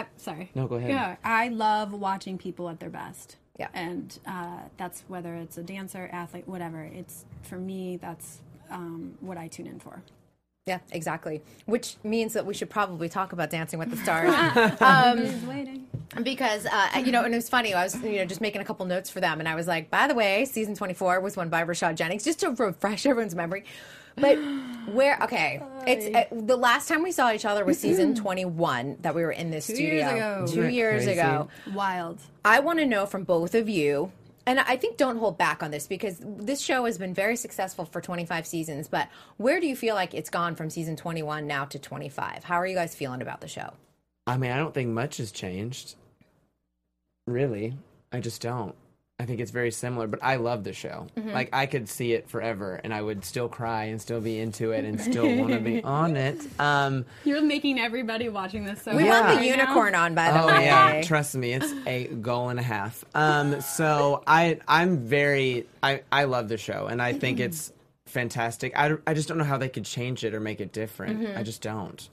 Uh, 0.00 0.04
sorry. 0.16 0.50
No, 0.54 0.66
go 0.66 0.76
ahead. 0.76 0.90
Yeah, 0.90 1.16
I 1.24 1.48
love 1.48 1.92
watching 1.92 2.38
people 2.38 2.68
at 2.68 2.80
their 2.80 2.90
best. 2.90 3.36
Yeah. 3.58 3.68
and 3.72 4.18
uh, 4.26 4.58
that's 4.76 5.02
whether 5.08 5.34
it's 5.34 5.56
a 5.56 5.62
dancer, 5.62 6.10
athlete, 6.12 6.46
whatever. 6.46 6.82
It's 6.82 7.24
for 7.42 7.56
me. 7.56 7.96
That's 7.96 8.40
um, 8.70 9.14
what 9.20 9.38
I 9.38 9.48
tune 9.48 9.66
in 9.66 9.80
for. 9.80 10.02
Yeah, 10.66 10.80
exactly. 10.90 11.42
Which 11.64 11.96
means 12.02 12.32
that 12.32 12.44
we 12.44 12.52
should 12.52 12.68
probably 12.68 13.08
talk 13.08 13.32
about 13.32 13.50
Dancing 13.50 13.78
with 13.78 13.88
the 13.90 13.96
Stars. 14.04 14.34
Everybody's 14.80 15.42
waiting. 15.44 15.86
because 16.22 16.66
uh, 16.66 17.02
you 17.04 17.12
know, 17.12 17.24
and 17.24 17.32
it 17.32 17.36
was 17.38 17.48
funny. 17.48 17.72
I 17.72 17.84
was 17.84 17.94
you 18.02 18.16
know 18.18 18.24
just 18.26 18.40
making 18.40 18.60
a 18.60 18.64
couple 18.64 18.84
notes 18.84 19.08
for 19.08 19.20
them, 19.20 19.38
and 19.38 19.48
I 19.48 19.54
was 19.54 19.66
like, 19.66 19.90
by 19.90 20.06
the 20.08 20.14
way, 20.14 20.44
season 20.44 20.74
twenty 20.74 20.94
four 20.94 21.20
was 21.20 21.36
won 21.36 21.48
by 21.48 21.64
Rashad 21.64 21.94
Jennings, 21.94 22.24
just 22.24 22.40
to 22.40 22.50
refresh 22.50 23.06
everyone's 23.06 23.34
memory. 23.34 23.64
But 24.16 24.38
where? 24.88 25.18
Okay, 25.24 25.62
it's 25.86 26.06
uh, 26.14 26.24
the 26.32 26.56
last 26.56 26.88
time 26.88 27.02
we 27.02 27.12
saw 27.12 27.32
each 27.32 27.44
other 27.44 27.64
was 27.64 27.78
season 27.78 28.14
twenty 28.22 28.44
one 28.44 28.96
that 29.02 29.14
we 29.14 29.22
were 29.22 29.32
in 29.32 29.50
this 29.50 29.66
Two 29.66 29.74
studio 29.74 29.92
years 29.94 30.12
ago. 30.12 30.36
two 30.38 30.44
Isn't 30.52 30.62
that 30.62 30.72
years 30.72 31.04
crazy? 31.04 31.18
ago. 31.20 31.48
Wild. 31.74 32.18
I 32.44 32.60
want 32.60 32.78
to 32.78 32.86
know 32.86 33.04
from 33.06 33.24
both 33.24 33.54
of 33.54 33.68
you, 33.68 34.10
and 34.46 34.58
I 34.60 34.76
think 34.76 34.96
don't 34.96 35.18
hold 35.18 35.36
back 35.36 35.62
on 35.62 35.70
this 35.70 35.86
because 35.86 36.16
this 36.22 36.60
show 36.60 36.84
has 36.86 36.96
been 36.98 37.12
very 37.14 37.36
successful 37.36 37.84
for 37.84 38.00
25 38.00 38.46
seasons. 38.46 38.88
But 38.88 39.08
where 39.36 39.60
do 39.60 39.66
you 39.66 39.76
feel 39.76 39.94
like 39.94 40.14
it's 40.14 40.30
gone 40.30 40.54
from 40.56 40.70
season 40.70 40.96
21 40.96 41.46
now 41.46 41.64
to 41.66 41.78
25? 41.78 42.42
How 42.44 42.54
are 42.56 42.66
you 42.66 42.74
guys 42.74 42.94
feeling 42.94 43.20
about 43.22 43.40
the 43.40 43.48
show? 43.48 43.72
I 44.26 44.36
mean, 44.38 44.50
I 44.50 44.56
don't 44.56 44.72
think 44.72 44.88
much 44.90 45.18
has 45.18 45.30
changed. 45.30 45.94
Really, 47.26 47.74
I 48.12 48.20
just 48.20 48.40
don't. 48.40 48.74
I 49.18 49.24
think 49.24 49.40
it's 49.40 49.50
very 49.50 49.70
similar, 49.70 50.06
but 50.06 50.20
I 50.22 50.36
love 50.36 50.62
the 50.62 50.74
show. 50.74 51.06
Mm-hmm. 51.16 51.30
Like 51.30 51.48
I 51.54 51.64
could 51.64 51.88
see 51.88 52.12
it 52.12 52.28
forever, 52.28 52.78
and 52.84 52.92
I 52.92 53.00
would 53.00 53.24
still 53.24 53.48
cry 53.48 53.84
and 53.84 54.00
still 54.00 54.20
be 54.20 54.38
into 54.38 54.72
it 54.72 54.84
and 54.84 55.00
still 55.00 55.24
want 55.36 55.52
to 55.52 55.58
be 55.60 55.82
on 55.84 56.16
it. 56.16 56.38
Um, 56.60 57.06
You're 57.24 57.40
making 57.40 57.78
everybody 57.78 58.28
watching 58.28 58.64
this 58.64 58.82
so. 58.82 58.94
We 58.94 59.04
Yeah. 59.04 59.20
want 59.22 59.28
the 59.28 59.36
right 59.36 59.56
now. 59.56 59.62
unicorn 59.62 59.94
on, 59.94 60.14
by 60.14 60.30
the 60.32 60.42
oh 60.42 60.46
way. 60.48 60.52
Oh 60.56 60.60
yeah, 60.60 61.02
trust 61.02 61.34
me, 61.34 61.54
it's 61.54 61.72
a 61.86 62.08
goal 62.08 62.50
and 62.50 62.60
a 62.60 62.62
half. 62.62 63.06
Um, 63.14 63.62
so 63.62 64.22
I 64.26 64.58
I'm 64.68 64.98
very 64.98 65.66
I 65.82 66.02
I 66.12 66.24
love 66.24 66.48
the 66.50 66.58
show, 66.58 66.86
and 66.86 67.00
I 67.00 67.14
think 67.14 67.40
it's 67.40 67.72
fantastic. 68.04 68.76
I, 68.78 68.96
I 69.06 69.14
just 69.14 69.28
don't 69.28 69.38
know 69.38 69.44
how 69.44 69.56
they 69.56 69.70
could 69.70 69.86
change 69.86 70.24
it 70.24 70.34
or 70.34 70.40
make 70.40 70.60
it 70.60 70.72
different. 70.74 71.20
Mm-hmm. 71.22 71.38
I 71.38 71.42
just 71.42 71.62
don't. 71.62 72.06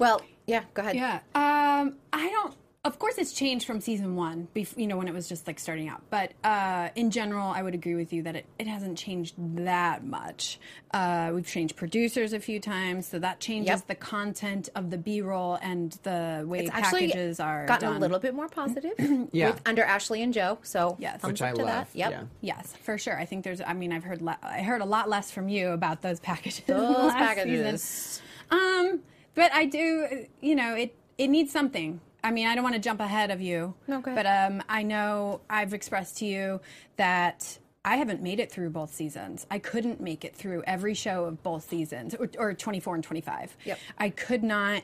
Well, 0.00 0.22
yeah, 0.46 0.64
go 0.74 0.82
ahead. 0.82 0.96
Yeah. 0.96 1.20
Um, 1.36 1.94
I 2.12 2.28
don't. 2.30 2.54
Of 2.82 2.98
course, 2.98 3.18
it's 3.18 3.34
changed 3.34 3.66
from 3.66 3.82
season 3.82 4.16
one. 4.16 4.48
Bef- 4.56 4.78
you 4.78 4.86
know, 4.86 4.96
when 4.96 5.06
it 5.06 5.12
was 5.12 5.28
just 5.28 5.46
like 5.46 5.58
starting 5.60 5.90
out. 5.90 6.00
But 6.08 6.32
uh, 6.42 6.88
in 6.96 7.10
general, 7.10 7.48
I 7.50 7.62
would 7.62 7.74
agree 7.74 7.94
with 7.94 8.10
you 8.10 8.22
that 8.22 8.36
it, 8.36 8.46
it 8.58 8.66
hasn't 8.66 8.96
changed 8.96 9.34
that 9.58 10.02
much. 10.02 10.58
Uh, 10.90 11.30
we've 11.34 11.46
changed 11.46 11.76
producers 11.76 12.32
a 12.32 12.40
few 12.40 12.58
times, 12.58 13.06
so 13.06 13.18
that 13.18 13.38
changes 13.38 13.68
Yep. 13.80 13.86
the 13.86 13.94
content 13.96 14.70
of 14.74 14.88
the 14.88 14.96
B-roll 14.96 15.58
and 15.60 15.92
the 16.04 16.42
way 16.46 16.60
It's 16.60 16.70
actually 16.72 17.08
packages 17.08 17.38
are 17.38 17.66
gotten 17.66 17.86
done. 17.90 17.96
a 17.98 18.00
little 18.00 18.18
bit 18.18 18.32
more 18.34 18.48
positive 18.48 18.94
Yeah. 19.32 19.50
with, 19.50 19.60
under 19.66 19.82
Ashley 19.82 20.22
and 20.22 20.32
Joe. 20.32 20.56
So 20.62 20.96
Yes. 20.98 21.20
thumbs 21.20 21.32
Which 21.32 21.42
up 21.42 21.48
I 21.48 21.52
to 21.52 21.56
love. 21.58 21.66
that. 21.66 21.88
Yep. 21.92 22.10
Yeah. 22.12 22.22
Yes, 22.40 22.72
for 22.82 22.96
sure. 22.96 23.18
I 23.18 23.26
think 23.26 23.44
there's. 23.44 23.60
I 23.60 23.74
mean, 23.74 23.92
I've 23.92 24.04
heard. 24.04 24.22
Le- 24.22 24.38
I 24.42 24.62
heard 24.62 24.80
a 24.80 24.86
lot 24.86 25.06
less 25.10 25.30
from 25.30 25.50
you 25.50 25.72
about 25.72 26.00
those 26.00 26.18
packages. 26.18 26.62
Those 26.66 26.80
last 26.96 27.12
season. 27.12 27.26
packages. 27.26 28.22
Um, 28.50 29.00
but 29.34 29.52
I 29.52 29.66
do. 29.66 30.24
You 30.40 30.54
know, 30.54 30.74
it 30.76 30.96
it 31.18 31.28
needs 31.28 31.52
something. 31.52 32.00
I 32.22 32.30
mean, 32.30 32.46
I 32.46 32.54
don't 32.54 32.64
want 32.64 32.74
to 32.76 32.80
jump 32.80 33.00
ahead 33.00 33.30
of 33.30 33.40
you. 33.40 33.74
Ahead. 33.88 34.04
But 34.14 34.26
um, 34.26 34.62
I 34.68 34.82
know 34.82 35.40
I've 35.48 35.72
expressed 35.74 36.18
to 36.18 36.26
you 36.26 36.60
that 36.96 37.58
I 37.84 37.96
haven't 37.96 38.22
made 38.22 38.40
it 38.40 38.50
through 38.52 38.70
both 38.70 38.92
seasons. 38.94 39.46
I 39.50 39.58
couldn't 39.58 40.00
make 40.00 40.24
it 40.24 40.36
through 40.36 40.62
every 40.66 40.94
show 40.94 41.24
of 41.24 41.42
both 41.42 41.68
seasons, 41.68 42.14
or, 42.14 42.28
or 42.38 42.54
24 42.54 42.96
and 42.96 43.04
25. 43.04 43.56
Yep. 43.64 43.78
I 43.98 44.10
could 44.10 44.42
not. 44.42 44.82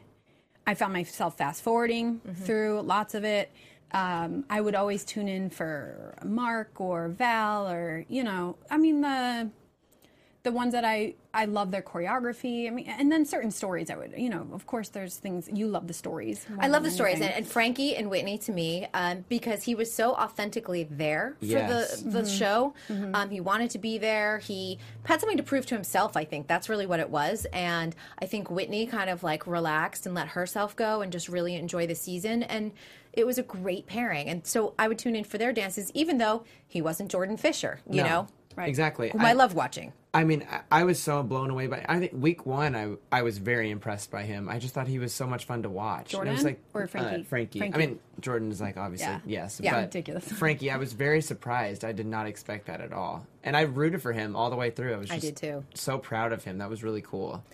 I 0.67 0.75
found 0.75 0.93
myself 0.93 1.37
fast 1.39 1.63
forwarding 1.63 2.21
Mm-hmm. 2.27 2.45
through 2.45 2.81
lots 2.83 3.15
of 3.15 3.25
it. 3.25 3.51
Um, 3.93 4.45
I 4.51 4.61
would 4.61 4.75
always 4.75 5.05
tune 5.05 5.29
in 5.29 5.49
for 5.51 6.15
Mark 6.25 6.81
or 6.81 7.09
Val 7.09 7.69
or 7.69 8.05
you 8.09 8.25
know, 8.25 8.57
I 8.69 8.79
mean 8.79 9.01
the 9.01 9.49
the 10.47 10.53
ones 10.53 10.73
that 10.73 10.85
I 10.85 11.15
I 11.35 11.45
love 11.47 11.73
their 11.73 11.83
choreography. 11.83 12.67
I 12.69 12.71
mean, 12.71 12.87
and 12.87 13.11
then 13.11 13.25
certain 13.27 13.51
stories 13.51 13.91
I 13.91 13.97
would, 13.97 14.15
you 14.17 14.31
know, 14.31 14.47
of 14.53 14.65
course, 14.67 14.89
there's 14.91 15.17
things 15.17 15.51
you 15.53 15.67
love 15.67 15.89
the 15.89 15.93
stories. 15.93 16.47
I 16.61 16.69
love 16.69 16.85
the 16.85 16.91
stories 16.91 17.21
and, 17.21 17.31
and 17.35 17.45
Frankie 17.47 17.97
and 17.97 18.09
Witney 18.09 18.39
to 18.47 18.53
me 18.53 18.87
um, 18.95 19.25
because 19.29 19.65
he 19.65 19.75
was 19.75 19.93
so 19.93 20.13
authentically 20.15 20.85
there 20.85 21.37
for 21.41 21.45
Yes. 21.47 22.01
the 22.01 22.11
the 22.11 22.23
Mm-hmm. 22.23 22.29
show. 22.39 22.75
Um, 23.13 23.29
he 23.31 23.41
wanted 23.41 23.71
to 23.71 23.79
be 23.79 23.99
there. 23.99 24.39
He 24.39 24.79
had 25.05 25.19
something 25.21 25.37
to 25.37 25.43
prove 25.43 25.67
to 25.67 25.75
himself. 25.75 26.17
I 26.17 26.25
think 26.25 26.47
that's 26.47 26.69
really 26.69 26.87
what 26.87 27.01
it 27.01 27.11
was. 27.11 27.45
And 27.53 27.95
I 28.21 28.27
think 28.27 28.49
Witney 28.49 28.87
kind 28.87 29.11
of 29.11 29.25
like 29.25 29.49
relaxed 29.49 30.07
and 30.07 30.15
let 30.15 30.29
herself 30.29 30.77
go 30.77 31.01
and 31.03 31.11
just 31.11 31.29
really 31.29 31.57
enjoy 31.57 31.89
the 31.89 31.97
season. 31.97 32.45
And 32.45 32.71
it 33.13 33.27
was 33.27 33.37
a 33.39 33.43
great 33.43 33.87
pairing. 33.89 34.29
And 34.29 34.47
so 34.47 34.75
I 34.79 34.87
would 34.87 34.99
tune 34.99 35.17
in 35.17 35.25
for 35.25 35.39
their 35.39 35.53
dances, 35.53 35.91
even 35.93 36.19
though 36.19 36.45
he 36.69 36.81
wasn't 36.81 37.11
Jordan 37.11 37.37
Fisher. 37.37 37.81
You 37.91 38.03
No. 38.05 38.09
know, 38.09 38.27
Right. 38.57 38.69
Exactly. 38.71 39.11
whom 39.11 39.21
I, 39.21 39.35
love 39.35 39.53
watching. 39.55 39.93
I 40.17 40.25
mean, 40.25 40.47
I, 40.51 40.81
I 40.81 40.85
was 40.85 41.03
so 41.03 41.23
blown 41.23 41.51
away 41.51 41.67
by. 41.67 41.85
I 41.87 41.99
think 41.99 42.13
week 42.15 42.47
one, 42.47 42.75
I 42.75 42.95
I 43.13 43.23
was 43.23 43.37
very 43.37 43.71
impressed 43.71 44.11
by 44.11 44.23
him. 44.23 44.49
I 44.49 44.59
just 44.59 44.73
thought 44.73 44.89
he 44.89 44.99
was 44.99 45.13
so 45.13 45.27
much 45.27 45.45
fun 45.45 45.63
to 45.65 45.69
watch. 45.69 46.15
And 46.15 46.27
it 46.27 46.33
was 46.33 46.43
Jordan 46.43 46.45
like, 46.45 46.61
or 46.83 46.87
Frankie? 46.87 47.21
Uh, 47.21 47.25
Frankie. 47.25 47.59
Frankie. 47.59 47.75
I 47.75 47.79
mean, 47.87 47.99
Jordan 48.21 48.51
is 48.51 48.61
like 48.61 48.79
obviously 48.79 49.09
Yeah. 49.09 49.21
yes, 49.27 49.61
Yeah. 49.63 49.75
but 49.75 49.81
Ridiculous. 49.83 50.25
Frankie, 50.33 50.71
I 50.71 50.79
was 50.79 50.95
very 50.95 51.21
surprised. 51.21 51.85
I 51.85 51.93
did 51.93 52.07
not 52.07 52.27
expect 52.27 52.67
that 52.69 52.81
at 52.81 52.95
all, 52.95 53.27
and 53.45 53.57
I 53.57 53.63
rooted 53.63 54.01
for 54.01 54.13
him 54.13 54.35
all 54.35 54.49
the 54.49 54.57
way 54.57 54.71
through. 54.71 54.95
I 54.95 54.97
was 54.97 55.11
I 55.11 55.19
did 55.19 55.37
too. 55.37 55.65
So 55.75 55.99
proud 55.99 56.33
of 56.33 56.45
him. 56.45 56.59
That 56.59 56.71
was 56.71 56.83
really 56.83 57.03
cool. 57.03 57.45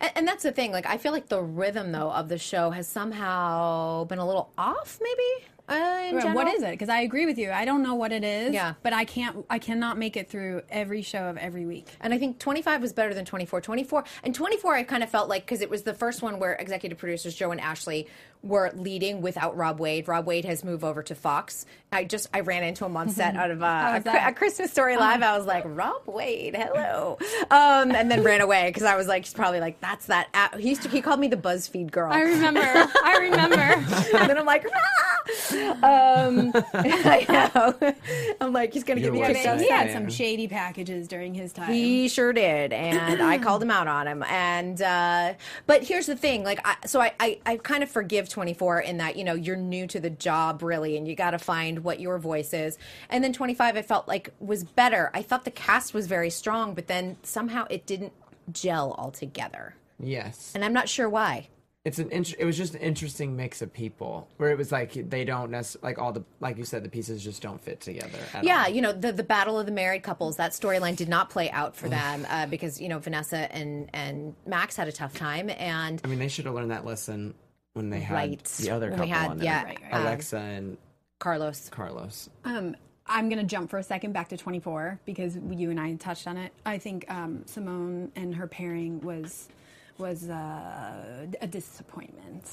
And, 0.00 0.10
and 0.16 0.28
that's 0.28 0.42
the 0.42 0.52
thing. 0.52 0.72
Like, 0.72 0.86
I 0.86 0.98
feel 0.98 1.12
like 1.12 1.28
the 1.28 1.42
rhythm, 1.42 1.92
though, 1.92 2.10
of 2.10 2.28
the 2.28 2.38
show 2.38 2.70
has 2.70 2.88
somehow 2.88 4.04
been 4.04 4.18
a 4.18 4.26
little 4.26 4.50
off, 4.58 4.98
maybe. 5.00 5.46
Uh, 5.68 5.98
in 6.08 6.20
general. 6.20 6.48
is 6.48 6.62
it? 6.62 6.70
Because 6.70 6.88
I 6.88 7.00
agree 7.00 7.26
with 7.26 7.38
you. 7.38 7.50
I 7.50 7.64
don't 7.64 7.82
know 7.82 7.94
what 7.94 8.12
it 8.12 8.24
is. 8.24 8.54
Yeah. 8.54 8.74
But 8.82 8.92
I 8.92 9.04
can't. 9.04 9.44
I 9.50 9.58
cannot 9.58 9.98
make 9.98 10.16
it 10.16 10.30
through 10.30 10.62
every 10.70 11.02
show 11.02 11.28
of 11.28 11.36
every 11.36 11.66
week. 11.66 11.88
And 12.00 12.14
I 12.14 12.18
think 12.18 12.38
25 12.38 12.80
was 12.80 12.92
better 12.92 13.14
than 13.14 13.24
24. 13.24 13.60
24 13.60 14.04
and 14.24 14.34
24, 14.34 14.74
I 14.74 14.82
kind 14.84 15.02
of 15.02 15.10
felt 15.10 15.28
like 15.28 15.44
because 15.44 15.60
it 15.60 15.70
was 15.70 15.82
the 15.82 15.94
first 15.94 16.22
one 16.22 16.38
where 16.38 16.54
executive 16.54 16.98
producers 16.98 17.34
Joe 17.34 17.50
and 17.50 17.60
Ashley 17.60 18.06
were 18.42 18.70
leading 18.74 19.20
without 19.20 19.56
Rob 19.56 19.80
Wade. 19.80 20.08
Rob 20.08 20.26
Wade 20.26 20.44
has 20.44 20.64
moved 20.64 20.84
over 20.84 21.02
to 21.02 21.14
Fox. 21.14 21.66
I 21.90 22.04
just 22.04 22.28
I 22.32 22.40
ran 22.40 22.64
into 22.64 22.84
him 22.84 22.96
on 22.96 23.08
set 23.08 23.34
out 23.34 23.50
of 23.50 23.62
uh, 23.62 23.66
a, 23.66 23.92
was 23.94 24.00
Chri- 24.00 24.04
that? 24.04 24.30
a 24.30 24.34
Christmas 24.34 24.70
Story 24.70 24.96
live. 24.96 25.22
I 25.22 25.36
was 25.36 25.46
like 25.46 25.64
Rob 25.66 26.02
Wade, 26.06 26.54
hello, 26.54 27.18
um, 27.50 27.92
and 27.92 28.10
then 28.10 28.22
ran 28.22 28.40
away 28.40 28.68
because 28.68 28.82
I 28.82 28.96
was 28.96 29.06
like 29.06 29.24
he's 29.24 29.32
probably 29.32 29.60
like 29.60 29.80
that's 29.80 30.06
that. 30.06 30.28
a 30.34 30.58
he 30.58 30.68
used 30.68 30.82
to 30.82 30.88
he 30.88 31.00
called 31.00 31.18
me 31.18 31.28
the 31.28 31.36
BuzzFeed 31.36 31.90
girl. 31.90 32.12
I 32.12 32.20
remember. 32.20 32.60
I 32.60 33.18
remember. 33.22 33.56
and 34.16 34.30
then 34.30 34.36
I'm 34.38 34.46
like, 34.46 34.66
ah! 34.70 36.26
um, 36.26 36.52
I 36.74 37.52
know. 37.54 37.94
I'm 38.40 38.52
like, 38.52 38.72
he's 38.74 38.84
gonna 38.84 39.00
You're 39.00 39.12
get 39.12 39.14
me 39.14 39.20
worse 39.20 39.36
kicked 39.36 39.46
out. 39.46 39.60
He 39.60 39.70
had 39.70 39.90
some 39.90 40.10
shady 40.10 40.46
packages 40.46 41.08
during 41.08 41.32
his 41.34 41.52
time. 41.52 41.72
He 41.72 42.08
sure 42.08 42.32
did, 42.32 42.72
and 42.72 43.22
I 43.22 43.38
called 43.38 43.62
him 43.62 43.70
out 43.70 43.88
on 43.88 44.06
him. 44.06 44.22
And 44.24 44.80
uh, 44.82 45.34
but 45.66 45.84
here's 45.84 46.06
the 46.06 46.16
thing, 46.16 46.44
like, 46.44 46.60
I, 46.64 46.76
so 46.86 47.00
I, 47.00 47.14
I 47.18 47.38
I 47.46 47.56
kind 47.56 47.82
of 47.82 47.90
forgive 47.90 48.27
24 48.28 48.80
in 48.80 48.98
that 48.98 49.16
you 49.16 49.24
know 49.24 49.34
you're 49.34 49.56
new 49.56 49.86
to 49.88 50.00
the 50.00 50.10
job 50.10 50.62
really, 50.62 50.96
and 50.96 51.08
you 51.08 51.14
got 51.14 51.32
to 51.32 51.38
find 51.38 51.84
what 51.84 52.00
your 52.00 52.18
voice 52.18 52.52
is. 52.52 52.78
And 53.10 53.22
then 53.24 53.32
25, 53.32 53.76
I 53.76 53.82
felt 53.82 54.06
like 54.08 54.30
was 54.40 54.64
better. 54.64 55.10
I 55.14 55.22
thought 55.22 55.44
the 55.44 55.50
cast 55.50 55.94
was 55.94 56.06
very 56.06 56.30
strong, 56.30 56.74
but 56.74 56.86
then 56.86 57.16
somehow 57.22 57.66
it 57.70 57.86
didn't 57.86 58.12
gel 58.52 58.94
altogether, 58.98 59.74
Yes, 60.00 60.52
and 60.54 60.64
I'm 60.64 60.72
not 60.72 60.88
sure 60.88 61.08
why. 61.08 61.48
it's 61.84 61.98
an. 61.98 62.10
Int- 62.10 62.34
it 62.38 62.44
was 62.44 62.56
just 62.56 62.74
an 62.74 62.80
interesting 62.80 63.36
mix 63.36 63.62
of 63.62 63.72
people 63.72 64.28
where 64.36 64.50
it 64.50 64.58
was 64.58 64.70
like 64.72 64.92
they 65.10 65.24
don't 65.24 65.50
necessarily 65.50 65.88
like 65.90 65.98
all 65.98 66.12
the 66.12 66.22
like 66.40 66.56
you 66.58 66.64
said 66.64 66.82
the 66.84 66.88
pieces 66.88 67.22
just 67.22 67.40
don't 67.42 67.60
fit 67.62 67.80
together. 67.80 68.18
At 68.34 68.44
Yeah, 68.44 68.64
all. 68.64 68.68
you 68.70 68.80
know 68.82 68.92
the 68.92 69.12
the 69.12 69.22
battle 69.22 69.58
of 69.58 69.66
the 69.66 69.72
married 69.72 70.02
couples. 70.02 70.36
That 70.36 70.52
storyline 70.52 70.96
did 70.96 71.08
not 71.08 71.30
play 71.30 71.50
out 71.50 71.76
for 71.76 71.88
them 71.88 72.26
uh, 72.28 72.46
because 72.46 72.80
you 72.80 72.88
know 72.88 72.98
Vanessa 72.98 73.50
and 73.54 73.88
and 73.92 74.34
Max 74.46 74.76
had 74.76 74.88
a 74.88 74.92
tough 74.92 75.14
time, 75.14 75.50
and 75.50 76.00
I 76.04 76.08
mean 76.08 76.18
they 76.18 76.28
should 76.28 76.46
have 76.46 76.54
learned 76.54 76.70
that 76.70 76.84
lesson 76.84 77.34
when 77.78 77.90
they 77.90 78.00
had 78.00 78.14
Right. 78.14 78.44
the 78.44 78.70
other 78.70 78.90
When 78.90 79.00
we 79.00 79.06
couple 79.06 79.14
had- 79.20 79.30
on 79.30 79.38
there. 79.38 79.44
yeah, 79.46 79.64
Right, 79.64 79.78
right. 79.80 80.00
Alexa 80.02 80.36
and 80.36 80.76
Carlos. 81.20 81.68
Carlos. 81.70 82.28
Um, 82.44 82.76
I'm 83.06 83.28
going 83.30 83.38
to 83.38 83.46
jump 83.46 83.70
for 83.70 83.78
a 83.78 83.82
second 83.82 84.12
back 84.12 84.28
to 84.30 84.36
24 84.36 84.98
because 85.06 85.36
you 85.36 85.70
and 85.70 85.80
I 85.80 85.94
touched 85.94 86.26
on 86.26 86.36
it. 86.36 86.52
I 86.66 86.76
think 86.78 87.06
um, 87.10 87.44
Simone 87.46 88.10
and 88.16 88.34
her 88.34 88.46
pairing 88.46 89.00
was 89.00 89.48
was 89.96 90.28
uh, 90.28 91.26
a 91.40 91.46
disappointment. 91.46 92.44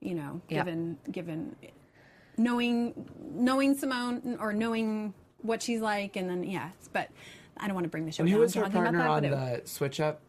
You 0.00 0.14
know, 0.14 0.40
Yep. 0.48 0.64
given 0.64 0.98
given 1.12 1.56
knowing 2.38 3.06
knowing 3.32 3.76
Simone 3.76 4.38
or 4.40 4.52
knowing 4.54 5.12
what 5.42 5.62
she's 5.62 5.80
like, 5.82 6.16
and 6.16 6.28
then 6.28 6.42
yeah. 6.42 6.70
But 6.92 7.10
I 7.58 7.66
don't 7.66 7.74
want 7.74 7.84
to 7.84 7.90
bring 7.90 8.06
the 8.06 8.12
show 8.12 8.22
And 8.22 8.30
down. 8.30 8.36
who 8.36 8.40
was 8.40 8.54
her 8.54 8.62
talking 8.62 8.76
about 8.78 8.94
partner 8.94 9.06
on 9.08 9.22
but 9.22 9.32
it- 9.58 9.64
the 9.64 9.68
switch 9.68 10.00
up? 10.00 10.20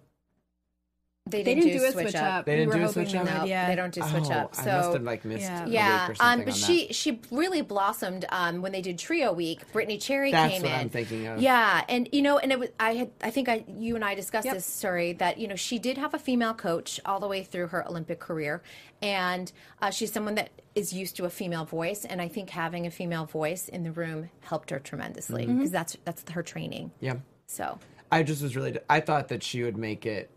They 1.27 1.43
They 1.43 1.53
didn't, 1.53 1.67
didn't 1.69 1.79
do 1.81 1.85
a 1.85 1.91
switch 1.91 2.15
up. 2.15 2.45
They 2.45 2.53
We 2.53 2.57
didn't 2.57 2.67
were 2.69 2.73
do 2.77 2.79
a 2.83 2.87
hoping 2.87 2.93
switch 3.05 3.11
they 3.13 3.17
up? 3.19 3.25
would, 3.25 3.33
No, 3.41 3.43
yeah. 3.45 3.67
they 3.69 3.75
don't 3.75 3.93
do 3.93 4.01
switch 4.01 4.23
oh, 4.25 4.31
up. 4.31 4.55
I 4.57 4.63
So 4.63 4.71
must 4.71 4.93
have 4.93 5.03
like 5.03 5.23
missed 5.23 5.43
Yeah. 5.43 5.65
a 5.65 5.69
yeah, 5.69 6.07
week 6.09 6.19
or 6.19 6.23
um, 6.23 6.39
but 6.39 6.47
on 6.47 6.53
she 6.55 6.87
that. 6.87 6.95
she 6.95 7.21
really 7.29 7.61
blossomed 7.61 8.25
um, 8.29 8.61
when 8.63 8.71
they 8.71 8.81
did 8.81 8.97
Trio 8.97 9.31
Week. 9.31 9.71
Brittany 9.71 9.99
Cherry 9.99 10.31
That's 10.31 10.51
came 10.53 10.63
what 10.63 10.71
in. 10.71 10.79
I'm 10.79 10.89
thinking 10.89 11.27
of. 11.27 11.39
Yeah, 11.39 11.85
and 11.87 12.09
you 12.11 12.23
know, 12.23 12.39
and 12.39 12.51
it 12.51 12.57
was 12.59 12.69
I 12.79 12.95
had 12.95 13.11
I 13.21 13.29
think 13.29 13.49
I 13.49 13.63
you 13.67 13.95
and 13.95 14.03
I 14.03 14.15
discussed 14.15 14.45
Yep. 14.45 14.55
this 14.55 14.65
story 14.65 15.13
that 15.13 15.37
you 15.37 15.47
know 15.47 15.55
she 15.55 15.77
did 15.77 15.99
have 15.99 16.15
a 16.15 16.19
female 16.19 16.55
coach 16.55 16.99
all 17.05 17.19
the 17.19 17.27
way 17.27 17.43
through 17.43 17.67
her 17.67 17.87
Olympic 17.87 18.19
career, 18.19 18.63
and 19.03 19.51
uh, 19.79 19.91
she's 19.91 20.11
someone 20.11 20.33
that 20.35 20.49
is 20.73 20.91
used 20.91 21.15
to 21.17 21.25
a 21.25 21.29
female 21.29 21.65
voice, 21.65 22.03
and 22.03 22.19
I 22.19 22.29
think 22.29 22.49
having 22.49 22.87
a 22.87 22.91
female 22.91 23.25
voice 23.25 23.69
in 23.69 23.83
the 23.83 23.91
room 23.91 24.31
helped 24.39 24.71
her 24.71 24.79
tremendously 24.79 25.45
Mm-hmm. 25.45 25.57
because 25.57 25.71
that's 25.71 25.97
that's 26.03 26.29
her 26.31 26.41
training. 26.41 26.91
Yeah. 26.99 27.17
So 27.45 27.77
I 28.11 28.23
just 28.23 28.41
was 28.41 28.55
really. 28.55 28.75
I 28.89 29.01
thought 29.01 29.27
that 29.27 29.43
she 29.43 29.61
would 29.61 29.77
make 29.77 30.07
it. 30.07 30.31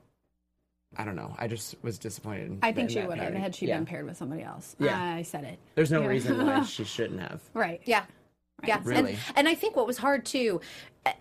I 0.97 1.05
don't 1.05 1.17
know. 1.17 1.35
I 1.39 1.49
just 1.49 1.77
was 1.83 1.99
disappointed. 1.99 2.59
I 2.63 2.73
think 2.73 2.91
she 2.91 3.01
would 3.03 3.19
have 3.19 3.35
had 3.35 3.55
she 3.55 3.67
yeah. 3.67 3.77
been 3.77 3.87
paired 3.87 4.07
with 4.07 4.17
somebody 4.17 4.43
else. 4.43 4.77
Yeah. 4.79 5.01
I 5.01 5.23
said 5.23 5.45
it. 5.45 5.59
There's 5.75 5.91
no 5.91 6.01
Yeah. 6.03 6.07
reason 6.09 6.47
why 6.47 6.63
she 6.65 6.85
shouldn't 6.85 7.21
have. 7.21 7.41
Right. 7.53 7.81
Yeah. 7.85 8.05
Yeah, 8.63 8.81
Really? 8.85 9.13
and, 9.13 9.19
and 9.37 9.49
I 9.49 9.55
think 9.55 9.77
what 9.77 9.87
was 9.87 9.99
hard 9.99 10.25
too, 10.25 10.61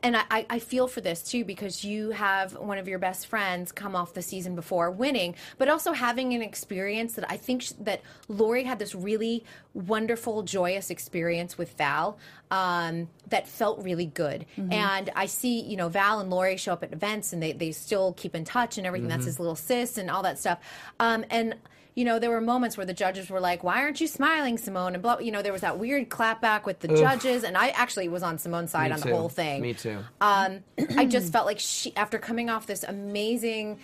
and 0.02 0.16
I, 0.16 0.24
I- 0.32 0.46
I 0.52 0.60
feel 0.60 0.88
for 0.88 1.02
this 1.02 1.22
too 1.24 1.44
because 1.44 1.84
you 1.84 2.12
have 2.12 2.54
one 2.56 2.78
of 2.78 2.88
your 2.88 3.00
best 3.00 3.28
friends 3.28 3.72
come 3.74 3.96
off 3.98 4.14
the 4.14 4.22
season 4.22 4.56
before 4.56 4.90
winning, 4.92 5.36
but 5.58 5.68
also 5.68 5.92
having 5.92 6.34
an 6.34 6.42
experience 6.42 7.16
that 7.16 7.30
I 7.30 7.36
think 7.38 7.64
sh- 7.64 7.72
that 7.82 8.02
Lori 8.30 8.64
had 8.64 8.80
this 8.80 8.96
really 8.96 9.44
wonderful, 9.74 10.44
joyous 10.44 10.90
experience 10.90 11.58
with 11.58 11.76
Val 11.78 12.18
um, 12.52 13.10
that 13.28 13.48
felt 13.48 13.84
really 13.84 14.06
good. 14.06 14.46
And 14.72 15.10
I 15.16 15.26
see, 15.26 15.60
you 15.62 15.76
know, 15.76 15.90
Val 15.90 16.20
and 16.22 16.30
Lori 16.30 16.56
show 16.56 16.72
up 16.74 16.84
at 16.84 16.94
events 16.94 17.34
and 17.34 17.44
they, 17.44 17.52
they 17.52 17.72
still 17.74 18.14
keep 18.14 18.36
in 18.36 18.46
touch 18.46 18.78
and 18.78 18.88
everything. 18.88 19.10
That's 19.10 19.26
his 19.26 19.40
little 19.40 19.56
sis 19.56 19.98
and 19.98 20.10
all 20.10 20.24
that 20.24 20.40
stuff. 20.40 20.60
Um, 21.00 21.26
and 21.30 21.56
you 21.96 22.06
know, 22.06 22.18
there 22.20 22.30
were 22.32 22.42
moments 22.42 22.76
where 22.76 22.86
the 22.86 22.94
judges 22.94 23.30
were 23.30 23.40
like, 23.40 23.64
"Why 23.64 23.82
aren't 23.84 24.02
you 24.02 24.08
smiling, 24.08 24.58
Simone?" 24.58 24.94
And 24.96 25.02
blah. 25.04 25.20
You 25.20 25.32
know, 25.32 25.42
there 25.42 25.54
was 25.54 25.62
that 25.62 25.78
weird 25.78 26.10
clapback 26.10 26.66
with 26.66 26.80
the 26.80 26.88
judges, 26.88 27.44
and 27.44 27.56
I 27.58 27.70
actually 27.70 28.08
was 28.10 28.24
on 28.24 28.38
Simone's 28.38 28.72
side 28.72 28.88
Me 28.90 28.94
on 28.96 29.02
too. 29.02 29.10
the 29.10 29.16
whole 29.16 29.30
thing. 29.30 29.62
Me 29.62 29.74
too. 29.74 30.00
Um, 30.20 30.60
I 30.98 31.06
just 31.06 31.32
felt 31.32 31.46
like 31.46 31.60
she, 31.60 31.96
after 31.96 32.18
coming 32.18 32.50
off 32.50 32.66
this 32.66 32.84
amazing 32.84 33.80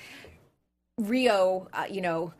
Rio, 0.98 1.68
uh, 1.74 1.86
you 1.90 2.02
know, 2.02 2.34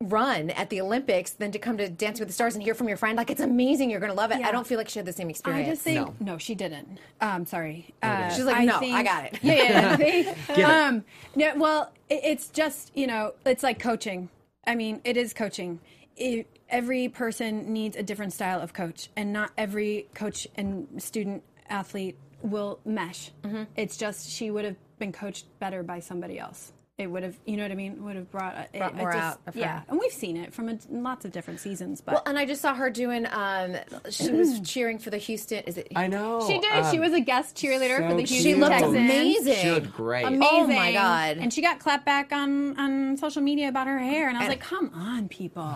run 0.00 0.50
at 0.50 0.70
the 0.70 0.80
Olympics, 0.80 1.32
then 1.32 1.52
to 1.52 1.58
come 1.58 1.76
to 1.76 1.88
Dance 1.88 2.18
with 2.18 2.28
the 2.28 2.32
Stars 2.32 2.54
and 2.54 2.62
hear 2.62 2.74
from 2.74 2.88
your 2.88 2.96
friend, 2.96 3.16
like 3.16 3.30
it's 3.30 3.40
amazing, 3.40 3.90
you're 3.90 4.00
going 4.00 4.10
to 4.10 4.16
love 4.16 4.30
it. 4.32 4.40
Yeah. 4.40 4.48
I 4.48 4.52
don't 4.52 4.66
feel 4.66 4.78
like 4.78 4.88
she 4.88 4.98
had 4.98 5.06
the 5.06 5.12
same 5.12 5.30
experience. 5.30 5.66
I 5.68 5.70
just 5.72 5.82
think 5.82 6.20
No. 6.20 6.32
no, 6.32 6.38
she 6.38 6.54
didn't. 6.54 6.98
Um, 7.20 7.44
sorry. 7.44 7.92
Uh, 8.02 8.30
She's 8.30 8.44
like, 8.44 8.56
I 8.56 8.64
"No, 8.64 8.78
I 8.80 9.02
got 9.02 9.24
it." 9.26 9.38
Yeah, 9.42 9.54
yeah. 9.54 9.90
I 9.92 9.96
think- 9.96 10.58
um, 10.66 11.04
no, 11.36 11.52
well, 11.56 11.92
it, 12.08 12.20
it's 12.24 12.48
just 12.48 12.90
you 12.96 13.06
know, 13.06 13.34
it's 13.44 13.62
like 13.62 13.78
coaching. 13.78 14.28
I 14.64 14.74
mean, 14.74 15.00
it 15.04 15.16
is 15.16 15.32
coaching. 15.32 15.80
It, 16.16 16.46
every 16.68 17.08
person 17.08 17.72
needs 17.72 17.96
a 17.96 18.02
different 18.02 18.32
style 18.32 18.60
of 18.60 18.72
coach, 18.72 19.08
and 19.16 19.32
not 19.32 19.50
every 19.56 20.08
coach 20.14 20.46
and 20.56 21.02
student 21.02 21.42
athlete 21.68 22.16
will 22.42 22.80
mesh. 22.84 23.30
Mm-hmm. 23.42 23.64
It's 23.76 23.96
just 23.96 24.28
she 24.30 24.50
would 24.50 24.64
have 24.64 24.76
been 24.98 25.12
coached 25.12 25.46
better 25.58 25.82
by 25.82 26.00
somebody 26.00 26.38
else. 26.38 26.72
It 27.02 27.06
would 27.10 27.22
have, 27.24 27.36
you 27.44 27.56
know 27.56 27.64
what 27.64 27.72
I 27.72 27.74
mean? 27.74 28.02
Would 28.04 28.16
have 28.16 28.30
brought, 28.30 28.56
it, 28.56 28.78
Brought 28.78 28.92
it 28.92 28.96
more 28.96 29.12
just- 29.12 29.22
out 29.24 29.40
of 29.46 29.54
her. 29.54 29.60
Yeah, 29.60 29.82
and 29.88 29.98
we've 29.98 30.12
seen 30.12 30.36
it 30.36 30.54
from 30.54 30.68
a, 30.68 30.78
lots 30.90 31.24
of 31.24 31.32
different 31.32 31.60
seasons. 31.60 32.00
But 32.00 32.14
well, 32.14 32.22
and 32.26 32.38
I 32.38 32.46
just 32.46 32.62
saw 32.62 32.74
her 32.74 32.90
doing. 32.90 33.26
Um, 33.30 33.76
she 34.10 34.30
was 34.30 34.60
cheering 34.64 34.98
for 34.98 35.10
the 35.10 35.18
Houston. 35.18 35.64
Is 35.64 35.76
it? 35.78 35.88
I 35.96 36.06
know. 36.06 36.46
She 36.46 36.58
did. 36.58 36.86
she 36.90 36.96
um, 36.96 37.00
was 37.00 37.12
a 37.12 37.20
guest 37.20 37.56
cheerleader 37.56 37.98
so 37.98 38.08
for 38.08 38.14
the 38.14 38.22
cute. 38.22 38.28
Houston 38.30 38.52
She 38.52 38.54
looked 38.54 38.72
Texans. 38.72 38.94
amazing. 38.96 39.54
She 39.56 39.70
looked 39.70 39.92
great. 39.92 40.24
Amazing. 40.24 40.48
Oh 40.50 40.66
my 40.66 40.92
God. 40.92 41.38
And 41.38 41.52
she 41.52 41.60
got 41.60 41.80
clapped 41.80 42.04
back 42.04 42.32
on 42.32 42.78
on 42.78 43.16
social 43.16 43.42
media 43.42 43.68
about 43.68 43.86
her 43.88 43.98
hair, 43.98 44.28
and 44.28 44.36
I 44.38 44.40
was 44.40 44.48
And- 44.48 44.60
like, 44.60 44.68
"Come 44.68 44.90
on, 44.94 45.28
people!" 45.28 45.74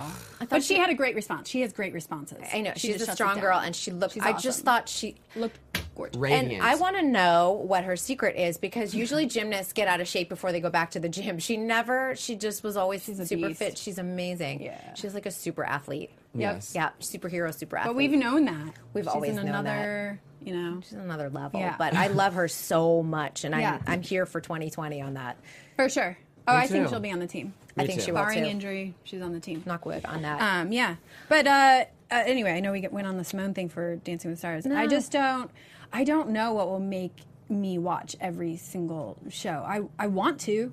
But 0.49 0.63
she, 0.63 0.75
she- 0.75 0.81
had 0.81 0.91
a 0.91 0.95
great 0.95 1.15
response. 1.17 1.49
She 1.49 1.63
has 1.63 1.73
great 1.73 1.93
responses. 1.93 2.39
I 2.53 2.61
know 2.61 2.73
She 2.77 2.93
she's 2.93 3.07
a 3.09 3.13
strong 3.13 3.41
girl, 3.41 3.59
and 3.59 3.75
she 3.75 3.91
looked. 3.91 4.15
She's 4.15 4.23
I 4.23 4.33
just 4.35 4.65
thought 4.65 4.89
she 4.89 5.17
looked 5.35 5.59
gorgeous. 5.97 6.17
Radiant. 6.19 6.53
And 6.53 6.63
I 6.63 6.77
want 6.77 6.97
to 6.97 7.03
know 7.03 7.63
what 7.67 7.85
her 7.85 7.97
secret 7.97 8.37
is 8.37 8.57
because 8.59 8.95
usually 8.95 9.27
gymnasts 9.37 9.73
get 9.73 9.89
out 9.89 10.01
of 10.01 10.07
shape 10.09 10.29
before 10.29 10.53
they 10.53 10.61
go 10.61 10.71
back 10.71 10.91
to 10.93 11.01
the 11.01 11.09
gym. 11.09 11.39
She 11.39 11.57
never, 11.57 12.15
she 12.17 12.37
just 12.37 12.63
was 12.63 12.77
always 12.77 13.09
a 13.09 13.27
super 13.27 13.53
fit. 13.55 13.77
She's 13.79 13.99
amazing. 13.99 14.63
Yeah. 14.63 14.95
She's 14.95 15.15
like 15.15 15.27
a 15.27 15.31
super 15.31 15.65
athlete. 15.65 16.11
Yes. 16.35 16.73
Yeah, 16.75 16.91
superhero, 17.01 17.53
super 17.55 17.77
athlete. 17.79 17.91
But 17.91 17.97
we've 17.97 18.11
known 18.13 18.45
that. 18.45 18.75
We've 18.93 19.05
She's 19.05 19.09
always 19.13 19.31
in 19.31 19.37
known 19.37 19.47
another, 19.49 20.21
You 20.45 20.55
know, 20.55 20.81
She's 20.83 20.93
another 20.93 21.31
level, 21.31 21.59
Yeah. 21.61 21.77
but 21.79 21.95
I 21.95 22.09
love 22.09 22.35
her 22.35 22.47
so 22.47 23.03
much, 23.03 23.45
and 23.45 23.55
I'm 23.55 23.61
Yeah. 23.63 23.79
I'm 23.87 24.03
here 24.03 24.27
for 24.27 24.41
2020 24.41 25.01
on 25.01 25.15
that. 25.15 25.39
for 25.77 25.89
sure. 25.89 26.17
Oh, 26.49 26.55
I 26.55 26.67
think 26.69 26.89
she'll 26.89 27.01
be 27.01 27.11
on 27.11 27.19
the 27.19 27.27
team. 27.27 27.55
I 27.77 27.85
think 27.87 27.99
too. 27.99 28.05
she 28.07 28.13
will 28.13 28.21
Barring 28.23 28.45
too. 28.45 28.49
injury, 28.51 28.95
she's 29.05 29.21
on 29.21 29.33
the 29.33 29.41
team. 29.41 29.63
Knock 29.67 29.85
wood 29.85 30.05
on 30.07 30.23
that. 30.23 30.41
Um, 30.41 30.73
yeah, 30.73 30.97
but 31.29 31.47
uh, 31.47 31.85
uh, 32.11 32.23
anyway, 32.25 32.53
I 32.53 32.61
know 32.61 32.73
we 32.73 32.81
get, 32.81 32.93
went 32.93 33.07
on 33.07 33.17
the 33.19 33.25
Simone 33.25 33.53
thing 33.53 33.69
for 33.69 33.97
Dancing 33.97 34.31
with 34.31 34.39
Stars. 34.39 34.65
I 34.67 34.87
just 34.87 35.11
don't, 35.13 35.51
I 35.93 36.05
don't 36.05 36.31
know 36.31 36.53
what 36.53 36.69
will 36.69 36.81
make 36.81 37.23
me 37.49 37.79
watch 37.79 38.17
every 38.21 38.57
single 38.57 39.19
show. 39.29 39.65
I 39.67 39.83
I 39.99 40.09
want 40.09 40.41
to, 40.43 40.73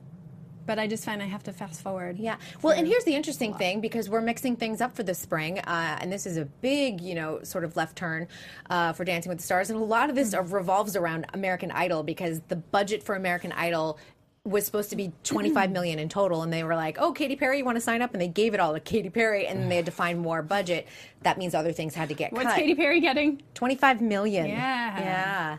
but 0.66 0.80
I 0.80 0.88
just 0.88 1.06
find 1.06 1.22
I 1.22 1.26
have 1.26 1.44
to 1.44 1.54
fast 1.54 1.82
forward. 1.82 2.18
Yeah. 2.18 2.38
Well, 2.62 2.74
and 2.74 2.88
here's 2.88 3.04
the 3.04 3.16
interesting 3.16 3.54
thing 3.54 3.82
because 3.82 4.10
we're 4.10 4.22
mixing 4.22 4.56
things 4.56 4.82
up 4.82 4.96
for 4.96 5.04
the 5.04 5.14
spring, 5.14 5.60
uh, 5.60 5.98
and 6.02 6.12
this 6.12 6.26
is 6.26 6.38
a 6.38 6.46
big, 6.46 7.02
you 7.02 7.16
know, 7.16 7.44
sort 7.44 7.64
of 7.64 7.76
left 7.76 7.98
turn 7.98 8.28
uh, 8.70 8.94
for 8.94 9.04
Dancing 9.04 9.30
with 9.30 9.40
the 9.40 9.44
Stars, 9.44 9.70
and 9.70 9.80
a 9.80 9.84
lot 9.84 10.10
of 10.10 10.16
this 10.16 10.34
uh, 10.34 10.42
revolves 10.44 10.96
around 10.96 11.26
American 11.34 11.72
Idol 11.72 12.04
because 12.04 12.42
the 12.48 12.56
budget 12.56 13.04
for 13.04 13.16
American 13.16 13.52
Idol 13.52 14.00
was 14.46 14.66
supposed 14.66 14.90
to 14.90 14.96
be 14.98 15.14
25 15.24 15.72
million 15.78 16.00
in 16.00 16.10
total 16.10 16.42
and 16.42 16.52
they 16.52 16.64
were 16.64 16.76
like 16.76 16.98
oh 17.00 17.14
Katy 17.14 17.36
Perry 17.38 17.60
you 17.60 17.66
want 17.66 17.78
to 17.78 17.82
sign 17.82 18.02
up 18.02 18.12
and 18.14 18.22
they 18.22 18.28
gave 18.28 18.54
it 18.54 18.60
all 18.60 18.74
to 18.74 18.80
Katy 18.80 19.10
Perry 19.10 19.48
and 19.48 19.60
then 19.60 19.70
they 19.70 19.78
had 19.78 19.86
to 19.86 19.92
find 19.92 20.20
more 20.20 20.42
budget 20.42 20.88
that 21.22 21.38
means 21.38 21.56
other 21.56 21.72
things 21.72 21.96
had 21.96 22.10
to 22.10 22.16
get 22.16 22.32
cut. 22.32 22.38
What's 22.38 22.48
cut 22.50 22.58
Katy 22.58 22.76
Perry 22.76 23.00
getting? 23.00 23.42
25 23.54 24.02
million. 24.02 24.48
Yeah. 24.48 25.00
Yeah. 25.00 25.58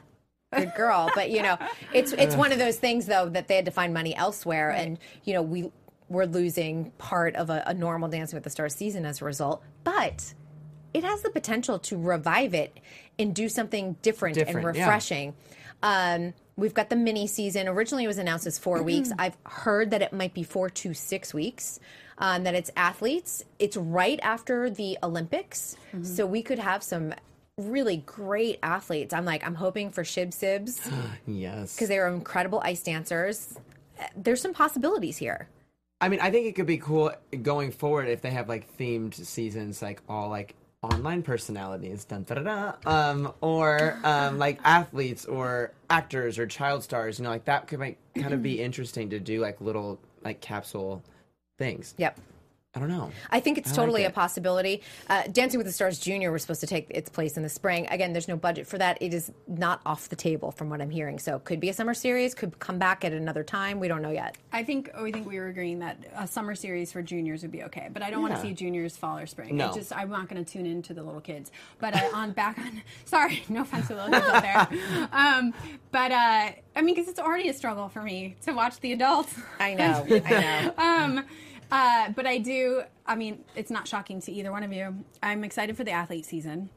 Good 0.55 0.73
girl. 0.77 1.11
but 1.15 1.31
you 1.31 1.43
know, 1.43 1.57
it's 1.93 2.13
it's 2.13 2.37
one 2.37 2.53
of 2.53 2.59
those 2.59 2.77
things 2.77 3.07
though 3.07 3.29
that 3.31 3.49
they 3.49 3.57
had 3.57 3.65
to 3.65 3.71
find 3.71 3.95
money 3.95 4.15
elsewhere 4.15 4.71
and 4.71 4.99
you 5.25 5.33
know, 5.33 5.43
we 5.43 5.71
we're 6.11 6.27
losing 6.27 6.91
part 6.99 7.35
of 7.37 7.49
a, 7.51 7.63
a 7.67 7.75
normal 7.75 8.09
Dancing 8.09 8.37
with 8.37 8.45
the 8.45 8.51
Stars 8.51 8.75
season 8.75 9.07
as 9.07 9.23
a 9.23 9.25
result. 9.25 9.63
But 9.83 10.35
it 10.93 11.03
has 11.03 11.23
the 11.23 11.31
potential 11.31 11.79
to 11.81 11.97
revive 11.97 12.55
it 12.55 12.79
and 13.19 13.35
do 13.35 13.49
something 13.49 13.97
different, 14.03 14.37
and 14.37 14.47
Different, 14.47 14.77
yeah. 14.77 14.85
refreshing. 14.85 15.35
Um, 15.83 16.35
we've 16.57 16.75
got 16.75 16.91
the 16.91 16.97
mini 16.97 17.27
season. 17.27 17.69
Originally, 17.69 18.05
it 18.05 18.09
was 18.09 18.19
announced 18.19 18.47
as 18.47 18.59
four 18.59 18.83
weeks. 18.83 19.11
I've 19.19 19.37
heard 19.47 19.91
that 19.91 20.03
it 20.03 20.13
might 20.13 20.35
be 20.35 20.43
four 20.43 20.71
to 20.71 20.95
six 20.95 21.33
weeks. 21.35 21.81
Um, 22.17 22.45
that 22.45 22.55
it's 22.55 22.71
athletes. 22.77 23.45
It's 23.59 23.77
right 23.77 24.21
after 24.23 24.71
the 24.71 24.97
Olympics, 25.03 25.77
so 26.03 26.27
we 26.27 26.43
could 26.43 26.61
have 26.61 26.81
some 26.85 27.13
really 27.59 27.97
great 28.07 28.61
athletes. 28.63 29.13
I'm 29.13 29.25
like, 29.25 29.45
I'm 29.45 29.57
hoping 29.57 29.91
for 29.91 30.05
Shib 30.05 30.29
Sibs 30.29 30.81
Yes. 31.27 31.75
because 31.75 31.89
they 31.89 31.99
are 31.99 32.07
incredible 32.07 32.61
ice 32.65 32.85
dancers. 32.85 33.59
There's 34.17 34.41
some 34.41 34.55
possibilities 34.55 35.17
here. 35.17 35.49
I 36.01 36.09
mean, 36.09 36.21
I 36.21 36.31
think 36.31 36.47
it 36.47 36.55
could 36.55 36.67
be 36.67 36.79
cool 36.79 37.13
going 37.43 37.73
forward 37.73 38.09
if 38.09 38.23
they 38.23 38.31
have 38.31 38.49
like 38.49 38.77
themed 38.77 39.15
seasons, 39.15 39.83
like 39.83 40.01
all 40.09 40.29
like 40.29 40.55
online 40.85 41.23
personalities, 41.23 42.05
dun, 42.05 42.25
da, 42.25 42.35
da, 42.35 42.43
da, 42.43 42.73
um, 42.87 43.33
or 43.41 43.99
um, 44.05 44.39
like 44.39 44.59
athletes 44.65 45.25
or 45.25 45.73
actors 45.91 46.39
or 46.39 46.47
child 46.47 46.83
stars. 46.83 47.19
You 47.19 47.25
know, 47.25 47.31
like 47.31 47.45
that 47.47 47.67
could 47.67 47.81
like 47.81 47.99
kind 48.15 48.35
of 48.35 48.43
be 48.43 48.61
interesting 48.63 49.11
to 49.11 49.21
do, 49.21 49.41
like 49.41 49.61
little 49.61 49.99
like 50.25 50.41
capsule 50.41 51.03
things. 51.59 51.95
Yep. 51.99 52.19
I 52.75 52.81
don't 52.81 52.89
know. 52.89 53.13
I 53.31 53.39
think 53.39 53.57
it's 53.57 53.69
I 53.69 53.71
like 53.71 53.77
totally 53.77 54.05
a 54.05 54.11
possibility. 54.11 54.83
Uh, 55.09 55.23
Dancing 55.31 55.59
with 55.59 55.67
the 55.67 55.73
Stars 55.73 55.99
Junior 55.99 56.33
was 56.33 56.43
supposed 56.43 56.61
to 56.61 56.67
take 56.67 56.87
its 56.91 57.09
place 57.09 57.37
in 57.37 57.45
the 57.45 57.49
spring. 57.49 57.87
Again, 57.89 58.13
there's 58.13 58.27
no 58.27 58.37
budget 58.37 58.67
for 58.67 58.79
that. 58.79 58.99
It 59.01 59.15
is 59.15 59.31
not 59.47 59.81
off 59.87 60.09
the 60.09 60.17
table 60.17 60.51
from 60.51 60.71
what 60.71 60.81
I'm 60.81 60.91
hearing. 60.91 61.21
So 61.21 61.39
could 61.39 61.61
be 61.61 61.69
a 61.69 61.73
summer 61.73 61.95
series, 61.95 62.35
could 62.35 62.59
come 62.59 62.79
back 62.79 63.05
at 63.05 63.13
another 63.13 63.45
time. 63.45 63.79
We 63.79 63.87
don't 63.87 64.03
know 64.03 64.11
yet. 64.11 64.37
I 64.53 64.65
think 64.65 64.91
oh, 64.95 65.05
I 65.05 65.13
think 65.13 65.29
we 65.29 65.39
were 65.39 65.47
agreeing 65.47 65.79
that 65.81 65.99
a 66.17 66.27
summer 66.27 66.57
series 66.57 66.91
for 66.91 67.01
juniors 67.01 67.43
would 67.43 67.53
be 67.53 67.63
okay, 67.65 67.89
but 67.93 68.03
I 68.03 68.11
don't 68.11 68.23
want 68.23 68.35
to 68.35 68.41
see 68.41 68.53
juniors 68.53 68.97
fall 68.97 69.19
or 69.19 69.27
spring. 69.27 69.57
No. 69.57 69.71
I 69.71 69.73
just 69.73 69.97
I'm 69.97 70.11
not 70.11 70.29
going 70.29 70.45
to 70.45 70.51
tune 70.51 70.67
into 70.67 70.95
the 70.95 71.03
little 71.03 71.21
kids. 71.21 71.53
But 71.79 71.95
uh, 71.95 72.11
on 72.13 72.33
back 72.35 72.59
on, 72.59 72.83
sorry, 73.05 73.45
no 73.49 73.63
offense 73.63 73.87
to 73.89 73.95
the 73.95 74.05
little 74.07 74.21
kids 74.21 74.35
out 74.35 74.43
there, 74.71 75.09
um, 75.13 75.55
but 75.93 76.11
uh, 76.11 76.51
I 76.75 76.83
mean, 76.83 76.95
because 76.97 77.09
it's 77.09 77.21
already 77.21 77.49
a 77.49 77.55
struggle 77.55 77.89
for 77.89 78.03
me 78.03 78.35
to 78.43 78.53
watch 78.53 78.81
the 78.81 78.93
adults. 78.93 79.33
I 79.61 79.75
know. 79.75 80.07
I 80.09 80.19
know. 80.21 80.75
um, 80.79 81.25
uh, 81.71 82.11
but 82.11 82.27
I 82.27 82.39
do. 82.39 82.83
I 83.07 83.15
mean, 83.15 83.45
it's 83.55 83.71
not 83.71 83.87
shocking 83.87 84.21
to 84.23 84.33
either 84.33 84.51
one 84.51 84.63
of 84.63 84.73
you. 84.73 85.05
I'm 85.23 85.45
excited 85.45 85.77
for 85.77 85.85
the 85.85 85.91
athlete 85.91 86.25
season, 86.25 86.71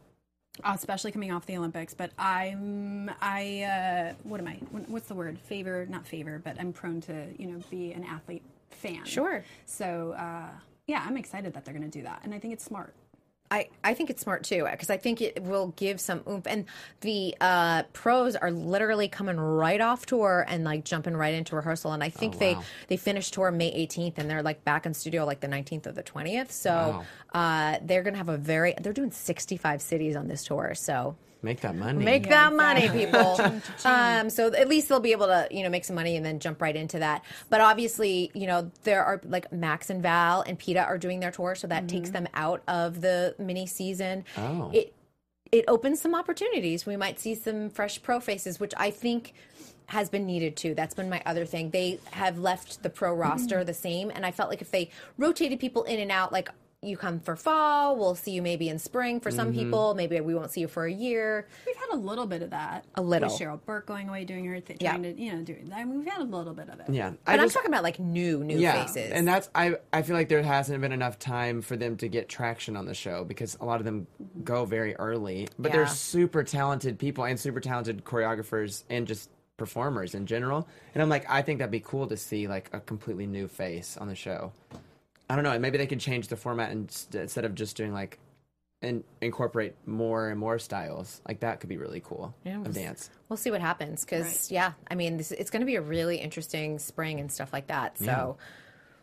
especially 0.64 1.12
coming 1.12 1.32
off 1.32 1.46
the 1.46 1.58
Olympics. 1.58 1.94
But 1.94 2.12
I'm, 2.18 3.12
I, 3.22 3.64
uh, 3.64 4.14
what 4.24 4.40
am 4.40 4.48
I? 4.48 4.56
What's 4.88 5.08
the 5.08 5.16
word? 5.16 5.40
Favor, 5.40 5.86
not 5.90 6.08
favor, 6.08 6.42
but 6.44 6.60
I'm 6.60 6.74
prone 6.74 7.02
to, 7.02 7.28
you 7.38 7.48
know, 7.48 7.60
be 7.70 7.94
an 7.94 8.04
athlete 8.04 8.44
fan. 8.72 9.06
Sure. 9.06 9.44
So, 9.66 10.16
uh, 10.18 10.50
yeah, 10.88 11.04
I'm 11.06 11.18
excited 11.18 11.54
that 11.54 11.66
they're 11.66 11.74
going 11.74 11.90
to 11.90 11.98
do 11.98 12.04
that, 12.04 12.22
and 12.24 12.34
I 12.34 12.40
think 12.40 12.54
it's 12.54 12.64
smart. 12.64 12.94
I, 13.50 13.70
I 13.84 13.94
think 13.94 14.10
it's 14.10 14.22
smart 14.22 14.44
too 14.44 14.68
because 14.70 14.90
I 14.90 14.98
think 14.98 15.22
it 15.22 15.42
will 15.42 15.68
give 15.78 16.02
some 16.02 16.22
oomph. 16.30 16.46
And 16.48 16.66
the 17.02 17.34
uh, 17.40 17.84
pros 17.94 18.36
are 18.36 18.52
literally 18.52 19.08
coming 19.08 19.40
right 19.40 19.80
off 19.80 20.06
tour 20.06 20.46
and 20.50 20.66
like 20.66 20.84
jumping 20.84 21.16
right 21.16 21.34
into 21.34 21.56
rehearsal. 21.56 21.94
And 21.94 22.04
I 22.04 22.10
think 22.10 22.36
Oh, 22.36 22.40
they 22.40 22.54
wow. 22.56 22.64
they 22.90 22.98
finished 22.98 23.34
tour 23.34 23.50
May 23.52 23.72
18th 23.88 24.18
and 24.18 24.30
they're 24.30 24.44
like 24.44 24.66
back 24.66 24.86
in 24.86 24.94
studio 24.94 25.26
like 25.26 25.40
the 25.40 25.48
19th 25.48 25.88
or 25.88 25.92
the 25.94 26.04
20th. 26.04 26.52
So 26.52 27.04
uh, 27.34 27.78
they're 27.84 28.04
gonna 28.04 28.18
have 28.18 28.30
a 28.30 28.38
very 28.38 28.74
they're 28.82 28.92
doing 28.94 29.12
65 29.12 29.82
cities 29.82 30.16
on 30.18 30.28
this 30.28 30.44
tour. 30.44 30.74
So 30.76 31.16
Make 31.48 31.62
that 31.62 31.76
money. 31.76 32.04
make 32.04 32.28
that 32.28 32.54
money, 32.54 32.90
people. 32.90 33.40
um, 33.86 34.30
so 34.30 34.54
at 34.54 34.68
least 34.68 34.90
they'll 34.90 35.00
be 35.00 35.14
able 35.14 35.28
to, 35.28 35.48
you 35.50 35.64
know, 35.64 35.70
make 35.70 35.86
some 35.86 35.96
money 35.96 36.18
and 36.18 36.26
then 36.26 36.40
jump 36.40 36.62
right 36.62 36.76
into 36.76 37.00
that. 37.00 37.24
But 37.50 37.62
obviously, 37.62 38.32
you 38.34 38.48
know, 38.48 38.70
there 38.84 39.06
are 39.06 39.22
like 39.24 39.50
Max 39.54 39.90
and 39.90 40.02
Val 40.02 40.42
and 40.42 40.60
Peta 40.60 40.84
are 40.84 40.98
doing 40.98 41.22
their 41.22 41.32
tour, 41.32 41.56
so 41.56 41.68
that 41.68 41.88
takes 41.88 42.10
them 42.10 42.28
out 42.34 42.64
of 42.68 43.00
the 43.00 43.34
mini 43.40 43.66
season. 43.66 44.26
Oh. 44.38 44.72
It 44.74 44.94
it 45.52 45.64
opens 45.70 46.02
some 46.02 46.14
opportunities. 46.14 46.86
We 46.86 46.98
might 46.98 47.18
see 47.18 47.34
some 47.34 47.70
fresh 47.70 48.02
pro 48.02 48.20
faces, 48.20 48.60
which 48.60 48.74
I 48.76 48.92
think 48.92 49.34
has 49.88 50.10
been 50.10 50.26
needed 50.26 50.58
too. 50.58 50.76
That's 50.76 50.94
been 50.94 51.10
my 51.10 51.22
other 51.26 51.46
thing. 51.46 51.70
They 51.70 52.00
have 52.12 52.38
left 52.38 52.84
the 52.84 52.90
pro 52.90 53.14
roster 53.14 53.64
the 53.64 53.74
same, 53.74 54.12
and 54.14 54.26
I 54.26 54.32
felt 54.32 54.50
like 54.50 54.62
if 54.62 54.72
they 54.72 54.90
rotated 55.18 55.62
people 55.62 55.84
in 55.84 56.00
and 56.00 56.12
out, 56.12 56.34
like 56.34 56.50
you 56.84 56.96
come 56.96 57.20
for 57.20 57.36
fall, 57.36 57.96
we'll 57.96 58.14
see 58.14 58.32
you 58.32 58.42
maybe 58.44 58.70
in 58.70 58.78
spring 58.78 59.20
for 59.20 59.32
some 59.32 59.50
mm-hmm. 59.50 59.60
people. 59.60 59.96
Maybe 59.96 60.20
we 60.20 60.36
won't 60.36 60.52
see 60.52 60.62
you 60.62 60.68
for 60.68 60.86
a 60.86 60.92
year. 60.92 61.48
We've 61.66 61.76
had 61.76 61.90
a 61.92 61.96
little 61.96 62.28
bit 62.28 62.44
of 62.44 62.52
that. 62.52 62.86
A 62.94 63.02
little. 63.02 63.30
With 63.30 63.40
Cheryl 63.40 63.60
Burke 63.66 63.88
going 63.88 64.10
away, 64.10 64.26
doing 64.26 64.46
her 64.46 64.60
thing, 64.60 64.78
Yeah. 64.80 64.92
trying 64.92 65.04
to, 65.04 65.20
you 65.20 65.34
know, 65.34 65.42
do. 65.42 65.56
I 65.74 65.84
mean, 65.84 66.00
we've 66.00 66.08
had 66.08 66.22
a 66.22 66.26
little 66.26 66.54
bit 66.54 66.70
of 66.70 66.80
it. 66.80 66.86
Yeah. 66.90 67.14
But 67.26 67.32
I 67.32 67.34
I'm 67.34 67.40
just- 67.46 67.56
talking 67.56 67.72
about 67.72 67.82
like 67.82 68.00
new, 68.00 68.44
new 68.44 68.60
yeah, 68.60 68.86
faces. 68.86 69.12
and 69.12 69.28
that's 69.28 69.50
I. 69.56 69.78
I 69.92 70.04
feel 70.04 70.16
like 70.16 70.30
there 70.30 70.44
hasn't 70.44 70.80
been 70.80 70.92
enough 70.92 71.18
time 71.18 71.64
for 71.64 71.76
them 71.76 71.98
to 71.98 72.08
get 72.08 72.30
traction 72.30 72.78
on 72.78 72.86
the 72.86 72.94
show 72.94 73.24
because 73.24 73.58
a 73.60 73.66
lot 73.66 73.80
of 73.80 73.86
them 73.86 74.06
go 74.44 74.66
very 74.66 74.96
early. 74.98 75.48
But 75.58 75.72
Yeah. 75.72 75.78
they're 75.78 75.88
super 75.88 76.44
talented 76.44 77.00
people 77.00 77.24
and 77.24 77.40
super 77.40 77.60
talented 77.60 78.04
choreographers 78.06 78.84
and 78.90 79.08
just 79.08 79.32
performers 79.58 80.14
in 80.14 80.28
general. 80.28 80.68
And 80.94 81.02
I'm 81.02 81.10
like, 81.10 81.28
I 81.28 81.42
think 81.42 81.58
that'd 81.58 81.72
be 81.72 81.80
cool 81.80 82.06
to 82.06 82.18
see 82.18 82.48
like 82.48 82.70
a 82.72 82.80
completely 82.80 83.26
new 83.26 83.48
face 83.48 83.98
on 83.98 84.08
the 84.08 84.14
show. 84.16 84.52
I 85.30 85.36
don't 85.36 85.44
know. 85.44 85.52
and 85.52 85.62
Maybe 85.62 85.78
they 85.78 85.88
could 85.88 86.00
change 86.00 86.28
the 86.30 86.36
format 86.38 86.72
and 86.72 86.90
st- 86.92 87.22
instead 87.24 87.46
of 87.46 87.54
just 87.56 87.76
doing 87.78 87.94
like 87.94 88.20
and 88.82 89.04
incorporate 89.22 89.74
more 89.88 90.30
and 90.30 90.40
more 90.40 90.60
styles. 90.60 91.20
Like 91.28 91.40
that 91.40 91.60
could 91.60 91.70
be 91.70 91.78
really 91.78 92.00
cool 92.00 92.34
Yeah, 92.46 92.58
we'll 92.58 92.68
of 92.68 92.78
s- 92.78 92.84
dance. 92.84 93.10
We'll 93.28 93.38
see 93.38 93.50
what 93.52 93.60
happens 93.62 94.06
because, 94.06 94.24
Right. 94.26 94.52
yeah, 94.52 94.72
I 94.90 94.94
mean, 94.96 95.18
this, 95.18 95.32
it's 95.32 95.50
going 95.50 95.62
to 95.62 95.66
be 95.66 95.76
a 95.76 95.82
really 95.82 96.18
interesting 96.18 96.78
spring 96.80 97.20
and 97.20 97.32
stuff 97.32 97.52
like 97.52 97.68
that. 97.68 97.98
So, 97.98 98.38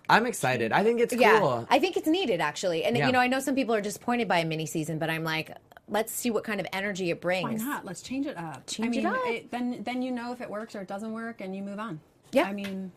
I'm 0.09 0.27
excited. 0.27 0.71
I 0.71 0.85
think 0.85 1.01
it's 1.01 1.15
yeah, 1.15 1.41
cool. 1.41 1.67
I 1.71 1.79
think 1.79 1.97
it's 1.97 2.07
needed 2.07 2.41
actually. 2.41 2.85
And 2.85 2.97
Yeah. 2.97 3.07
you 3.07 3.13
know, 3.13 3.19
I 3.19 3.27
know 3.27 3.41
some 3.41 3.55
people 3.55 3.75
are 3.75 3.81
disappointed 3.81 4.29
by 4.29 4.39
a 4.39 4.45
mini 4.45 4.67
season, 4.67 4.99
but 4.99 5.11
I'm 5.11 5.25
like, 5.25 5.51
let's 5.89 6.13
see 6.13 6.31
what 6.31 6.45
kind 6.45 6.61
of 6.61 6.67
energy 6.73 7.11
it 7.11 7.21
brings. 7.21 7.61
Why 7.63 7.69
not? 7.69 7.85
Let's 7.85 8.01
change 8.03 8.27
it 8.27 8.37
up. 8.37 8.67
Change 8.67 8.97
I 8.97 9.01
it 9.01 9.05
mean, 9.05 9.07
up. 9.45 9.51
then 9.51 9.83
then 9.83 10.03
you 10.03 10.13
know 10.13 10.33
if 10.33 10.41
it 10.41 10.49
works 10.49 10.77
or 10.77 10.83
it 10.83 10.89
doesn't 10.89 11.13
work, 11.13 11.41
and 11.41 11.55
you 11.57 11.63
move 11.63 11.79
on. 11.81 12.01
Yeah. 12.33 12.45
I 12.45 12.53
mean, 12.53 12.93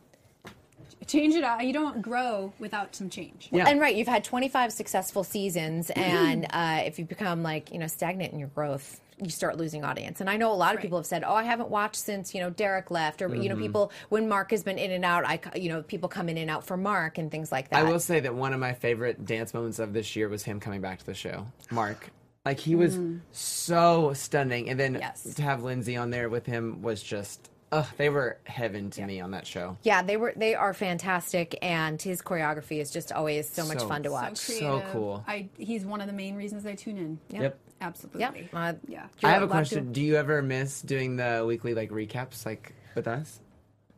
change 1.06 1.36
it 1.36 1.44
up. 1.44 1.62
You 1.62 1.74
don't 1.74 2.02
grow 2.02 2.54
without 2.60 2.96
some 2.96 3.10
change. 3.10 3.50
Yeah. 3.52 3.68
And 3.68 3.80
right, 3.80 3.96
you've 3.96 4.08
had 4.08 4.24
25 4.24 4.72
successful 4.74 5.24
seasons, 5.24 5.90
and 5.96 6.46
uh, 6.52 6.82
if 6.86 7.00
you 7.00 7.06
become 7.06 7.44
like 7.44 7.72
you 7.72 7.80
know 7.80 7.88
stagnant 7.88 8.34
in 8.34 8.40
your 8.40 8.50
growth, 8.50 9.00
you 9.22 9.30
start 9.32 9.58
losing 9.58 9.84
audience. 9.84 10.22
And 10.22 10.30
I 10.30 10.38
know 10.38 10.52
a 10.52 10.54
lot 10.54 10.72
of 10.74 10.78
Right. 10.78 10.84
people 10.84 11.00
have 11.00 11.06
said, 11.08 11.24
"Oh, 11.26 11.34
I 11.34 11.44
haven't 11.44 11.70
watched 11.70 11.96
since 11.98 12.34
you 12.36 12.42
know 12.42 12.50
Derek 12.50 12.92
left," 12.92 13.22
or 13.22 13.30
Mm-hmm. 13.30 13.42
you 13.42 13.50
know, 13.50 13.56
people 13.56 13.92
when 14.10 14.28
Mark 14.30 14.52
has 14.52 14.64
been 14.64 14.78
in 14.78 14.92
and 14.92 15.04
out, 15.06 15.26
I 15.26 15.40
you 15.56 15.70
know 15.70 15.82
people 15.82 16.08
come 16.10 16.30
in 16.30 16.38
and 16.38 16.50
out 16.50 16.66
for 16.66 16.78
Mark 16.78 17.18
and 17.18 17.30
things 17.32 17.52
like 17.52 17.70
that. 17.70 17.80
I 17.80 17.84
will 17.84 18.00
say 18.00 18.20
that 18.22 18.36
one 18.36 18.54
of 18.54 18.60
my 18.60 18.74
favorite 18.74 19.26
dance 19.26 19.54
moments 19.54 19.80
of 19.80 19.94
this 19.94 20.16
year 20.16 20.30
was 20.30 20.44
him 20.44 20.60
coming 20.60 20.82
back 20.82 21.00
to 21.00 21.06
the 21.06 21.14
show. 21.16 21.46
Mark. 21.72 22.10
Like 22.46 22.60
he 22.62 22.76
was 22.76 22.98
so 23.34 24.14
stunning. 24.14 24.70
And 24.70 24.80
then 24.80 24.96
Yes. 24.96 25.34
to 25.36 25.42
have 25.42 25.64
Lindsay 25.64 25.98
on 25.98 26.12
there 26.12 26.30
with 26.30 26.46
him 26.46 26.82
was 26.82 27.04
just 27.04 27.50
ugh, 27.72 27.86
they 27.98 28.10
were 28.10 28.38
heaven 28.46 28.90
to 28.92 29.06
me 29.06 29.20
on 29.22 29.32
that 29.32 29.46
show. 29.48 29.78
Yeah, 29.84 30.02
they 30.02 30.18
were 30.18 30.34
they 30.36 30.56
are 30.56 30.74
fantastic, 30.74 31.58
and 31.62 32.02
his 32.02 32.22
choreography 32.22 32.80
is 32.80 32.92
just 32.92 33.12
always 33.12 33.50
so 33.50 33.66
much 33.66 33.80
So- 33.80 33.88
fun 33.88 34.04
to 34.04 34.12
watch. 34.12 34.38
So 34.38 34.54
Creative. 34.80 34.92
cool. 34.92 35.24
I 35.28 35.50
he's 35.58 35.86
one 35.86 36.02
of 36.02 36.08
the 36.08 36.14
main 36.14 36.36
reasons 36.36 36.66
I 36.66 36.76
tune 36.76 36.98
in. 36.98 37.20
Yep. 37.30 37.60
Absolutely. 37.80 38.22
yeah, 38.22 38.32
uh, 38.54 38.74
Yeah. 38.88 39.06
I 39.24 39.30
have 39.32 39.42
a 39.44 39.46
allowed 39.46 39.48
to- 39.48 39.48
question. 39.52 39.92
Do 39.94 40.02
you 40.02 40.16
ever 40.16 40.42
miss 40.42 40.82
doing 40.82 41.16
the 41.16 41.44
weekly 41.48 41.76
like 41.76 41.92
recaps 41.92 42.46
like 42.46 42.74
with 42.96 43.08
us? 43.08 43.40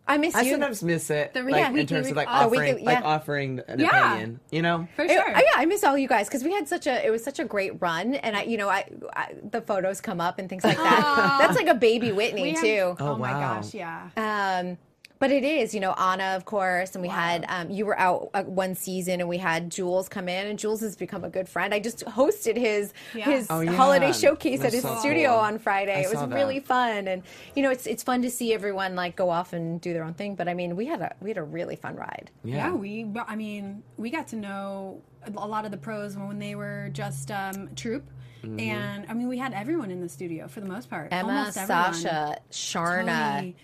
I 0.10 0.18
miss 0.18 0.34
you. 0.34 0.40
I 0.40 0.44
you. 0.44 0.52
sometimes 0.52 0.84
miss 0.84 1.10
it, 1.10 1.34
The 1.34 1.44
like 1.44 1.56
yeah, 1.56 1.68
in 1.68 1.74
weekly 1.74 1.86
terms 1.96 2.08
of 2.10 2.16
like 2.18 2.28
week- 2.28 2.36
oh, 2.36 2.46
offering, 2.48 2.76
weekly- 2.76 2.84
like 2.94 3.04
offering 3.06 3.62
an 3.68 3.80
Yeah. 3.80 4.14
opinion. 4.14 4.40
You 4.52 4.62
know, 4.62 4.88
For 4.96 5.08
sure. 5.08 5.24
oh, 5.28 5.40
yeah, 5.40 5.52
I 5.56 5.66
miss 5.66 5.84
all 5.84 5.98
you 5.98 6.08
guys 6.08 6.28
because 6.28 6.44
we 6.44 6.52
had 6.52 6.68
such 6.68 6.88
a 6.88 7.06
it 7.06 7.12
was 7.12 7.24
such 7.24 7.40
a 7.40 7.46
great 7.46 7.82
run, 7.82 8.16
and 8.16 8.36
I 8.36 8.44
you 8.44 8.58
know 8.58 8.68
I, 8.70 8.86
I 9.16 9.36
the 9.52 9.62
photos 9.62 10.02
come 10.02 10.20
up 10.20 10.40
and 10.40 10.50
things 10.50 10.64
like 10.64 10.78
that. 10.78 11.38
That's 11.40 11.56
like 11.58 11.68
a 11.68 11.76
baby 11.76 12.12
Witney 12.12 12.42
We 12.42 12.52
have- 12.52 12.62
too. 12.62 12.96
Oh, 13.00 13.16
my 13.18 13.32
wow. 13.34 13.56
gosh, 13.62 13.74
yeah. 13.74 14.10
Um, 14.18 14.78
but 15.20 15.32
it 15.32 15.44
is, 15.44 15.74
you 15.74 15.80
know, 15.82 15.92
Anna, 15.94 16.36
of 16.38 16.46
course, 16.46 16.96
and 16.96 17.02
we 17.02 17.10
had 17.10 17.46
um, 17.50 17.70
you 17.70 17.86
were 17.86 18.00
out 18.00 18.30
uh, 18.34 18.44
one 18.44 18.74
season, 18.74 19.20
and 19.20 19.28
we 19.28 19.38
had 19.38 19.70
Jules 19.70 20.08
come 20.08 20.30
in, 20.30 20.48
and 20.48 20.58
Jules 20.58 20.80
has 20.82 20.96
become 20.96 21.24
a 21.26 21.30
good 21.30 21.50
friend. 21.50 21.74
I 21.74 21.80
just 21.80 22.06
hosted 22.06 22.56
his 22.58 22.94
Yeah. 23.14 23.26
his 23.26 23.48
Oh, 23.50 23.60
yeah. 23.60 23.74
holiday 23.74 24.14
showcase 24.14 24.62
That's 24.62 24.74
at 24.74 24.82
his 24.82 24.84
so 24.84 24.98
studio 25.00 25.32
cool. 25.32 25.40
on 25.40 25.60
Friday. 25.60 25.96
I 25.96 26.00
it 26.02 26.10
was 26.10 26.20
that. 26.20 26.30
really 26.34 26.60
fun, 26.62 27.08
and 27.08 27.24
you 27.56 27.64
know, 27.64 27.70
it's 27.70 27.86
it's 27.86 28.02
fun 28.02 28.22
to 28.22 28.30
see 28.30 28.54
everyone 28.54 28.96
like 28.96 29.16
go 29.16 29.30
off 29.30 29.52
and 29.54 29.82
do 29.82 29.92
their 29.94 30.04
own 30.04 30.14
thing. 30.14 30.36
But 30.36 30.48
I 30.48 30.54
mean, 30.54 30.76
we 30.76 30.86
had 30.86 31.02
a 31.02 31.14
we 31.20 31.30
had 31.30 31.38
a 31.38 31.44
really 31.44 31.76
fun 31.76 31.96
ride. 31.96 32.32
Yeah, 32.44 32.72
we. 32.74 33.06
I 33.28 33.36
mean, 33.36 33.84
we 33.98 34.10
got 34.10 34.28
to 34.30 34.36
know 34.38 35.02
a 35.26 35.32
lot 35.48 35.66
of 35.66 35.72
the 35.72 35.78
pros 35.78 36.16
when 36.16 36.40
they 36.40 36.56
were 36.56 36.90
just 36.94 37.30
um, 37.32 37.70
troop, 37.76 38.10
Mm-hmm. 38.42 38.58
and 38.58 39.06
I 39.10 39.14
mean, 39.14 39.28
we 39.28 39.38
had 39.38 39.52
everyone 39.54 39.92
in 39.92 40.00
the 40.00 40.08
studio 40.08 40.48
for 40.48 40.62
the 40.62 40.66
most 40.70 40.90
part. 40.90 41.10
Emma, 41.12 41.28
Almost 41.40 41.58
everyone. 41.58 41.94
Sasha, 41.94 42.38
Sharna, 42.54 43.36
Tony, 43.36 43.56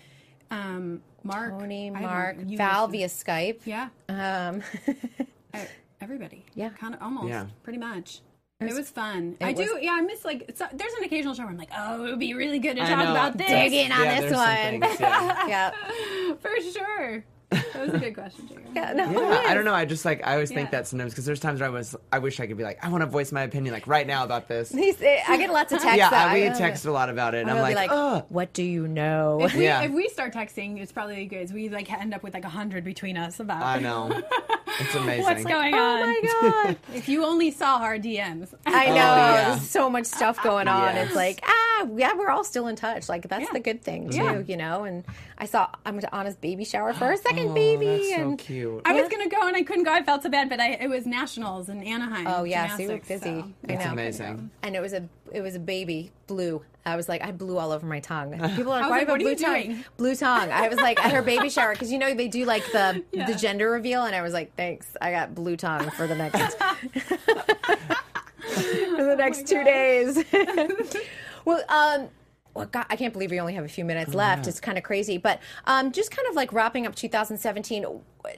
um, 0.50 1.02
Mark, 1.22 1.58
Tony, 1.58 1.88
I 1.90 1.92
don't 1.92 2.02
know, 2.02 2.08
Mark, 2.08 2.36
you 2.46 2.56
Val 2.56 2.86
guys- 2.88 2.92
via 2.92 3.06
Skype. 3.08 3.60
Yeah, 3.64 3.88
Um, 4.08 4.62
uh, 5.54 5.58
everybody. 6.00 6.44
Yeah. 6.54 6.70
kind 6.70 6.94
of 6.94 7.02
almost. 7.02 7.28
Yeah. 7.28 7.46
pretty 7.62 7.78
much. 7.78 8.20
It 8.58 8.72
was, 8.72 8.88
fun. 8.88 9.36
it 9.38 9.44
I 9.44 9.52
do. 9.52 9.78
Yeah, 9.82 9.90
I 9.92 10.00
miss 10.00 10.24
like. 10.24 10.46
It's, 10.48 10.60
there's 10.60 10.92
an 10.94 11.04
occasional 11.04 11.34
show 11.34 11.42
where 11.42 11.50
I'm 11.50 11.58
like, 11.58 11.68
oh, 11.76 12.06
it 12.06 12.10
would 12.10 12.18
be 12.18 12.32
really 12.32 12.58
good 12.58 12.76
to 12.76 12.82
I 12.84 12.88
talk 12.88 13.04
know. 13.04 13.10
about 13.10 13.36
this. 13.36 13.48
dig 13.48 13.72
in 13.74 13.92
on 13.92 14.02
Yeah, 14.04 14.20
this 14.22 14.32
one. 14.32 14.80
things, 14.80 14.96
yeah. 15.00 15.46
yeah. 15.48 16.34
for 16.40 16.50
sure. 16.72 17.22
That 17.72 17.86
was 17.86 17.94
a 17.94 17.98
good 17.98 18.14
question, 18.14 18.48
Jacob. 18.48 18.62
Yeah, 18.76 18.92
no, 18.92 19.10
Yeah, 19.10 19.42
I 19.46 19.54
don't 19.54 19.64
know. 19.64 19.72
I 19.74 19.86
just 19.86 20.04
like 20.04 20.26
I 20.26 20.34
always 20.34 20.50
think 20.50 20.66
Yeah. 20.66 20.78
that 20.80 20.86
sometimes 20.86 21.12
because 21.12 21.24
there's 21.24 21.40
times 21.40 21.60
where 21.60 21.68
I 21.68 21.72
was 21.72 21.96
I 22.12 22.18
wish 22.18 22.40
I 22.40 22.46
could 22.46 22.58
be 22.58 22.62
like 22.64 22.84
I 22.84 22.88
want 22.90 23.00
to 23.02 23.06
voice 23.06 23.32
my 23.32 23.42
opinion 23.42 23.72
like 23.72 23.86
right 23.86 24.06
now 24.06 24.22
about 24.24 24.48
this. 24.48 24.70
He's, 24.70 25.00
I 25.02 25.36
get 25.38 25.50
lots 25.50 25.72
of 25.72 25.80
texts. 25.80 25.96
yeah, 25.96 26.10
that 26.10 26.28
I, 26.28 26.34
we 26.34 26.48
I- 26.48 26.52
text 26.52 26.84
a 26.84 26.90
lot 26.92 27.08
about 27.08 27.34
it, 27.34 27.40
and 27.42 27.50
I'm 27.50 27.62
like, 27.62 27.74
like, 27.76 27.90
oh, 27.92 28.24
what 28.28 28.52
do 28.52 28.62
you 28.62 28.86
know? 28.86 29.38
If 29.42 29.54
we, 29.54 29.64
Yeah. 29.64 29.82
if 29.82 29.92
we 29.92 30.08
start 30.08 30.34
texting, 30.34 30.78
it's 30.80 30.92
probably 30.92 31.24
good. 31.26 31.52
We 31.54 31.68
like 31.70 31.90
end 31.90 32.12
up 32.12 32.22
with 32.22 32.34
like 32.34 32.44
a 32.44 32.50
hundred 32.50 32.84
between 32.84 33.16
us 33.16 33.40
about 33.40 33.62
I 33.62 33.78
know, 33.78 34.10
it's 34.80 34.94
amazing. 34.94 35.22
what's 35.24 35.44
going 35.44 35.72
on. 35.74 36.02
oh 36.02 36.06
my 36.06 36.62
god! 36.64 36.76
If 36.94 37.08
you 37.08 37.24
only 37.24 37.50
saw 37.50 37.78
our 37.78 37.96
DMs, 37.98 38.52
I 38.66 38.86
know 38.88 38.94
yeah. 38.94 39.48
there's 39.54 39.68
so 39.70 39.88
much 39.88 40.04
stuff 40.06 40.42
going 40.42 40.68
on. 40.68 40.94
Yes. 40.96 41.06
It's 41.08 41.16
like 41.16 41.40
ah, 41.44 41.65
yeah, 41.96 42.14
we're 42.14 42.30
all 42.30 42.44
still 42.44 42.66
in 42.68 42.76
touch. 42.76 43.08
Like 43.08 43.28
that's 43.28 43.42
Yeah. 43.44 43.52
the 43.52 43.60
good 43.60 43.82
thing 43.82 44.10
too, 44.10 44.16
Yeah. 44.16 44.38
you 44.46 44.56
know. 44.56 44.84
And 44.84 45.04
I 45.38 45.46
saw 45.46 45.68
I 45.84 45.90
went 45.90 46.02
to 46.02 46.14
Anna's 46.14 46.36
baby 46.36 46.64
shower 46.64 46.92
for 46.92 47.06
her 47.06 47.16
second 47.28 47.48
Oh, 47.50 47.54
baby, 47.54 47.86
that's 47.86 48.08
so 48.10 48.20
and 48.22 48.38
cute. 48.38 48.82
I 48.84 48.92
was 49.00 49.08
gonna 49.08 49.28
go 49.28 49.46
and 49.46 49.56
I 49.56 49.62
couldn't 49.62 49.84
go. 49.84 49.92
I 49.92 50.02
felt 50.02 50.22
so 50.22 50.28
bad, 50.30 50.48
but 50.48 50.60
I, 50.60 50.70
it 50.72 50.88
was 50.88 51.06
nationals 51.06 51.68
in 51.68 51.82
Anaheim. 51.82 52.26
Oh, 52.26 52.44
yeah, 52.44 52.76
so 52.76 52.82
you 52.82 52.88
were 52.90 52.98
busy. 52.98 53.18
so- 53.40 53.52
I 53.68 53.72
it's 53.72 53.84
know. 53.84 53.92
amazing. 53.92 54.50
and 54.62 54.74
it 54.76 54.80
was 54.80 54.92
a 54.92 55.08
it 55.32 55.40
was 55.42 55.54
a 55.56 55.60
baby 55.60 56.12
blue. 56.28 56.62
I 56.84 56.94
was 56.94 57.08
like, 57.08 57.20
I 57.24 57.32
blew 57.32 57.58
all 57.58 57.72
over 57.72 57.84
my 57.84 57.98
tongue. 57.98 58.30
People 58.56 58.70
are 58.72 58.80
like, 58.80 58.90
why 58.90 58.98
like, 58.98 59.00
do 59.00 59.00
you 59.00 59.00
have 59.00 59.08
a 59.08 59.10
what 59.10 59.14
are 59.14 59.18
blue 59.18 59.30
you 59.30 59.36
tongue? 59.36 59.62
doing? 59.74 59.84
Blue 59.96 60.14
tongue. 60.14 60.52
I 60.52 60.68
was 60.68 60.78
like 60.78 61.04
at 61.04 61.12
her 61.12 61.20
baby 61.22 61.50
shower 61.50 61.72
because 61.74 61.90
you 61.92 61.98
know 61.98 62.14
they 62.14 62.28
do 62.28 62.44
like 62.44 62.62
the 62.72 63.02
Yeah. 63.12 63.26
the 63.26 63.34
gender 63.34 63.70
reveal, 63.70 64.04
and 64.04 64.14
I 64.14 64.22
was 64.22 64.32
like, 64.32 64.54
thanks, 64.56 64.86
I 65.00 65.10
got 65.10 65.34
blue 65.34 65.56
tongue 65.56 65.90
for 65.90 66.06
the 66.06 66.14
next 66.14 66.54
for 68.96 69.04
the 69.04 69.16
next 69.18 69.46
two 69.48 69.64
days. 69.64 70.22
Well, 71.46 71.62
um. 71.70 72.08
Well, 72.54 72.64
God, 72.64 72.86
I 72.88 72.96
can't 72.96 73.12
believe 73.12 73.30
we 73.30 73.38
only 73.38 73.52
have 73.52 73.66
a 73.66 73.68
few 73.68 73.84
minutes 73.84 74.14
left. 74.14 74.46
It's 74.46 74.60
kind 74.60 74.78
of 74.78 74.84
crazy, 74.84 75.18
but 75.18 75.40
um, 75.66 75.92
just 75.92 76.10
kind 76.10 76.26
of 76.26 76.34
like 76.34 76.54
wrapping 76.54 76.86
up 76.86 76.94
2017. 76.94 77.84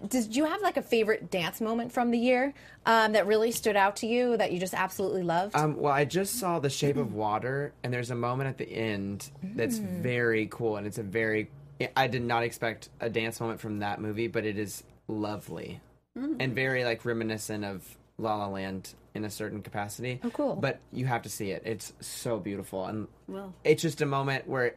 Did 0.09 0.35
you 0.35 0.45
have 0.45 0.61
like 0.61 0.77
a 0.77 0.83
favorite 0.83 1.31
dance 1.31 1.61
moment 1.61 1.93
from 1.93 2.11
the 2.11 2.19
year 2.19 2.53
um, 2.85 3.13
that 3.13 3.29
really 3.29 3.53
stood 3.53 3.77
out 3.77 3.95
to 3.99 4.09
you 4.09 4.37
that 4.37 4.51
you 4.51 4.59
just 4.59 4.75
absolutely 4.75 5.23
loved? 5.23 5.55
Um, 5.55 5.77
well, 5.77 5.93
I 5.93 6.05
just 6.05 6.41
saw 6.41 6.59
The 6.59 6.69
Shape 6.69 6.97
of 6.97 7.15
Water, 7.15 7.73
and 7.85 7.93
there's 7.93 8.11
a 8.11 8.17
moment 8.17 8.49
at 8.49 8.59
the 8.59 8.69
end 8.69 9.31
that's 9.55 9.79
Mm. 9.79 10.01
very 10.03 10.49
cool, 10.51 10.79
and 10.79 10.85
it's 10.85 10.99
a 10.99 11.05
very. 11.05 11.49
I 11.97 12.09
did 12.09 12.23
not 12.23 12.43
expect 12.43 12.89
a 12.99 13.09
dance 13.09 13.41
moment 13.41 13.61
from 13.61 13.79
that 13.79 14.01
movie, 14.01 14.27
but 14.27 14.45
it 14.45 14.59
is 14.59 14.83
lovely 15.07 15.81
Mm. 16.19 16.39
and 16.41 16.55
very 16.57 16.85
like 16.85 17.05
reminiscent 17.05 17.65
of 17.65 17.97
La 18.19 18.37
La 18.37 18.47
Land 18.49 18.95
in 19.15 19.25
a 19.25 19.31
certain 19.31 19.63
capacity. 19.63 20.21
Oh, 20.23 20.31
cool. 20.31 20.57
But 20.57 20.81
you 20.93 21.07
have 21.07 21.23
to 21.23 21.29
see 21.29 21.51
it; 21.51 21.63
it's 21.65 21.93
so 22.01 22.39
beautiful, 22.39 22.85
and 22.87 23.09
Well. 23.27 23.55
it's 23.65 23.83
just 23.83 24.01
a 24.01 24.07
moment 24.07 24.47
where 24.49 24.75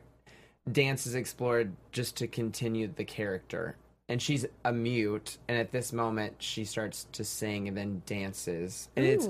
dance 0.71 1.07
is 1.07 1.15
explored 1.15 1.73
just 1.91 2.15
to 2.17 2.27
continue 2.27 2.87
the 2.87 3.03
character. 3.05 3.75
And 4.07 4.21
she's 4.21 4.45
a 4.65 4.73
mute, 4.73 5.37
and 5.47 5.57
at 5.57 5.71
this 5.71 5.93
moment, 5.93 6.35
she 6.39 6.65
starts 6.65 7.07
to 7.13 7.23
sing 7.23 7.67
and 7.67 7.77
then 7.77 8.01
dances, 8.05 8.89
and 8.95 9.05
it's 9.05 9.27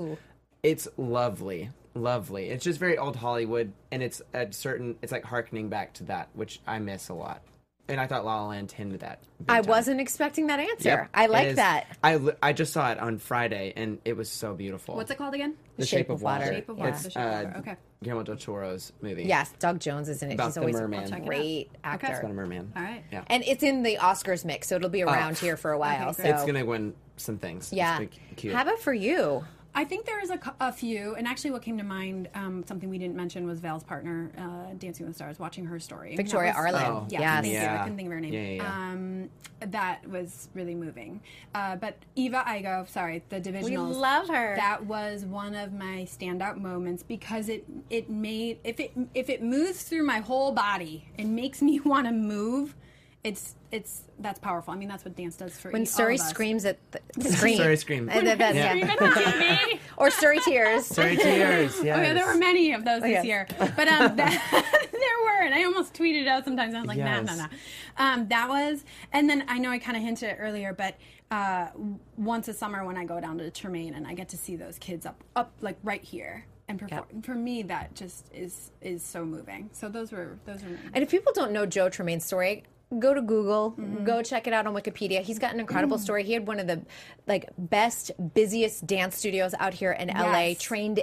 it's 0.62 0.88
lovely. 0.96 1.70
Lovely. 1.94 2.48
It's 2.48 2.64
just 2.64 2.78
very 2.80 2.96
old 2.96 3.16
hollywood. 3.16 3.72
And 3.90 4.02
it's 4.02 4.22
a 4.32 4.50
certain 4.52 4.96
it's 5.02 5.12
like 5.12 5.24
harkening 5.24 5.68
back 5.68 5.92
to 5.94 6.04
that 6.04 6.28
which 6.34 6.60
i 6.66 6.78
miss 6.78 7.10
a 7.10 7.14
lot 7.14 7.42
and 7.88 8.00
i 8.00 8.06
thought 8.06 8.24
la 8.24 8.40
la 8.42 8.48
land 8.48 8.70
hinted 8.70 9.00
that 9.00 9.18
I 9.48 9.60
time. 9.60 9.68
wasn't 9.68 10.00
expecting 10.00 10.46
that 10.46 10.60
answer. 10.60 10.88
Yep, 10.88 11.08
I 11.14 11.26
like 11.26 11.48
is. 11.48 11.56
that. 11.56 11.86
I, 12.04 12.20
I 12.40 12.52
just 12.52 12.72
saw 12.72 12.92
it 12.92 12.98
on 13.00 13.18
friday 13.18 13.72
and 13.76 13.98
it 14.04 14.16
was 14.16 14.30
so 14.30 14.54
beautiful 14.54 14.94
What's 14.94 15.10
it 15.10 15.18
called 15.18 15.34
again? 15.34 15.56
the 15.78 15.84
shape, 15.86 16.08
of 16.10 16.22
water, 16.22 16.46
Shape 16.46 16.68
of 16.68 16.78
Water. 16.78 16.90
it's 16.90 17.02
The 17.02 17.10
Shape 17.10 17.22
of 17.22 17.28
uh, 17.28 17.34
Water, 17.44 17.54
okay. 17.58 17.76
guillermo 18.04 18.22
del 18.22 18.36
toro's 18.36 18.92
movie 19.00 19.24
Yes, 19.24 19.52
Doug 19.58 19.80
Jones 19.80 20.08
is 20.08 20.22
in 20.22 20.30
it. 20.30 20.34
About 20.34 20.46
He's 20.46 20.54
the 20.54 20.60
always 20.60 20.76
merman. 20.76 21.00
a 21.04 21.08
Check 21.08 21.18
it 21.18 21.22
out. 21.22 21.26
great 21.26 21.70
actor. 21.82 22.06
Okay. 22.06 22.16
about 22.18 22.30
a 22.30 22.34
merman 22.34 22.72
All 22.76 22.82
right. 22.82 23.02
yeah 23.10 23.24
And 23.28 23.42
it's 23.44 23.62
in 23.64 23.82
the 23.82 23.96
Oscars 23.96 24.44
mix, 24.44 24.68
so 24.68 24.76
it'll 24.76 24.88
be 24.90 25.02
around 25.02 25.38
here 25.38 25.56
for 25.56 25.72
a 25.72 25.78
while. 25.78 26.10
Okay, 26.10 26.22
so 26.22 26.28
it's 26.28 26.44
gonna 26.44 26.64
win 26.64 26.94
some 27.16 27.38
things 27.38 27.72
yeah. 27.72 27.96
gonna 27.98 28.06
be 28.08 28.18
cute 28.36 28.54
How 28.54 28.62
about 28.62 28.78
for 28.78 28.92
you? 28.94 29.44
I 29.74 29.84
think 29.84 30.04
there 30.04 30.20
is 30.22 30.28
a, 30.30 30.38
a 30.60 30.70
few, 30.70 31.14
and 31.14 31.26
actually, 31.26 31.50
what 31.50 31.62
came 31.62 31.78
to 31.78 31.84
mind, 31.84 32.28
um, 32.34 32.62
something 32.66 32.90
we 32.90 32.98
didn't 32.98 33.16
mention 33.16 33.46
was 33.46 33.58
Val's 33.60 33.82
partner, 33.82 34.30
uh, 34.36 34.74
Dancing 34.78 35.06
with 35.06 35.14
the 35.14 35.18
Stars, 35.18 35.38
watching 35.38 35.64
her 35.64 35.78
story. 35.80 36.14
Victoria 36.14 36.52
That 36.52 36.58
was- 36.72 36.74
Arlen. 36.74 36.92
Oh, 37.04 37.06
Yeah, 37.08 37.20
Yes. 37.20 37.42
thank 37.42 37.46
you. 37.54 37.58
I 37.58 37.62
Yeah. 37.62 37.82
couldn't 37.82 37.96
think 37.96 38.06
of 38.08 38.12
her 38.12 38.20
name. 38.20 38.32
Yeah, 38.34 38.40
yeah, 38.42 38.50
yeah. 38.62 38.90
Um, 38.92 39.30
that 39.60 40.06
was 40.08 40.48
really 40.52 40.74
moving. 40.74 41.22
Uh, 41.54 41.76
but 41.76 41.96
Eva 42.16 42.44
Igo, 42.46 42.86
sorry, 42.88 43.22
the 43.30 43.40
divisionals. 43.40 43.64
We 43.64 43.76
love 43.78 44.28
her. 44.28 44.56
That 44.56 44.84
was 44.84 45.24
one 45.24 45.54
of 45.54 45.72
my 45.72 46.06
standout 46.06 46.58
moments 46.58 47.02
because 47.02 47.48
it 47.48 47.64
it 47.88 48.10
made 48.10 48.58
if 48.64 48.78
it 48.80 48.92
if 49.14 49.30
it 49.30 49.42
moves 49.42 49.84
through 49.84 50.04
my 50.04 50.18
whole 50.18 50.52
body 50.52 51.08
and 51.18 51.34
makes 51.34 51.62
me 51.62 51.80
want 51.84 52.06
to 52.06 52.12
move. 52.12 52.74
It's 53.24 53.54
it's 53.70 54.02
that's 54.18 54.40
powerful. 54.40 54.74
I 54.74 54.76
mean, 54.76 54.88
that's 54.88 55.04
what 55.04 55.14
dance 55.14 55.36
does 55.36 55.56
for 55.56 55.68
you. 55.68 55.72
When 55.74 55.82
all 55.82 55.86
Surrey 55.86 56.16
of 56.16 56.20
us. 56.22 56.30
scream 56.30 56.56
at 56.66 56.76
the 56.90 57.00
scream. 57.30 57.56
Surrey 57.56 57.76
scream. 57.76 58.06
That- 58.06 58.24
that's- 58.38 58.54
Yeah. 58.56 58.70
Scream 58.70 58.90
at 58.90 58.98
the 58.98 59.06
TV. 59.06 59.78
Or 59.96 60.10
Surrey 60.10 60.40
tears. 60.40 60.86
Sorry, 60.86 61.16
tears. 61.16 61.80
Yes. 61.84 61.98
Oh 61.98 62.02
yeah, 62.02 62.14
there 62.14 62.26
were 62.26 62.34
many 62.34 62.72
of 62.72 62.84
those 62.84 63.02
this 63.02 63.10
yes. 63.12 63.24
year, 63.24 63.46
but 63.58 63.86
um, 63.86 64.16
that, 64.16 64.88
there 64.90 65.00
were, 65.24 65.44
and 65.44 65.54
I 65.54 65.62
almost 65.64 65.94
tweeted 65.94 66.26
out 66.26 66.44
sometimes. 66.44 66.74
I 66.74 66.78
was 66.80 66.88
like, 66.88 66.98
nah, 66.98 67.20
Yes. 67.20 67.26
nah, 67.26 67.34
nah. 67.36 67.48
Um, 67.98 68.26
that 68.28 68.48
was, 68.48 68.84
and 69.12 69.30
then 69.30 69.44
I 69.46 69.58
know 69.58 69.70
I 69.70 69.78
kind 69.78 69.96
of 69.96 70.02
hinted 70.02 70.30
it 70.30 70.36
earlier, 70.40 70.72
but 70.72 70.96
uh, 71.30 71.68
once 72.16 72.48
a 72.48 72.54
summer 72.54 72.84
when 72.84 72.96
I 72.96 73.04
go 73.04 73.20
down 73.20 73.38
to 73.38 73.50
Tremaine 73.52 73.94
and 73.94 74.04
I 74.06 74.14
get 74.14 74.30
to 74.30 74.36
see 74.36 74.56
those 74.56 74.78
kids 74.78 75.06
up, 75.06 75.22
up 75.36 75.52
like 75.60 75.76
right 75.84 76.02
here. 76.02 76.44
And 76.68 76.78
perform. 76.80 77.22
for 77.22 77.34
me, 77.34 77.62
that 77.64 77.94
just 77.94 78.32
is 78.32 78.70
is 78.80 79.02
so 79.04 79.24
moving. 79.24 79.68
So 79.72 79.88
those 79.88 80.10
were 80.10 80.38
those 80.46 80.62
were. 80.62 80.78
And 80.94 81.02
if 81.04 81.10
people 81.10 81.32
don't 81.34 81.52
know 81.52 81.66
Joe 81.66 81.88
Tremaine's 81.90 82.24
story, 82.24 82.64
go 82.98 83.14
to 83.14 83.22
Google, 83.22 83.72
Mm-hmm. 83.72 84.04
go 84.04 84.22
check 84.22 84.46
it 84.46 84.52
out 84.52 84.66
on 84.66 84.74
Wikipedia. 84.74 85.22
He's 85.22 85.38
got 85.38 85.54
an 85.54 85.60
incredible 85.60 85.96
Mm. 85.96 86.00
story. 86.00 86.24
He 86.24 86.32
had 86.32 86.46
one 86.46 86.58
of 86.60 86.66
the 86.66 86.82
like 87.26 87.48
best, 87.58 88.10
busiest 88.34 88.86
dance 88.86 89.16
studios 89.16 89.54
out 89.58 89.74
here 89.74 89.92
in 89.92 90.08
LA. 90.08 90.54
Trained 90.58 91.00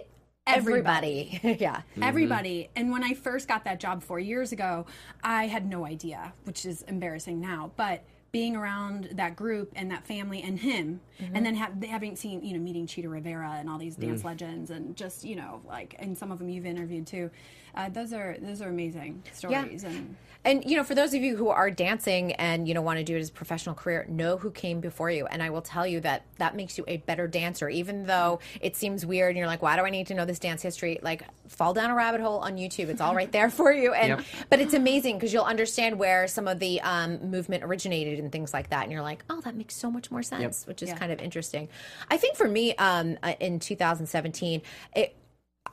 everybody. 0.47 1.39
yeah. 1.59 1.81
everybody. 2.01 2.69
And 2.75 2.91
when 2.91 3.03
I 3.03 3.13
first 3.13 3.47
got 3.47 3.63
that 3.65 3.79
job 3.79 4.03
four 4.03 4.19
years 4.19 4.51
ago, 4.51 4.85
I 5.23 5.47
had 5.47 5.67
no 5.69 5.85
idea, 5.85 6.33
which 6.43 6.65
is 6.65 6.81
embarrassing 6.83 7.39
now. 7.39 7.71
But 7.75 8.03
being 8.31 8.55
around 8.55 9.09
that 9.13 9.35
group 9.35 9.71
and 9.75 9.89
that 9.89 10.05
family 10.05 10.43
and 10.43 10.59
him, 10.59 11.01
and 11.33 11.43
then 11.43 11.55
have, 11.55 11.81
having 11.83 12.15
seen, 12.15 12.43
you 12.43 12.53
know, 12.55 12.59
meeting 12.63 12.85
Chita 12.85 13.09
Rivera 13.09 13.55
and 13.59 13.67
all 13.67 13.79
these 13.79 13.95
dance 13.95 14.23
legends, 14.23 14.69
and 14.69 14.95
just, 14.95 15.23
you 15.23 15.35
know, 15.35 15.61
like, 15.67 15.95
and 15.97 16.15
some 16.15 16.31
of 16.31 16.37
them 16.37 16.47
you've 16.47 16.67
interviewed 16.67 17.07
too. 17.07 17.31
Uh, 17.75 17.89
those 17.89 18.13
are 18.13 18.35
those 18.41 18.61
are 18.61 18.69
amazing 18.69 19.23
stories. 19.33 19.83
And 19.83 20.15
And 20.45 20.63
you 20.63 20.77
know, 20.77 20.83
for 20.85 20.95
those 20.95 21.13
of 21.13 21.21
you 21.21 21.35
who 21.35 21.49
are 21.49 21.69
dancing 21.69 22.31
and 22.33 22.65
you 22.67 22.73
know 22.73 22.81
want 22.81 22.97
to 22.97 23.03
do 23.03 23.15
it 23.17 23.19
as 23.19 23.27
a 23.29 23.33
professional 23.33 23.75
career, 23.75 24.05
know 24.07 24.37
who 24.37 24.51
came 24.51 24.79
before 24.79 25.11
you. 25.11 25.25
And 25.25 25.43
I 25.43 25.49
will 25.49 25.61
tell 25.61 25.85
you 25.85 25.99
that 26.01 26.23
that 26.37 26.55
makes 26.55 26.77
you 26.77 26.85
a 26.87 26.97
better 26.97 27.27
dancer, 27.27 27.67
even 27.69 28.05
though 28.05 28.39
it 28.61 28.77
seems 28.77 29.05
weird. 29.05 29.29
And 29.31 29.37
you're 29.37 29.47
like, 29.47 29.61
why 29.61 29.75
do 29.75 29.83
I 29.83 29.89
need 29.89 30.07
to 30.07 30.13
know 30.13 30.23
this 30.23 30.39
dance 30.39 30.61
history? 30.61 30.97
Like, 31.01 31.23
fall 31.49 31.73
down 31.73 31.89
a 31.89 31.95
rabbit 31.95 32.21
hole 32.21 32.39
on 32.39 32.55
YouTube. 32.55 32.87
It's 32.87 33.01
all 33.01 33.13
right 33.15 33.31
there 33.33 33.49
for 33.59 33.71
you. 33.73 33.93
And 33.93 34.09
Yep. 34.09 34.21
but 34.49 34.59
it's 34.61 34.73
amazing 34.73 35.17
because 35.17 35.33
you'll 35.33 35.43
understand 35.43 35.99
where 35.99 36.25
some 36.27 36.47
of 36.47 36.59
the 36.59 36.79
um, 36.81 37.29
movement 37.29 37.65
originated 37.65 38.19
and 38.19 38.31
things 38.31 38.53
like 38.53 38.69
that. 38.69 38.83
And 38.83 38.93
you're 38.93 39.01
like, 39.01 39.25
oh, 39.29 39.41
that 39.41 39.55
makes 39.55 39.75
so 39.75 39.91
much 39.91 40.09
more 40.09 40.23
sense, 40.23 40.65
which 40.65 40.81
is 40.81 40.89
Yeah. 40.89 40.97
kind 40.97 41.11
of 41.11 41.19
interesting. 41.19 41.67
I 42.09 42.15
think 42.15 42.37
for 42.37 42.47
me, 42.47 42.75
um, 42.77 43.17
uh, 43.23 43.33
in 43.41 43.59
2017, 43.59 44.61
it 44.95 45.15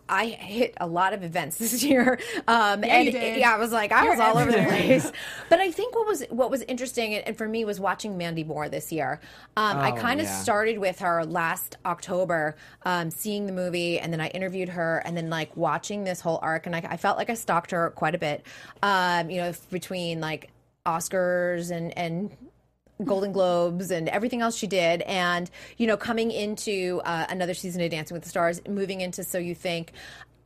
I 0.09 0.27
hit 0.27 0.75
a 0.81 0.87
lot 0.87 1.13
of 1.13 1.23
events 1.25 1.57
this 1.59 1.83
year, 1.83 2.19
um, 2.47 2.85
and 2.85 3.07
you 3.07 3.13
did. 3.13 3.39
yeah, 3.39 3.55
I 3.55 3.59
was 3.59 3.73
like, 3.73 3.93
I 3.93 4.03
You're 4.05 4.13
was 4.13 4.21
all 4.21 4.39
over 4.39 4.53
the 4.53 4.63
place. 4.63 5.11
But 5.49 5.61
I 5.61 5.71
think 5.71 5.95
what 5.95 6.07
was 6.07 6.23
what 6.31 6.51
was 6.51 6.63
interesting, 6.63 7.15
and, 7.15 7.27
and 7.29 7.37
for 7.39 7.49
me, 7.49 7.65
was 7.65 7.79
watching 7.81 8.17
Mandy 8.17 8.45
Moore 8.45 8.69
this 8.69 8.93
year. 8.93 9.21
Um, 9.57 9.79
I 9.79 9.91
Oh, 9.93 9.97
kind 9.97 10.21
of 10.21 10.27
yeah. 10.27 10.39
started 10.43 10.79
with 10.79 10.99
her 11.01 11.25
last 11.25 11.77
October, 11.87 12.57
um, 12.85 13.11
seeing 13.11 13.47
the 13.47 13.53
movie, 13.53 13.99
and 13.99 14.13
then 14.13 14.21
I 14.21 14.29
interviewed 14.29 14.69
her, 14.71 15.03
and 15.05 15.17
then 15.17 15.31
like 15.31 15.57
watching 15.57 16.05
this 16.05 16.21
whole 16.21 16.39
arc, 16.43 16.67
and 16.67 16.75
I, 16.77 16.85
I 16.91 16.97
felt 16.97 17.17
like 17.19 17.31
I 17.31 17.35
stalked 17.35 17.71
her 17.71 17.91
quite 17.91 18.15
a 18.15 18.19
bit. 18.19 18.45
Um, 18.83 19.31
you 19.31 19.41
know, 19.41 19.53
between 19.71 20.21
like 20.21 20.51
Oscars 20.85 21.71
and 21.71 21.97
and 21.99 22.31
Golden 23.05 23.33
Globes 23.33 23.91
and 23.91 24.09
everything 24.09 24.41
else 24.41 24.57
she 24.57 24.67
did, 24.67 25.03
and 25.03 25.51
you 25.77 25.87
know, 25.87 25.97
coming 25.97 26.31
into 26.31 27.01
uh, 27.05 27.27
another 27.29 27.55
season 27.55 27.83
of 27.83 27.91
Dancing 27.91 28.15
with 28.15 28.23
the 28.23 28.29
Stars, 28.29 28.61
moving 28.69 29.01
into 29.01 29.23
So 29.23 29.39
You 29.39 29.55
Think, 29.55 29.93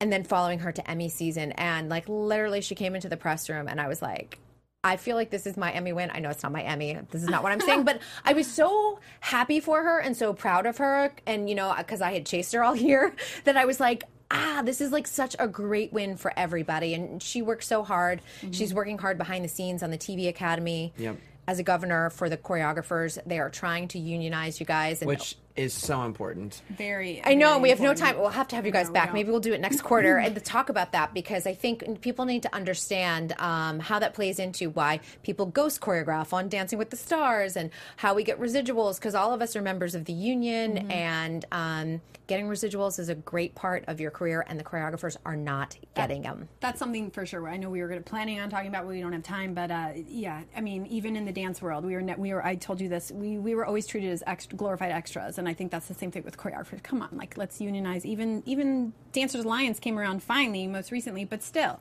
and 0.01 0.13
then 0.13 0.25
following 0.25 0.59
her 0.61 0.73
to 0.73 0.91
Emmy 0.91 1.09
season, 1.09 1.53
and 1.53 1.89
like 1.89 2.09
literally, 2.09 2.61
she 2.61 2.75
came 2.75 2.95
into 2.95 3.09
the 3.09 3.17
press 3.17 3.49
room, 3.49 3.69
and 3.69 3.81
I 3.81 3.89
was 3.89 4.03
like. 4.03 4.39
I 4.83 4.97
feel 4.97 5.15
like 5.15 5.29
this 5.29 5.47
is 5.47 5.59
my 5.59 5.71
Emmy 5.73 5.93
win. 5.93 6.11
I 6.11 6.21
know 6.21 6.31
it's 6.31 6.43
not 6.43 6.53
my 6.53 6.63
Emmy. 6.63 6.99
This 7.11 7.23
is 7.23 7.29
not 7.29 7.43
what 7.43 7.53
I'm 7.53 7.61
saying, 7.61 7.85
but 7.85 8.01
I 8.25 8.33
was 8.33 8.47
so 8.47 8.99
happy 9.21 9.61
for 9.61 9.83
her 9.83 9.99
and 9.99 10.17
so 10.17 10.33
proud 10.33 10.65
of 10.65 10.79
her. 10.79 11.13
And, 11.27 11.51
you 11.51 11.55
know, 11.55 11.75
because 11.77 12.01
I 12.01 12.15
had 12.15 12.25
chased 12.25 12.55
her 12.55 12.65
all 12.65 12.75
year, 12.75 13.15
that 13.45 13.59
I 13.59 13.67
was 13.67 13.79
like, 13.79 14.05
ah, 14.31 14.63
this 14.65 14.81
is 14.81 14.91
like 14.91 15.07
such 15.07 15.37
a 15.39 15.47
great 15.47 15.93
win 15.93 16.17
for 16.17 16.33
everybody. 16.35 16.95
And 16.95 17.23
she 17.23 17.43
worked 17.43 17.65
so 17.65 17.83
hard. 17.83 18.23
She's 18.53 18.73
working 18.73 18.97
hard 18.97 19.19
behind 19.19 19.45
the 19.45 19.49
scenes 19.49 19.83
on 19.83 19.91
the 19.91 19.99
TV 19.99 20.29
Academy 20.29 20.95
Yep. 20.97 21.17
As 21.51 21.59
a 21.59 21.65
governor 21.65 22.11
for 22.11 22.29
the 22.29 22.37
choreographers. 22.37 23.19
They 23.27 23.41
are 23.41 23.51
trying 23.51 23.89
to 23.89 23.99
unionize 23.99 24.61
you 24.61 24.67
guys. 24.67 25.03
And 25.03 25.09
which 25.09 25.37
is 25.61 25.73
so 25.75 26.03
important. 26.03 26.63
Very. 26.71 27.21
I 27.25 27.35
know 27.35 27.51
very 27.51 27.63
we 27.63 27.69
have 27.71 27.81
no 27.81 27.95
time. 27.95 28.19
We'll 28.19 28.29
have 28.31 28.49
to 28.49 28.57
have 28.57 28.67
you 28.67 28.73
guys 28.73 28.89
No, 28.89 28.95
back. 28.95 29.07
don't. 29.07 29.15
Maybe 29.15 29.31
we'll 29.31 29.41
do 29.41 29.53
it 29.53 29.61
next 29.61 29.83
quarter 29.83 30.17
and 30.25 30.35
to 30.35 30.41
talk 30.41 30.69
about 30.69 30.93
that 30.93 31.13
because 31.15 31.47
I 31.47 31.55
think 31.55 32.01
people 32.01 32.25
need 32.25 32.43
to 32.45 32.55
understand 32.55 33.35
um, 33.39 33.79
how 33.81 33.99
that 33.99 34.15
plays 34.15 34.39
into 34.39 34.71
why 34.71 35.01
people 35.23 35.47
ghost 35.47 35.81
choreograph 35.81 36.33
on 36.33 36.49
Dancing 36.49 36.79
with 36.79 36.91
the 36.91 36.97
Stars 36.97 37.57
and 37.57 37.71
how 37.97 38.15
we 38.15 38.25
get 38.25 38.41
residuals 38.41 38.97
because 38.97 39.15
all 39.15 39.33
of 39.33 39.43
us 39.43 39.55
are 39.57 39.63
members 39.63 39.95
of 39.95 40.05
the 40.07 40.13
union 40.13 40.61
Mm-hmm. 40.71 40.91
and 40.91 41.45
um, 41.53 42.01
getting 42.27 42.47
residuals 42.47 42.99
is 42.99 43.09
a 43.09 43.15
great 43.15 43.55
part 43.55 43.85
of 43.89 44.01
your 44.01 44.11
career 44.11 44.45
and 44.49 44.59
the 44.59 44.65
choreographers 44.65 45.17
are 45.27 45.37
not 45.37 45.77
getting 45.97 46.23
them. 46.23 46.49
That's 46.61 46.79
something 46.79 47.11
for 47.11 47.27
sure. 47.27 47.49
I 47.49 47.57
know 47.57 47.71
we 47.71 47.83
were 47.83 48.01
planning 48.01 48.39
on 48.41 48.51
talking 48.51 48.69
about. 48.69 48.85
but 48.85 48.91
We 48.91 49.01
don't 49.01 49.13
have 49.13 49.23
time, 49.23 49.53
but 49.55 49.71
uh, 49.71 49.91
yeah, 50.09 50.43
I 50.57 50.61
mean, 50.61 50.87
even 50.87 51.17
in 51.17 51.25
the 51.25 51.33
dance 51.33 51.61
world, 51.61 51.85
we 51.85 51.95
were 51.95 52.03
ne- 52.03 52.15
we 52.17 52.33
were. 52.33 52.45
I 52.45 52.55
told 52.55 52.81
you 52.81 52.89
this. 52.89 53.11
We 53.11 53.39
we 53.39 53.55
were 53.55 53.67
always 53.67 53.87
treated 53.87 54.11
as 54.13 54.23
extra, 54.27 54.57
glorified 54.57 54.93
extras, 54.93 55.39
and 55.39 55.49
I 55.51 55.55
think 55.55 55.71
that's 55.73 55.87
the 55.89 55.95
same 55.95 56.11
thing 56.11 56.23
with 56.23 56.37
choreographers. 56.37 56.83
Come 56.83 57.03
on, 57.03 57.09
like 57.13 57.37
let's 57.37 57.61
unionize. 57.61 58.07
Even 58.07 58.43
even 58.47 58.93
Dancers 59.13 59.45
Alliance 59.45 59.81
came 59.81 59.99
around 59.99 60.23
finally, 60.23 60.67
most 60.67 60.93
recently, 60.93 61.25
but 61.25 61.43
still, 61.43 61.81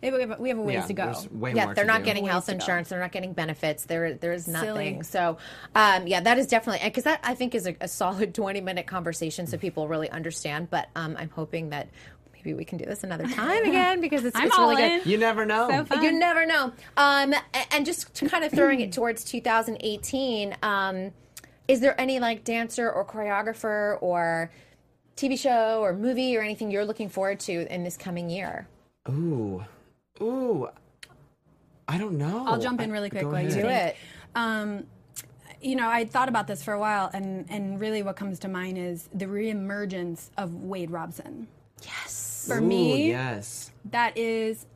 it, 0.00 0.12
we, 0.12 0.20
have, 0.22 0.30
a- 0.32 0.36
we 0.42 0.48
have 0.48 0.58
a 0.58 0.62
ways 0.62 0.74
yeah, 0.74 0.86
to 0.86 0.92
go. 0.94 1.14
way 1.30 1.52
yeah, 1.54 1.74
they're 1.74 1.84
not 1.84 2.00
do. 2.00 2.06
getting 2.06 2.26
health 2.26 2.48
insurance. 2.48 2.88
They're 2.88 2.98
not 2.98 3.12
getting 3.12 3.34
benefits. 3.34 3.84
There, 3.84 4.14
there 4.14 4.32
is 4.32 4.48
nothing. 4.48 5.02
Silly. 5.02 5.02
So, 5.04 5.36
um, 5.74 6.06
yeah, 6.06 6.20
that 6.22 6.38
is 6.38 6.46
definitely 6.46 6.88
because 6.88 7.04
that 7.04 7.20
I 7.22 7.34
think 7.34 7.54
is 7.54 7.66
a, 7.66 7.76
a 7.80 7.86
solid 7.88 8.34
twenty 8.42 8.60
minute 8.62 8.86
conversation, 8.86 9.46
so 9.46 9.58
people 9.58 9.86
really 9.88 10.10
understand. 10.10 10.70
But 10.70 10.88
um, 10.96 11.16
I'm 11.18 11.30
hoping 11.30 11.68
that 11.68 11.88
maybe 12.34 12.54
we 12.54 12.64
can 12.64 12.78
do 12.78 12.84
this 12.84 13.04
another 13.04 13.26
time 13.28 13.64
again 13.64 14.00
because 14.00 14.24
it's, 14.24 14.36
I'm 14.36 14.46
it's 14.46 14.58
all 14.58 14.70
really 14.70 14.82
in. 14.82 14.98
good. 15.00 15.06
You 15.10 15.18
never 15.18 15.46
know. 15.46 15.68
So 15.68 15.84
fun. 15.84 16.02
You 16.02 16.12
never 16.12 16.46
know. 16.46 16.72
Um, 16.96 17.34
and 17.70 17.86
just 17.86 18.12
to 18.14 18.28
kind 18.28 18.42
of 18.44 18.52
throwing 18.52 18.80
it 18.80 18.92
towards 18.92 19.22
2018, 19.24 20.56
um, 20.62 21.12
is 21.72 21.80
there 21.80 21.98
any 21.98 22.20
like 22.20 22.44
dancer 22.44 22.90
or 22.90 23.02
choreographer 23.02 23.96
or 24.02 24.50
TV 25.16 25.38
show 25.38 25.80
or 25.80 25.94
movie 25.94 26.36
or 26.36 26.42
anything 26.42 26.70
you're 26.70 26.84
looking 26.84 27.08
forward 27.08 27.40
to 27.40 27.72
in 27.72 27.82
this 27.82 27.96
coming 27.96 28.28
year? 28.28 28.68
Ooh, 29.08 29.64
ooh. 30.20 30.68
I 31.88 31.96
don't 31.96 32.18
know. 32.18 32.44
I'll 32.46 32.60
jump 32.60 32.80
in 32.82 32.92
really 32.92 33.08
quick 33.08 33.22
go 33.22 33.30
while 33.30 33.42
you. 33.42 33.50
Do 33.50 33.66
it. 33.66 33.96
Um, 34.34 34.84
you 35.62 35.74
know, 35.74 35.88
I 35.88 36.04
thought 36.04 36.28
about 36.28 36.46
this 36.46 36.62
for 36.62 36.74
a 36.74 36.78
while, 36.78 37.10
and 37.12 37.46
and 37.48 37.80
really, 37.80 38.02
what 38.02 38.16
comes 38.16 38.38
to 38.40 38.48
mind 38.48 38.76
is 38.76 39.08
the 39.14 39.26
reemergence 39.26 40.28
of 40.36 40.54
Wade 40.54 40.90
Robson. 40.90 41.48
Yes. 41.84 42.44
For 42.46 42.58
Ooh, 42.58 42.62
me, 42.62 43.08
yes. 43.08 43.70
that 43.90 44.16
is 44.16 44.66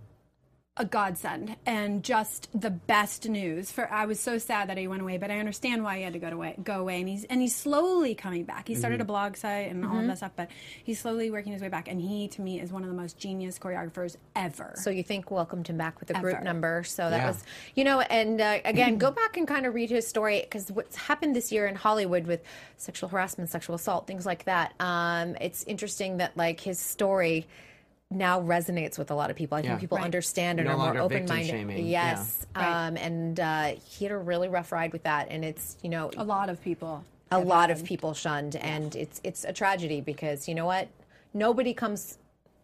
a 0.78 0.84
godsend 0.84 1.56
and 1.64 2.02
just 2.02 2.48
the 2.58 2.70
best 2.70 3.26
news. 3.28 3.70
For 3.72 3.90
I 3.90 4.04
was 4.04 4.20
so 4.20 4.36
sad 4.36 4.68
that 4.68 4.76
he 4.76 4.86
went 4.86 5.00
away, 5.00 5.16
but 5.16 5.30
I 5.30 5.38
understand 5.38 5.82
why 5.82 5.96
he 5.96 6.02
had 6.02 6.12
to 6.12 6.18
go 6.18 6.28
away. 6.28 6.54
Go 6.62 6.80
away, 6.80 7.00
and 7.00 7.08
he's 7.08 7.24
and 7.24 7.40
he's 7.40 7.54
slowly 7.56 8.14
coming 8.14 8.44
back. 8.44 8.68
He 8.68 8.74
started 8.74 9.00
a 9.00 9.04
blog 9.04 9.36
site 9.36 9.70
and 9.70 9.86
all 9.86 9.98
of 9.98 10.06
that 10.06 10.18
stuff, 10.18 10.32
but 10.36 10.48
he's 10.84 11.00
slowly 11.00 11.30
working 11.30 11.52
his 11.52 11.62
way 11.62 11.68
back. 11.68 11.88
And 11.88 12.00
he, 12.00 12.28
to 12.28 12.42
me, 12.42 12.60
is 12.60 12.72
one 12.72 12.82
of 12.82 12.88
the 12.90 12.94
most 12.94 13.18
genius 13.18 13.58
choreographers 13.58 14.16
ever. 14.34 14.74
So 14.76 14.90
you 14.90 15.02
think 15.02 15.30
welcomed 15.30 15.66
him 15.68 15.78
back 15.78 15.98
with 15.98 16.10
a 16.10 16.14
group 16.20 16.42
number. 16.42 16.84
So 16.84 17.08
that 17.08 17.16
Yeah. 17.18 17.26
was, 17.28 17.44
you 17.74 17.84
know, 17.84 18.00
and 18.00 18.40
uh, 18.40 18.58
again, 18.64 18.98
go 18.98 19.10
back 19.10 19.36
and 19.38 19.48
kind 19.48 19.64
of 19.64 19.74
read 19.74 19.88
his 19.90 20.06
story 20.06 20.40
because 20.42 20.70
what's 20.70 20.96
happened 20.96 21.34
this 21.34 21.50
year 21.50 21.66
in 21.66 21.74
Hollywood 21.74 22.26
with 22.26 22.42
sexual 22.76 23.08
harassment, 23.08 23.48
sexual 23.50 23.76
assault, 23.76 24.06
things 24.06 24.26
like 24.26 24.44
that. 24.44 24.74
Um, 24.78 25.36
it's 25.40 25.62
interesting 25.64 26.18
that 26.18 26.36
like 26.36 26.60
his 26.60 26.78
story 26.78 27.46
now 28.10 28.40
resonates 28.40 28.98
with 28.98 29.10
a 29.10 29.14
lot 29.14 29.30
of 29.30 29.36
people. 29.36 29.56
I 29.58 29.62
think 29.62 29.72
Yeah. 29.72 29.78
people 29.78 29.98
Right. 29.98 30.04
understand 30.04 30.60
and 30.60 30.68
No 30.68 30.74
are 30.78 30.94
more 30.94 31.02
open 31.02 31.26
minded. 31.26 31.78
Yes. 31.80 32.46
Yeah. 32.54 32.86
Um, 32.86 32.96
and 32.96 33.40
uh, 33.40 33.74
he 33.84 34.04
had 34.04 34.12
a 34.12 34.18
really 34.18 34.48
rough 34.48 34.70
ride 34.72 34.92
with 34.92 35.02
that. 35.02 35.28
And 35.30 35.44
it's, 35.44 35.76
you 35.82 35.90
know, 35.90 36.10
a 36.16 36.24
lot 36.24 36.48
of 36.48 36.62
people. 36.62 37.04
a 37.32 37.38
lot 37.40 37.68
had- 37.70 37.78
of 37.78 37.84
people 37.84 38.14
shunned 38.14 38.54
and 38.54 38.94
it's 38.94 39.20
it's 39.24 39.42
a 39.44 39.52
tragedy 39.52 40.00
because 40.00 40.46
you 40.46 40.54
know 40.54 40.64
what 40.64 40.86
nobody 41.34 41.74
comes 41.74 42.18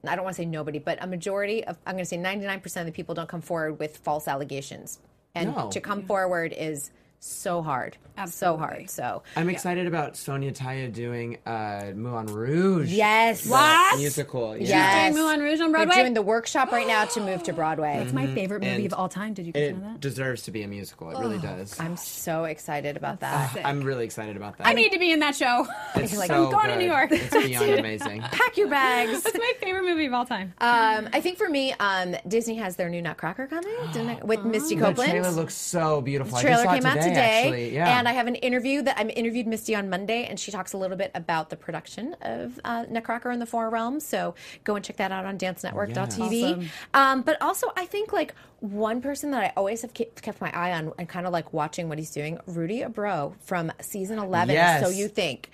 i 0.07 0.15
don't 0.15 0.23
want 0.25 0.37
to 0.37 0.41
say 0.41 0.47
nobody 0.47 0.79
but 0.79 1.03
a 1.03 1.07
majority 1.09 1.65
of 1.65 1.77
i'm 1.85 1.95
going 1.95 2.05
to 2.05 2.09
say 2.09 2.17
99% 2.17 2.77
of 2.81 2.87
the 2.87 2.93
people 2.93 3.13
don't 3.13 3.29
come 3.29 3.41
forward 3.41 3.81
with 3.81 3.97
false 3.97 4.29
allegations 4.29 5.01
and 5.35 5.53
No. 5.57 5.69
to 5.73 5.81
come 5.81 6.05
forward 6.05 6.53
is 6.57 6.93
so 7.25 7.63
hard 7.63 7.97
so 8.27 8.57
hard 8.57 8.91
so 8.91 9.23
I'm 9.37 9.49
excited 9.49 9.87
about 9.87 10.17
Sonya 10.17 10.53
Tayeh 10.53 10.93
doing 10.93 11.39
uh, 11.47 11.93
Moulin 11.95 12.27
Rouge. 12.27 12.93
yes 12.93 13.49
What? 13.49 13.99
Musical. 13.99 14.57
Yeah. 14.57 14.67
yes 14.69 15.15
doing 15.15 15.25
Moulin 15.25 15.41
Rouge 15.41 15.61
on 15.61 15.71
Broadway. 15.71 15.71
They're 15.71 15.87
Broadway? 15.87 16.03
doing 16.03 16.15
the 16.15 16.23
workshop 16.23 16.73
right 16.73 16.87
now 16.87 17.05
to 17.07 17.21
move 17.21 17.43
to 17.45 17.53
broadway 17.53 18.03
It's 18.03 18.13
my 18.13 18.27
favorite 18.27 18.63
movie 18.63 18.85
And 18.85 18.93
of 18.93 18.99
all 18.99 19.09
time. 19.09 19.35
Did 19.35 19.47
you 19.47 19.53
guys 19.53 19.73
know 19.73 19.81
that? 19.81 19.95
It 19.95 20.01
deserves 20.01 20.43
to 20.43 20.51
be 20.51 20.63
a 20.63 20.69
musical. 20.69 21.11
It 21.11 21.19
really 21.19 21.39
does. 21.39 21.79
i'm 21.81 21.97
so 21.97 22.45
excited 22.45 22.97
about 22.97 23.21
that 23.21 23.53
sick. 23.55 23.63
I'm 23.65 23.81
really 23.83 24.05
excited 24.05 24.37
about 24.37 24.59
that. 24.59 24.67
I 24.67 24.73
need 24.73 24.91
to 24.93 24.99
be 24.99 25.11
in 25.13 25.21
that 25.21 25.35
show. 25.37 25.67
it's 25.95 26.17
like, 26.17 26.29
so 26.29 26.47
I'm 26.47 26.51
going 26.53 26.69
to 26.71 26.77
New. 26.77 26.87
York. 26.87 27.13
It's 27.13 27.31
beyond 27.47 27.71
amazing. 27.71 28.21
pack 28.33 28.57
your 28.57 28.69
bags 28.69 29.23
That's 29.23 29.39
my 29.39 29.53
favorite 29.61 29.85
movie 29.85 30.07
of 30.07 30.13
all 30.13 30.27
time. 30.27 30.53
um, 30.59 31.09
I 31.13 31.21
think 31.21 31.39
for 31.39 31.49
me, 31.49 31.73
um, 31.81 32.15
Disney 32.29 32.57
has 32.57 32.77
their 32.77 32.91
new 32.91 33.01
Nutcracker 33.01 33.47
coming 33.47 34.21
with 34.27 34.45
Misty 34.45 34.75
The 34.75 34.83
Copeland. 34.87 35.11
trailer 35.13 35.31
looks 35.31 35.55
so 35.55 36.01
beautiful. 36.03 36.37
I 36.37 36.43
trailer 36.43 36.57
just 36.57 36.65
saw 36.65 36.75
came 36.75 36.85
it 36.87 36.87
out 36.87 37.03
today, 37.03 37.12
today, 37.15 37.43
Actually. 37.43 37.75
Yeah. 37.75 37.99
and 37.99 38.09
I 38.09 38.13
have 38.13 38.27
an 38.27 38.37
interview 38.37 38.83
that 38.83 38.99
I'm 38.99 39.11
interviewed 39.11 39.47
Misty 39.47 39.75
on 39.75 39.89
Monday, 39.89 40.25
and 40.25 40.39
she 40.39 40.51
talks 40.51 40.73
a 40.73 40.77
little 40.77 40.97
bit 40.97 41.11
about 41.15 41.51
the 41.51 41.57
production 41.57 42.15
of 42.23 42.59
uh, 42.65 42.87
Nutcracker 42.89 43.31
in 43.31 43.39
the 43.39 43.47
Four 43.47 43.71
Realms. 43.71 44.05
So 44.05 44.35
go 44.65 44.77
and 44.77 44.85
check 44.85 44.97
that 44.97 45.13
out 45.13 45.25
on 45.25 45.39
DanceNetwork.tv. 45.39 46.45
Awesome. 46.45 46.69
Um, 46.95 47.23
but 47.23 47.41
also, 47.41 47.73
I 47.77 47.87
think 47.87 48.13
like 48.13 48.35
one 48.61 49.01
person 49.01 49.33
that 49.33 49.43
I 49.43 49.53
always 49.57 49.83
have 49.83 49.93
kept, 49.93 50.41
my 50.41 50.51
eye 50.57 50.73
on 50.73 50.93
and 50.99 51.09
kind 51.09 51.27
of 51.27 51.33
like 51.33 51.53
watching 51.53 51.89
what 51.89 51.99
he's 51.99 52.11
doing, 52.11 52.39
Rudy 52.47 52.81
Abreu 52.81 53.35
from 53.41 53.73
season 53.81 54.19
eleven. 54.19 54.55
Yes. 54.55 54.83
So 54.83 54.89
you 54.91 55.09
think 55.09 55.51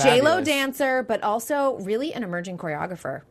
J 0.00 0.20
Lo 0.20 0.42
dancer, 0.42 1.02
but 1.02 1.22
also 1.22 1.78
really 1.80 2.14
an 2.14 2.22
emerging 2.22 2.58
choreographer. 2.58 3.22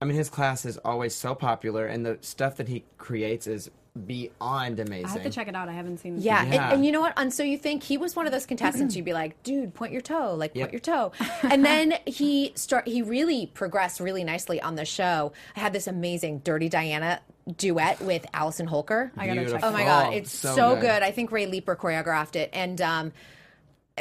I 0.00 0.04
mean, 0.06 0.16
his 0.16 0.28
class 0.28 0.66
is 0.66 0.76
always 0.78 1.14
so 1.14 1.34
popular, 1.34 1.86
and 1.86 2.04
the 2.04 2.18
stuff 2.20 2.56
that 2.56 2.68
he 2.68 2.84
creates 2.98 3.46
is 3.46 3.70
beyond 4.06 4.80
amazing. 4.80 5.06
I 5.06 5.08
have 5.10 5.22
to 5.22 5.30
check 5.30 5.46
it 5.48 5.54
out. 5.54 5.68
I 5.68 5.72
haven't 5.72 5.98
seen. 5.98 6.20
Yeah, 6.20 6.42
Yeah. 6.44 6.64
And, 6.64 6.74
and 6.74 6.86
you 6.86 6.90
know 6.92 7.00
what? 7.00 7.12
And 7.16 7.32
so 7.32 7.42
you 7.42 7.56
think 7.56 7.82
he 7.82 7.96
was 7.96 8.16
one 8.16 8.26
of 8.26 8.32
those 8.32 8.44
contestants? 8.46 8.94
You'd 8.96 9.04
be 9.04 9.12
like, 9.12 9.40
dude, 9.42 9.72
point 9.74 9.92
your 9.92 10.00
toe, 10.02 10.34
like 10.34 10.52
Yep. 10.54 10.64
point 10.64 10.72
your 10.72 10.80
toe. 10.80 11.12
And 11.42 11.64
then 11.64 11.94
he 12.06 12.52
start. 12.56 12.88
He 12.88 13.02
really 13.02 13.46
progressed 13.46 14.00
really 14.00 14.24
nicely 14.24 14.60
on 14.60 14.74
the 14.74 14.84
show. 14.84 15.32
I 15.56 15.60
had 15.60 15.72
this 15.72 15.86
amazing 15.86 16.40
"Dirty 16.40 16.68
Diana" 16.68 17.20
duet 17.56 18.00
with 18.00 18.26
Allison 18.34 18.66
Holker. 18.66 19.12
I 19.16 19.26
gotta 19.26 19.48
check 19.50 19.60
Oh 19.62 19.70
my 19.70 19.84
god, 19.84 20.14
it's 20.14 20.32
so, 20.32 20.54
so 20.54 20.74
good. 20.74 20.80
good. 20.82 21.02
I 21.02 21.10
think 21.12 21.30
Ray 21.30 21.46
Leeper 21.46 21.76
choreographed 21.76 22.36
it, 22.36 22.50
and 22.52 22.80
um, 22.80 23.12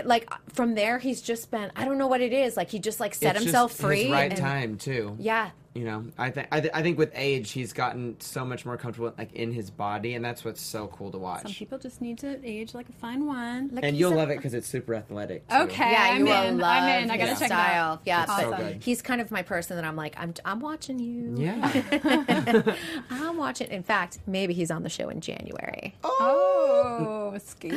like 0.04 0.28
from 0.54 0.74
there, 0.76 0.98
he's 0.98 1.22
just 1.22 1.52
been. 1.52 1.72
I 1.76 1.86
don't 1.86 1.98
know 2.00 2.08
what 2.08 2.22
it 2.22 2.34
is. 2.34 2.58
Like 2.58 2.70
he 2.72 2.80
just 2.80 3.00
like 3.00 3.14
set 3.14 3.36
It's 3.36 3.44
himself 3.46 3.72
just 3.72 3.82
free. 3.82 4.04
His 4.04 4.12
right 4.12 4.32
and- 4.32 4.40
time 4.40 4.78
too. 4.78 5.16
Yeah. 5.20 5.52
You 5.76 5.86
know, 5.86 6.06
I 6.20 6.30
think 6.30 6.48
I, 6.52 6.60
th- 6.62 6.72
I 6.76 6.84
think 6.84 7.00
with 7.00 7.10
age, 7.16 7.50
he's 7.50 7.74
gotten 7.74 8.20
so 8.20 8.46
much 8.46 8.64
more 8.64 8.78
comfortable 8.78 9.12
like 9.18 9.34
in 9.34 9.52
his 9.52 9.72
body, 9.72 10.14
and 10.14 10.24
that's 10.24 10.46
what's 10.46 10.62
so 10.62 10.86
cool 10.88 11.10
to 11.10 11.18
watch. 11.18 11.42
Some 11.42 11.52
people 11.54 11.80
just 11.80 12.00
need 12.00 12.20
to 12.20 12.40
age 12.48 12.76
like 12.76 12.88
a 12.90 12.92
fine 12.92 13.26
wine. 13.26 13.70
Like 13.72 13.84
and 13.84 13.98
you'll 13.98 14.14
a- 14.14 14.16
love 14.16 14.30
it 14.30 14.38
because 14.38 14.54
it's 14.54 14.68
super 14.68 14.94
athletic. 14.94 15.48
too. 15.50 15.56
Okay, 15.56 15.92
Yeah, 15.92 16.10
I'm 16.12 16.20
you 16.20 16.26
will 16.26 16.44
in. 16.44 16.58
love 16.60 16.84
I'm 16.84 17.04
in. 17.06 17.10
I 17.10 17.18
gotta 17.18 17.32
his 17.32 17.40
check 17.40 17.48
style. 17.48 17.94
it 17.94 17.96
out. 17.96 18.02
Yeah, 18.06 18.24
It's 18.24 18.36
so 18.40 18.56
good. 18.56 18.84
he's 18.84 19.02
kind 19.02 19.20
of 19.20 19.32
my 19.32 19.42
person 19.42 19.76
that 19.78 19.84
I'm 19.84 19.96
like, 19.96 20.14
I'm 20.16 20.36
I'm 20.46 20.60
watching 20.60 21.00
you. 21.00 21.34
Yeah. 21.44 22.76
I'm 23.10 23.38
watching. 23.38 23.72
In 23.72 23.82
fact, 23.82 24.20
maybe 24.28 24.54
he's 24.54 24.70
on 24.70 24.84
the 24.84 24.90
show 24.90 25.10
in 25.10 25.22
January. 25.22 25.96
Oh, 26.04 27.36
scoop. 27.44 27.74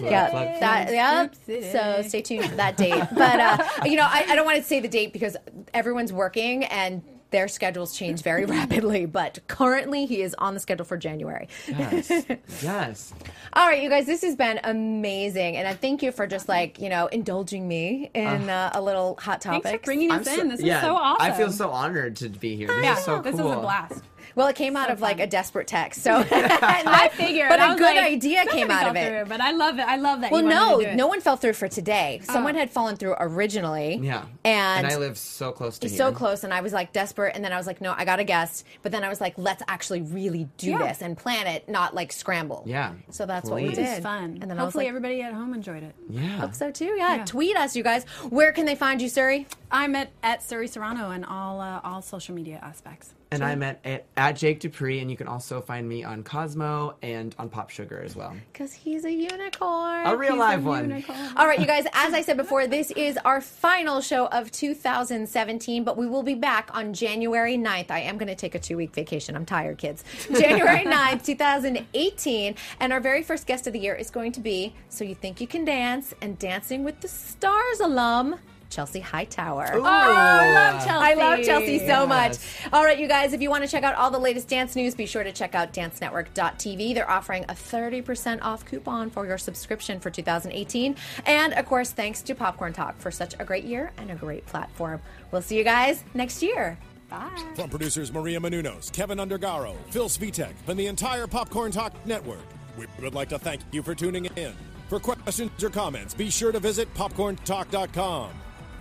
yeah, 0.00 0.30
plug. 0.30 0.60
that, 0.60 0.90
yep. 0.92 1.34
So 1.72 2.02
stay 2.08 2.22
tuned 2.22 2.48
for 2.48 2.54
that 2.54 2.76
date. 2.76 3.02
But 3.12 3.40
uh, 3.40 3.58
you 3.86 3.96
know, 3.96 4.06
I, 4.08 4.26
I 4.28 4.36
don't 4.36 4.44
want 4.46 4.58
to 4.58 4.62
say 4.64 4.78
the 4.78 4.86
date 4.88 5.12
because 5.12 5.36
everyone's 5.74 6.12
working 6.12 6.62
and 6.64 7.02
their 7.30 7.48
schedules 7.48 7.96
change 7.96 8.22
very 8.22 8.44
rapidly, 8.56 9.06
but 9.06 9.38
currently 9.48 10.06
he 10.06 10.22
is 10.22 10.34
on 10.38 10.54
the 10.54 10.60
schedule 10.60 10.84
for 10.84 10.96
January. 10.96 11.48
Yes. 11.68 12.10
yes. 12.62 13.14
All 13.52 13.66
right, 13.66 13.82
you 13.82 13.88
guys, 13.88 14.06
this 14.06 14.22
has 14.22 14.36
been 14.36 14.60
amazing, 14.64 15.56
and 15.56 15.66
I 15.66 15.74
thank 15.74 16.02
you 16.02 16.12
for 16.12 16.26
just 16.26 16.48
like 16.48 16.80
you 16.80 16.88
know 16.88 17.06
indulging 17.06 17.66
me 17.66 18.10
in 18.14 18.48
uh, 18.48 18.70
a 18.74 18.82
little 18.82 19.16
hot 19.16 19.40
topic. 19.40 19.62
Thanks 19.62 19.80
for 19.80 19.84
bringing 19.86 20.10
us 20.10 20.26
in. 20.26 20.48
this 20.48 20.60
is 20.60 20.80
so 20.80 20.96
awesome. 20.96 21.26
I 21.26 21.32
feel 21.32 21.52
so 21.52 21.70
honored 21.70 22.16
to 22.16 22.28
be 22.28 22.56
here. 22.56 22.68
This 22.68 22.82
yeah, 22.82 22.98
is 22.98 23.04
so 23.04 23.22
this 23.22 23.36
cool. 23.36 23.52
is 23.52 23.56
a 23.58 23.60
blast. 23.60 24.02
Well, 24.34 24.48
it 24.48 24.56
came 24.56 24.76
out 24.76 24.90
of 24.90 25.00
like 25.00 25.20
a 25.20 25.26
desperate 25.26 25.66
text, 25.66 26.02
so 26.02 26.14
I 26.30 27.10
figured, 27.12 27.48
but 27.48 27.60
I 27.60 27.74
a 27.74 27.76
good 27.76 27.96
like, 27.96 28.04
idea 28.04 28.46
came 28.46 28.70
out 28.70 28.88
of 28.88 28.96
it. 28.96 29.08
through, 29.08 29.24
but 29.28 29.40
I 29.40 29.52
love 29.52 29.78
it. 29.78 29.82
I 29.82 29.96
love 29.96 30.20
that. 30.22 30.30
Well, 30.32 30.42
you 30.42 30.48
no, 30.48 30.78
to 30.78 30.84
do 30.84 30.90
it. 30.90 30.96
no 30.96 31.06
one 31.06 31.20
fell 31.20 31.36
through 31.36 31.54
for 31.54 31.68
today. 31.68 32.20
Someone 32.24 32.54
Oh. 32.56 32.58
had 32.58 32.70
fallen 32.70 32.96
through 32.96 33.14
originally. 33.18 33.96
Yeah. 34.02 34.24
and, 34.44 34.86
I 34.86 34.96
live 34.96 35.18
so 35.18 35.52
close 35.52 35.78
to 35.80 35.88
here. 35.88 35.96
so 35.96 36.12
close, 36.12 36.44
and 36.44 36.52
I 36.54 36.60
was 36.60 36.72
like 36.72 36.92
desperate, 36.92 37.34
and 37.34 37.44
then 37.44 37.52
I 37.52 37.56
was 37.56 37.66
like, 37.66 37.80
no, 37.80 37.94
I 37.96 38.04
got 38.04 38.18
a 38.20 38.24
guest, 38.24 38.64
but 38.82 38.92
then 38.92 39.04
I 39.04 39.08
was 39.08 39.20
like, 39.20 39.34
let's 39.36 39.62
actually 39.68 40.02
really 40.02 40.48
do 40.58 40.70
Yeah. 40.70 40.88
this 40.88 41.02
and 41.02 41.16
plan 41.16 41.46
it, 41.46 41.68
not 41.68 41.94
like 41.94 42.12
scramble. 42.12 42.62
Yeah. 42.66 42.92
So 43.10 43.26
that's 43.26 43.48
what 43.50 43.62
we 43.62 43.68
did. 43.70 43.78
It 43.78 43.90
was 43.90 43.98
fun. 44.00 44.38
And 44.40 44.50
then 44.50 44.52
I 44.52 44.54
was 44.62 44.66
hopefully 44.68 44.84
like, 44.84 44.88
everybody 44.90 45.22
at 45.22 45.32
home 45.32 45.54
enjoyed 45.54 45.82
it. 45.82 45.94
Yeah. 46.08 46.20
hope 46.38 46.54
so 46.54 46.70
too. 46.70 46.94
Yeah. 46.96 47.16
Yeah. 47.16 47.24
Tweet 47.24 47.56
us, 47.56 47.74
you 47.76 47.82
guys. 47.82 48.04
Where 48.30 48.52
can 48.52 48.64
they 48.66 48.74
find 48.74 49.00
you, 49.02 49.08
Suri? 49.08 49.46
I'm 49.70 49.94
at 49.96 50.10
at 50.22 50.40
Suri 50.40 50.68
Serrano 50.68 51.10
in 51.12 51.24
all 51.24 51.60
uh, 51.60 51.80
all 51.84 52.02
social 52.02 52.34
media 52.34 52.58
aspects. 52.62 53.14
And 53.32 53.44
I'm 53.44 53.62
at, 53.62 53.80
at, 53.84 54.06
at 54.16 54.32
Jake 54.32 54.58
Dupree, 54.58 54.98
and 54.98 55.08
you 55.08 55.16
can 55.16 55.28
also 55.28 55.60
find 55.60 55.88
me 55.88 56.02
on 56.02 56.24
Cosmo 56.24 56.96
and 57.00 57.32
on 57.38 57.48
Pop 57.48 57.70
Sugar 57.70 58.02
as 58.04 58.16
well. 58.16 58.34
Because 58.52 58.72
he's 58.72 59.04
a 59.04 59.12
unicorn. 59.12 60.04
A 60.06 60.16
real 60.16 60.36
live 60.36 60.64
one. 60.64 60.90
Unicorn. 60.90 61.18
All 61.36 61.46
right, 61.46 61.60
you 61.60 61.66
guys, 61.66 61.84
as 61.92 62.12
I 62.12 62.22
said 62.22 62.36
before, 62.36 62.66
this 62.66 62.90
is 62.90 63.16
our 63.24 63.40
final 63.40 64.00
show 64.00 64.26
of 64.26 64.50
2017, 64.50 65.84
but 65.84 65.96
we 65.96 66.08
will 66.08 66.24
be 66.24 66.34
back 66.34 66.70
on 66.74 66.92
January 66.92 67.56
9th. 67.56 67.92
I 67.92 68.00
am 68.00 68.18
going 68.18 68.26
to 68.28 68.34
take 68.34 68.56
a 68.56 68.58
two 68.58 68.76
week 68.76 68.92
vacation. 68.92 69.36
I'm 69.36 69.46
tired, 69.46 69.78
kids. 69.78 70.02
January 70.32 70.84
9th, 70.84 71.24
2018. 71.24 72.56
And 72.80 72.92
our 72.92 73.00
very 73.00 73.22
first 73.22 73.46
guest 73.46 73.68
of 73.68 73.72
the 73.72 73.78
year 73.78 73.94
is 73.94 74.10
going 74.10 74.32
to 74.32 74.40
be 74.40 74.74
So 74.88 75.04
You 75.04 75.14
Think 75.14 75.40
You 75.40 75.46
Can 75.46 75.64
Dance 75.64 76.14
and 76.20 76.36
Dancing 76.36 76.82
with 76.82 77.00
the 77.00 77.08
Stars 77.08 77.78
alum. 77.78 78.40
Chelsea 78.70 79.00
Hightower. 79.00 79.72
Oh, 79.74 79.84
I 79.84 80.52
love 80.52 80.84
Chelsea. 80.84 81.04
I 81.04 81.14
love 81.14 81.44
Chelsea 81.44 81.86
so 81.86 82.06
much. 82.06 82.38
All 82.72 82.84
right, 82.84 82.98
you 82.98 83.08
guys, 83.08 83.32
if 83.32 83.42
you 83.42 83.50
want 83.50 83.64
to 83.64 83.70
check 83.70 83.82
out 83.82 83.94
all 83.96 84.10
the 84.10 84.18
latest 84.18 84.48
dance 84.48 84.76
news, 84.76 84.94
be 84.94 85.06
sure 85.06 85.24
to 85.24 85.32
check 85.32 85.54
out 85.54 85.72
dancenetwork.tv. 85.72 86.94
They're 86.94 87.10
offering 87.10 87.44
a 87.44 87.54
30% 87.54 88.38
off 88.42 88.64
coupon 88.64 89.10
for 89.10 89.26
your 89.26 89.38
subscription 89.38 90.00
for 90.00 90.10
2018. 90.10 90.96
And 91.26 91.52
of 91.54 91.66
course, 91.66 91.90
thanks 91.90 92.22
to 92.22 92.34
Popcorn 92.34 92.72
Talk 92.72 92.98
for 92.98 93.10
such 93.10 93.34
a 93.38 93.44
great 93.44 93.64
year 93.64 93.92
and 93.98 94.10
a 94.10 94.14
great 94.14 94.46
platform. 94.46 95.02
We'll 95.32 95.42
see 95.42 95.58
you 95.58 95.64
guys 95.64 96.04
next 96.14 96.42
year. 96.42 96.78
Bye. 97.08 97.28
From 97.56 97.68
producers 97.68 98.12
Maria 98.12 98.38
Menounos, 98.38 98.92
Kevin 98.92 99.18
Undergaro, 99.18 99.74
Phil 99.90 100.08
Svitek, 100.08 100.54
and 100.68 100.78
the 100.78 100.86
entire 100.86 101.26
Popcorn 101.26 101.72
Talk 101.72 101.92
Network, 102.06 102.38
we 102.78 102.86
would 103.00 103.14
like 103.14 103.28
to 103.30 103.38
thank 103.38 103.62
you 103.72 103.82
for 103.82 103.96
tuning 103.96 104.26
in. 104.36 104.54
For 104.88 105.00
questions 105.00 105.62
or 105.62 105.70
comments, 105.70 106.14
be 106.14 106.30
sure 106.30 106.52
to 106.52 106.60
visit 106.60 106.92
popcorntalk.com. 106.94 108.30